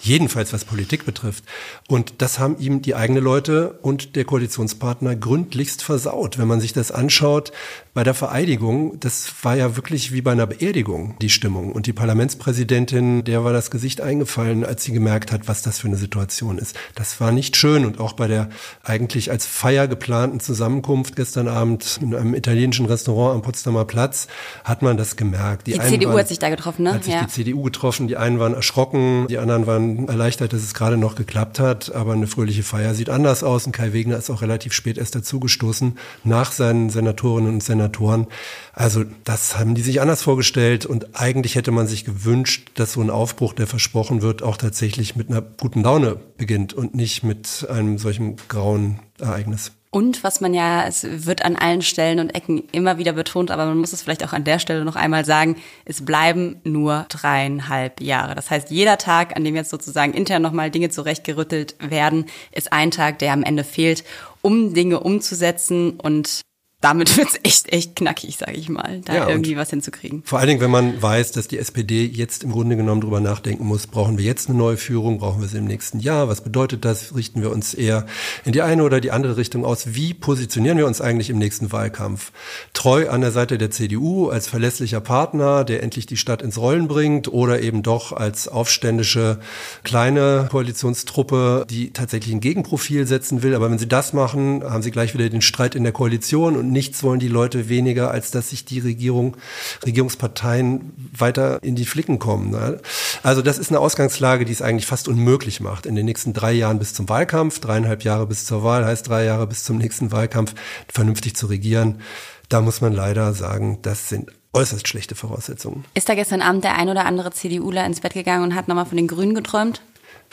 Jedenfalls 0.00 0.52
was 0.52 0.64
Politik 0.64 1.04
betrifft. 1.04 1.42
Und 1.88 2.14
das 2.18 2.38
haben 2.38 2.56
ihm 2.60 2.82
die 2.82 2.94
eigenen 2.94 3.24
Leute 3.24 3.80
und 3.82 4.14
der 4.14 4.24
Koalitionspartner 4.24 5.16
gründlichst 5.16 5.82
versaut. 5.82 6.38
Wenn 6.38 6.46
man 6.46 6.60
sich 6.60 6.72
das 6.72 6.92
anschaut, 6.92 7.50
bei 7.94 8.04
der 8.04 8.14
Vereidigung, 8.14 9.00
das 9.00 9.32
war 9.42 9.56
ja 9.56 9.74
wirklich 9.74 10.12
wie 10.12 10.22
bei 10.22 10.30
einer 10.30 10.46
Beerdigung, 10.46 11.16
die 11.20 11.30
Stimmung. 11.30 11.72
Und 11.72 11.86
die 11.86 11.92
Parlamentspräsidentin, 11.92 13.24
der 13.24 13.42
war 13.42 13.52
das 13.52 13.72
Gesicht 13.72 14.00
eingefallen, 14.00 14.64
als 14.64 14.84
sie 14.84 14.92
gemerkt 14.92 15.32
hat, 15.32 15.48
was 15.48 15.62
das 15.62 15.80
für 15.80 15.88
eine 15.88 15.96
Situation 15.96 16.57
ist. 16.58 16.76
Das 16.94 17.20
war 17.20 17.32
nicht 17.32 17.56
schön. 17.56 17.84
Und 17.84 18.00
auch 18.00 18.12
bei 18.12 18.26
der 18.26 18.48
eigentlich 18.82 19.30
als 19.30 19.46
Feier 19.46 19.88
geplanten 19.88 20.40
Zusammenkunft 20.40 21.16
gestern 21.16 21.48
Abend 21.48 21.98
in 22.02 22.14
einem 22.14 22.34
italienischen 22.34 22.86
Restaurant 22.86 23.36
am 23.36 23.42
Potsdamer 23.42 23.84
Platz 23.84 24.28
hat 24.64 24.82
man 24.82 24.96
das 24.96 25.16
gemerkt. 25.16 25.66
Die, 25.66 25.72
die 25.72 25.80
CDU 25.80 26.10
waren, 26.10 26.18
hat 26.18 26.28
sich 26.28 26.38
da 26.38 26.50
getroffen, 26.50 26.82
ne? 26.82 26.94
Hat 26.94 27.04
sich 27.04 27.14
ja. 27.14 27.22
die 27.22 27.28
CDU 27.28 27.62
getroffen. 27.62 28.08
Die 28.08 28.16
einen 28.16 28.38
waren 28.38 28.54
erschrocken, 28.54 29.26
die 29.28 29.38
anderen 29.38 29.66
waren 29.66 30.08
erleichtert, 30.08 30.52
dass 30.52 30.62
es 30.62 30.74
gerade 30.74 30.96
noch 30.96 31.14
geklappt 31.14 31.58
hat, 31.58 31.94
aber 31.94 32.12
eine 32.12 32.26
fröhliche 32.26 32.62
Feier 32.62 32.94
sieht 32.94 33.10
anders 33.10 33.42
aus 33.42 33.66
und 33.66 33.72
Kai 33.72 33.92
Wegner 33.92 34.16
ist 34.16 34.30
auch 34.30 34.42
relativ 34.42 34.72
spät 34.72 34.98
erst 34.98 35.14
dazugestoßen, 35.14 35.98
nach 36.24 36.52
seinen 36.52 36.90
Senatorinnen 36.90 37.54
und 37.54 37.62
Senatoren. 37.62 38.26
Also 38.72 39.04
das 39.24 39.58
haben 39.58 39.74
die 39.74 39.82
sich 39.82 40.00
anders 40.00 40.22
vorgestellt 40.22 40.86
und 40.86 41.20
eigentlich 41.20 41.56
hätte 41.56 41.70
man 41.70 41.86
sich 41.86 42.04
gewünscht, 42.04 42.70
dass 42.74 42.92
so 42.92 43.00
ein 43.00 43.10
Aufbruch, 43.10 43.52
der 43.52 43.66
versprochen 43.66 44.22
wird, 44.22 44.42
auch 44.42 44.56
tatsächlich 44.56 45.16
mit 45.16 45.30
einer 45.30 45.42
guten 45.42 45.82
Laune 45.82 46.16
beginnt 46.36 46.47
und 46.74 46.94
nicht 46.94 47.22
mit 47.22 47.66
einem 47.70 47.98
solchen 47.98 48.36
grauen 48.48 49.00
Ereignis. 49.18 49.72
Und 49.90 50.22
was 50.22 50.42
man 50.42 50.52
ja, 50.52 50.86
es 50.86 51.06
wird 51.26 51.44
an 51.44 51.56
allen 51.56 51.80
Stellen 51.80 52.20
und 52.20 52.34
Ecken 52.34 52.62
immer 52.72 52.98
wieder 52.98 53.14
betont, 53.14 53.50
aber 53.50 53.64
man 53.64 53.78
muss 53.78 53.94
es 53.94 54.02
vielleicht 54.02 54.22
auch 54.22 54.34
an 54.34 54.44
der 54.44 54.58
Stelle 54.58 54.84
noch 54.84 54.96
einmal 54.96 55.24
sagen, 55.24 55.56
es 55.86 56.04
bleiben 56.04 56.60
nur 56.62 57.06
dreieinhalb 57.08 58.02
Jahre. 58.02 58.34
Das 58.34 58.50
heißt, 58.50 58.70
jeder 58.70 58.98
Tag, 58.98 59.34
an 59.34 59.44
dem 59.44 59.56
jetzt 59.56 59.70
sozusagen 59.70 60.12
intern 60.12 60.42
nochmal 60.42 60.70
Dinge 60.70 60.90
zurechtgerüttelt 60.90 61.76
werden, 61.80 62.26
ist 62.52 62.70
ein 62.70 62.90
Tag, 62.90 63.18
der 63.18 63.32
am 63.32 63.42
Ende 63.42 63.64
fehlt, 63.64 64.04
um 64.42 64.74
Dinge 64.74 65.00
umzusetzen 65.00 65.98
und 65.98 66.42
damit 66.80 67.16
wird's 67.16 67.38
echt, 67.42 67.72
echt 67.72 67.96
knackig, 67.96 68.36
sage 68.36 68.52
ich 68.52 68.68
mal, 68.68 69.00
da 69.04 69.14
ja, 69.14 69.28
irgendwie 69.28 69.56
was 69.56 69.70
hinzukriegen. 69.70 70.22
Vor 70.24 70.38
allen 70.38 70.48
Dingen, 70.48 70.60
wenn 70.60 70.70
man 70.70 71.00
weiß, 71.02 71.32
dass 71.32 71.48
die 71.48 71.58
SPD 71.58 72.04
jetzt 72.04 72.44
im 72.44 72.52
Grunde 72.52 72.76
genommen 72.76 73.00
drüber 73.00 73.20
nachdenken 73.20 73.66
muss, 73.66 73.88
brauchen 73.88 74.16
wir 74.16 74.24
jetzt 74.24 74.48
eine 74.48 74.56
neue 74.56 74.76
Führung, 74.76 75.18
brauchen 75.18 75.40
wir 75.40 75.48
sie 75.48 75.58
im 75.58 75.64
nächsten 75.64 75.98
Jahr, 75.98 76.28
was 76.28 76.42
bedeutet 76.42 76.84
das, 76.84 77.16
richten 77.16 77.42
wir 77.42 77.50
uns 77.50 77.74
eher 77.74 78.06
in 78.44 78.52
die 78.52 78.62
eine 78.62 78.84
oder 78.84 79.00
die 79.00 79.10
andere 79.10 79.36
Richtung 79.36 79.64
aus, 79.64 79.94
wie 79.94 80.14
positionieren 80.14 80.78
wir 80.78 80.86
uns 80.86 81.00
eigentlich 81.00 81.30
im 81.30 81.38
nächsten 81.38 81.72
Wahlkampf? 81.72 82.30
Treu 82.74 83.10
an 83.10 83.22
der 83.22 83.32
Seite 83.32 83.58
der 83.58 83.72
CDU 83.72 84.28
als 84.28 84.46
verlässlicher 84.46 85.00
Partner, 85.00 85.64
der 85.64 85.82
endlich 85.82 86.06
die 86.06 86.16
Stadt 86.16 86.42
ins 86.42 86.58
Rollen 86.58 86.86
bringt 86.86 87.26
oder 87.26 87.60
eben 87.60 87.82
doch 87.82 88.12
als 88.12 88.46
aufständische 88.46 89.40
kleine 89.82 90.46
Koalitionstruppe, 90.50 91.66
die 91.68 91.92
tatsächlich 91.92 92.32
ein 92.32 92.40
Gegenprofil 92.40 93.06
setzen 93.06 93.42
will, 93.42 93.56
aber 93.56 93.68
wenn 93.68 93.78
sie 93.78 93.88
das 93.88 94.12
machen, 94.12 94.62
haben 94.62 94.82
sie 94.82 94.92
gleich 94.92 95.14
wieder 95.14 95.28
den 95.28 95.42
Streit 95.42 95.74
in 95.74 95.82
der 95.82 95.92
Koalition 95.92 96.56
und 96.56 96.67
nichts 96.70 97.02
wollen 97.02 97.20
die 97.20 97.28
Leute 97.28 97.68
weniger, 97.68 98.10
als 98.10 98.30
dass 98.30 98.50
sich 98.50 98.64
die 98.64 98.80
Regierung, 98.80 99.36
Regierungsparteien 99.84 100.92
weiter 101.16 101.62
in 101.62 101.74
die 101.74 101.86
Flicken 101.86 102.18
kommen. 102.18 102.50
Ne? 102.50 102.80
Also 103.22 103.42
das 103.42 103.58
ist 103.58 103.70
eine 103.70 103.80
Ausgangslage, 103.80 104.44
die 104.44 104.52
es 104.52 104.62
eigentlich 104.62 104.86
fast 104.86 105.08
unmöglich 105.08 105.60
macht. 105.60 105.86
In 105.86 105.94
den 105.94 106.06
nächsten 106.06 106.32
drei 106.32 106.52
Jahren 106.52 106.78
bis 106.78 106.94
zum 106.94 107.08
Wahlkampf, 107.08 107.60
dreieinhalb 107.60 108.04
Jahre 108.04 108.26
bis 108.26 108.44
zur 108.44 108.62
Wahl, 108.64 108.84
heißt 108.84 109.08
drei 109.08 109.24
Jahre 109.24 109.46
bis 109.46 109.64
zum 109.64 109.78
nächsten 109.78 110.12
Wahlkampf, 110.12 110.54
vernünftig 110.88 111.36
zu 111.36 111.46
regieren. 111.46 112.00
Da 112.48 112.60
muss 112.60 112.80
man 112.80 112.92
leider 112.92 113.34
sagen, 113.34 113.78
das 113.82 114.08
sind 114.08 114.30
äußerst 114.54 114.88
schlechte 114.88 115.14
Voraussetzungen. 115.14 115.84
Ist 115.94 116.08
da 116.08 116.14
gestern 116.14 116.42
Abend 116.42 116.64
der 116.64 116.76
ein 116.76 116.88
oder 116.88 117.04
andere 117.04 117.30
CDUler 117.30 117.84
ins 117.84 118.00
Bett 118.00 118.14
gegangen 118.14 118.44
und 118.44 118.54
hat 118.54 118.68
nochmal 118.68 118.86
von 118.86 118.96
den 118.96 119.06
Grünen 119.06 119.34
geträumt? 119.34 119.82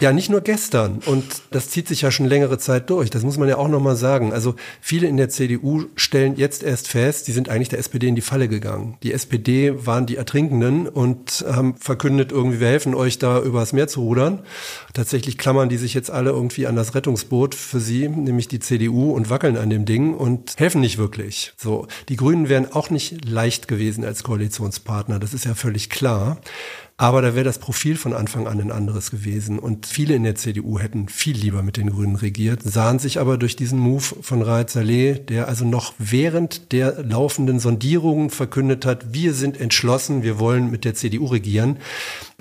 Ja, 0.01 0.12
nicht 0.12 0.29
nur 0.29 0.41
gestern. 0.41 0.99
Und 1.05 1.23
das 1.51 1.69
zieht 1.69 1.88
sich 1.88 2.01
ja 2.01 2.12
schon 2.12 2.25
längere 2.25 2.58
Zeit 2.58 2.89
durch. 2.89 3.10
Das 3.10 3.23
muss 3.23 3.38
man 3.38 3.47
ja 3.47 3.58
auch 3.58 3.69
nochmal 3.69 3.95
sagen. 3.95 4.34
Also 4.34 4.55
viele 4.81 5.08
in 5.08 5.15
der 5.15 5.29
CDU 5.29 5.86
stellen 5.95 6.36
jetzt 6.36 6.63
erst 6.63 6.89
fest, 6.89 7.27
die 7.27 7.31
sind 7.31 7.47
eigentlich 7.47 7.69
der 7.69 7.79
SPD 7.79 8.10
in 8.10 8.15
die 8.15 8.21
Falle 8.21 8.49
gegangen. 8.49 8.97
Die 9.03 9.13
SPD 9.13 9.86
waren 9.86 10.05
die 10.05 10.17
Ertrinkenden 10.17 10.89
und 10.89 11.45
haben 11.47 11.75
verkündet, 11.77 12.34
irgendwie, 12.34 12.60
wir 12.60 12.67
helfen 12.67 12.93
euch 12.93 13.19
da 13.19 13.41
übers 13.41 13.71
Meer 13.71 13.88
zu 13.88 14.01
rudern. 14.01 14.39
Tatsächlich 14.93 15.38
klammern 15.38 15.69
die 15.69 15.77
sich 15.77 15.93
jetzt 15.93 16.12
alle 16.12 16.31
irgendwie 16.31 16.67
an 16.67 16.75
das 16.75 16.93
Rettungsboot 16.93 17.55
für 17.55 17.79
sie, 17.79 18.10
nämlich 18.10 18.49
die 18.49 18.60
CDU, 18.60 19.12
und 19.12 19.29
wackeln 19.29 19.55
an 19.55 19.69
dem 19.69 19.86
Ding 19.86 20.13
und 20.13 20.55
helfen 20.58 20.81
nicht 20.81 20.97
wirklich. 20.97 21.53
So. 21.55 21.88
Die 22.10 22.17
Grünen 22.17 22.49
wären 22.49 22.69
auch 22.69 22.89
nicht 22.89 23.23
leicht 23.23 23.69
gewesen 23.69 24.03
als 24.03 24.23
Koalitionspartner. 24.23 25.19
Das 25.19 25.34
ist 25.34 25.45
ja 25.45 25.55
völlig 25.55 25.89
klar. 25.89 26.38
Aber 26.97 27.21
da 27.21 27.36
wäre 27.36 27.43
das 27.43 27.60
Profil 27.60 27.97
von 27.97 28.13
Anfang 28.13 28.47
an 28.47 28.62
ein 28.62 28.71
anderes 28.71 29.12
gewesen. 29.12 29.60
Und 29.60 29.86
viele 29.86 30.15
in 30.15 30.23
der 30.23 30.36
CDU 30.36 30.79
hätten 30.79 31.10
viel 31.10 31.36
lieber 31.36 31.61
mit 31.61 31.76
den 31.76 31.89
Grünen 31.89 32.15
regiert, 32.15 32.63
sahen 32.63 32.99
sich 32.99 33.20
aber 33.20 33.38
durch 33.38 33.57
diesen 33.57 33.80
Move 33.80 34.01
von 34.22 34.41
Raed 34.41 34.70
Saleh, 34.70 35.15
der 35.15 35.49
also 35.49 35.65
noch 35.65 35.93
während 35.97 36.72
der 36.72 37.03
laufenden 37.03 37.59
Sondierungen 37.59 38.30
verkündet 38.30 38.86
hat, 38.86 39.13
wir 39.13 39.34
sind 39.34 39.59
entschlossen, 39.59 40.24
wir 40.24 40.39
wollen 40.39 40.72
mit 40.72 40.86
der 40.86 40.95
CDU 40.95 41.26
regieren, 41.26 41.80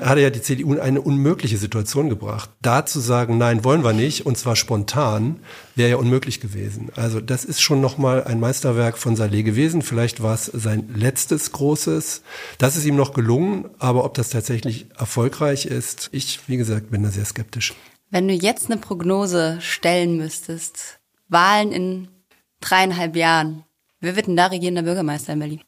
hat 0.00 0.16
er 0.16 0.24
ja 0.24 0.30
die 0.30 0.42
CDU 0.42 0.74
in 0.74 0.80
eine 0.80 1.00
unmögliche 1.00 1.56
Situation 1.56 2.08
gebracht. 2.08 2.50
Da 2.62 2.84
zu 2.84 3.00
sagen, 3.00 3.38
nein, 3.38 3.64
wollen 3.64 3.84
wir 3.84 3.92
nicht, 3.92 4.26
und 4.26 4.36
zwar 4.36 4.56
spontan, 4.56 5.40
wäre 5.76 5.90
ja 5.90 5.96
unmöglich 5.96 6.40
gewesen. 6.40 6.90
Also 6.96 7.20
das 7.20 7.44
ist 7.44 7.60
schon 7.60 7.80
nochmal 7.80 8.24
ein 8.24 8.40
Meisterwerk 8.40 8.98
von 8.98 9.14
Saleh 9.14 9.42
gewesen. 9.42 9.82
Vielleicht 9.82 10.22
war 10.22 10.34
es 10.34 10.46
sein 10.46 10.92
letztes 10.94 11.52
großes. 11.52 12.22
Das 12.58 12.76
ist 12.76 12.84
ihm 12.84 12.96
noch 12.96 13.12
gelungen, 13.12 13.70
aber 13.78 14.04
ob 14.04 14.14
das 14.14 14.30
tatsächlich 14.30 14.86
erfolgreich 14.98 15.66
ist, 15.66 16.08
ich, 16.12 16.40
wie 16.48 16.56
gesagt, 16.56 16.90
bin 16.90 17.02
da 17.02 17.10
sehr 17.10 17.24
skeptisch. 17.24 17.74
Wenn 18.10 18.28
du 18.28 18.34
jetzt 18.34 18.70
eine 18.70 18.80
Prognose 18.80 19.58
stellen 19.60 20.16
müsstest, 20.16 20.98
Wahlen 21.28 21.72
in 21.72 22.08
dreieinhalb 22.60 23.16
Jahren, 23.16 23.64
wer 24.00 24.16
wird 24.16 24.26
denn 24.26 24.36
da 24.36 24.46
regierender 24.46 24.82
Bürgermeister 24.82 25.32
in 25.32 25.38
Berlin? 25.38 25.60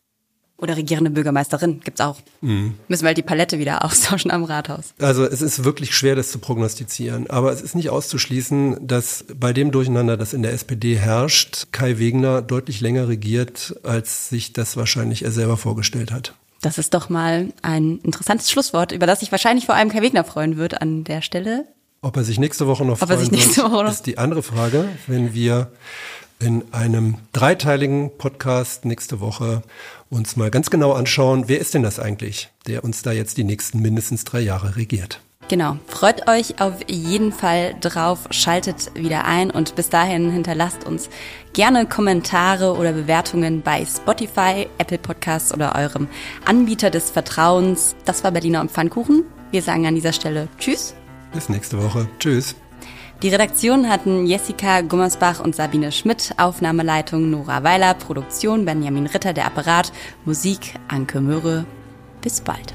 Oder 0.59 0.77
regierende 0.77 1.11
Bürgermeisterin 1.11 1.81
gibt's 1.85 2.01
auch. 2.01 2.17
Mhm. 2.41 2.75
Müssen 2.89 3.03
wir 3.03 3.09
halt 3.09 3.19
die 3.19 3.23
Palette 3.23 3.59
wieder 3.59 3.85
austauschen 3.85 4.31
am 4.31 4.45
Rathaus. 4.45 4.95
Also 4.99 5.25
es 5.25 5.43
ist 5.43 5.65
wirklich 5.65 5.95
schwer, 5.95 6.17
das 6.17 6.31
zu 6.31 6.39
prognostizieren. 6.39 7.29
Aber 7.29 7.53
es 7.53 7.61
ist 7.61 7.75
nicht 7.75 7.91
auszuschließen, 7.91 8.87
dass 8.87 9.27
bei 9.35 9.53
dem 9.53 9.71
Durcheinander, 9.71 10.17
das 10.17 10.33
in 10.33 10.43
der 10.43 10.53
SPD 10.53 10.97
herrscht, 10.97 11.67
Kai 11.73 11.99
Wegner 11.99 12.41
deutlich 12.41 12.81
länger 12.81 13.09
regiert, 13.09 13.77
als 13.83 14.31
sich 14.31 14.55
das 14.55 14.77
wahrscheinlich 14.77 15.23
er 15.23 15.33
selber 15.33 15.59
vorgestellt 15.59 16.11
hat. 16.11 16.35
Das 16.63 16.79
ist 16.79 16.95
doch 16.95 17.11
mal 17.11 17.53
ein 17.61 17.99
interessantes 17.99 18.51
Schlusswort, 18.51 18.93
über 18.93 19.07
das 19.07 19.21
sich 19.21 19.31
wahrscheinlich 19.31 19.67
vor 19.67 19.75
allem 19.75 19.91
Kai 19.91 20.01
Wegner 20.01 20.25
freuen 20.25 20.57
wird 20.57 20.81
an 20.81 21.05
der 21.05 21.21
Stelle. 21.21 21.67
Ob 22.01 22.17
er 22.17 22.25
sich 22.25 22.39
nächste 22.39 22.67
Woche 22.67 22.85
noch 22.85 23.01
Ob 23.03 23.09
freuen 23.09 23.31
wird, 23.31 23.59
Woche 23.59 23.89
ist 23.89 24.07
die 24.07 24.17
andere 24.17 24.43
Frage. 24.43 24.89
Wenn 25.07 25.35
wir 25.35 25.71
in 26.39 26.65
einem 26.73 27.17
dreiteiligen 27.33 28.17
Podcast 28.19 28.85
nächste 28.85 29.21
Woche 29.21 29.63
uns 30.11 30.37
mal 30.37 30.51
ganz 30.51 30.71
genau 30.71 30.93
anschauen, 30.93 31.45
wer 31.47 31.61
ist 31.61 31.75
denn 31.75 31.83
das 31.83 31.99
eigentlich, 31.99 32.51
der 32.67 32.85
uns 32.85 33.03
da 33.03 33.13
jetzt 33.13 33.37
die 33.37 33.45
nächsten 33.45 33.81
mindestens 33.81 34.25
drei 34.25 34.41
Jahre 34.41 34.77
regiert. 34.77 35.21
Genau. 35.49 35.77
Freut 35.87 36.29
euch 36.29 36.61
auf 36.61 36.75
jeden 36.89 37.31
Fall 37.33 37.77
drauf, 37.81 38.27
schaltet 38.31 38.91
wieder 38.95 39.27
ein 39.27 39.51
und 39.51 39.77
bis 39.77 39.89
dahin 39.89 40.31
hinterlasst 40.31 40.85
uns 40.85 41.09
gerne 41.53 41.87
Kommentare 41.87 42.77
oder 42.77 42.93
Bewertungen 42.93 43.63
bei 43.63 43.85
Spotify, 43.85 44.67
Apple 44.79 44.99
Podcasts 44.99 45.55
oder 45.55 45.77
eurem 45.77 46.09
Anbieter 46.45 46.91
des 46.91 47.11
Vertrauens. 47.11 47.95
Das 48.05 48.25
war 48.25 48.33
Berliner 48.33 48.61
und 48.61 48.73
Pfannkuchen. 48.73 49.25
Wir 49.53 49.63
sagen 49.63 49.87
an 49.87 49.95
dieser 49.95 50.13
Stelle 50.13 50.49
Tschüss. 50.59 50.95
Bis 51.33 51.49
nächste 51.49 51.81
Woche. 51.81 52.09
Tschüss. 52.19 52.57
Die 53.23 53.31
Redaktion 53.31 53.89
hatten 53.89 54.27
Jessica 54.27 54.83
Gummersbach 54.83 55.41
und 55.41 55.57
Sabine 55.57 55.91
Schmidt, 55.91 56.35
Aufnahmeleitung 56.37 57.31
Nora 57.31 57.65
Weiler, 57.65 57.95
Produktion 57.95 58.67
Benjamin 58.67 59.07
Ritter, 59.07 59.33
der 59.33 59.47
Apparat, 59.47 59.91
Musik 60.27 60.75
Anke 60.89 61.23
Möhre. 61.23 61.65
Bis 62.21 62.43
bald. 62.43 62.75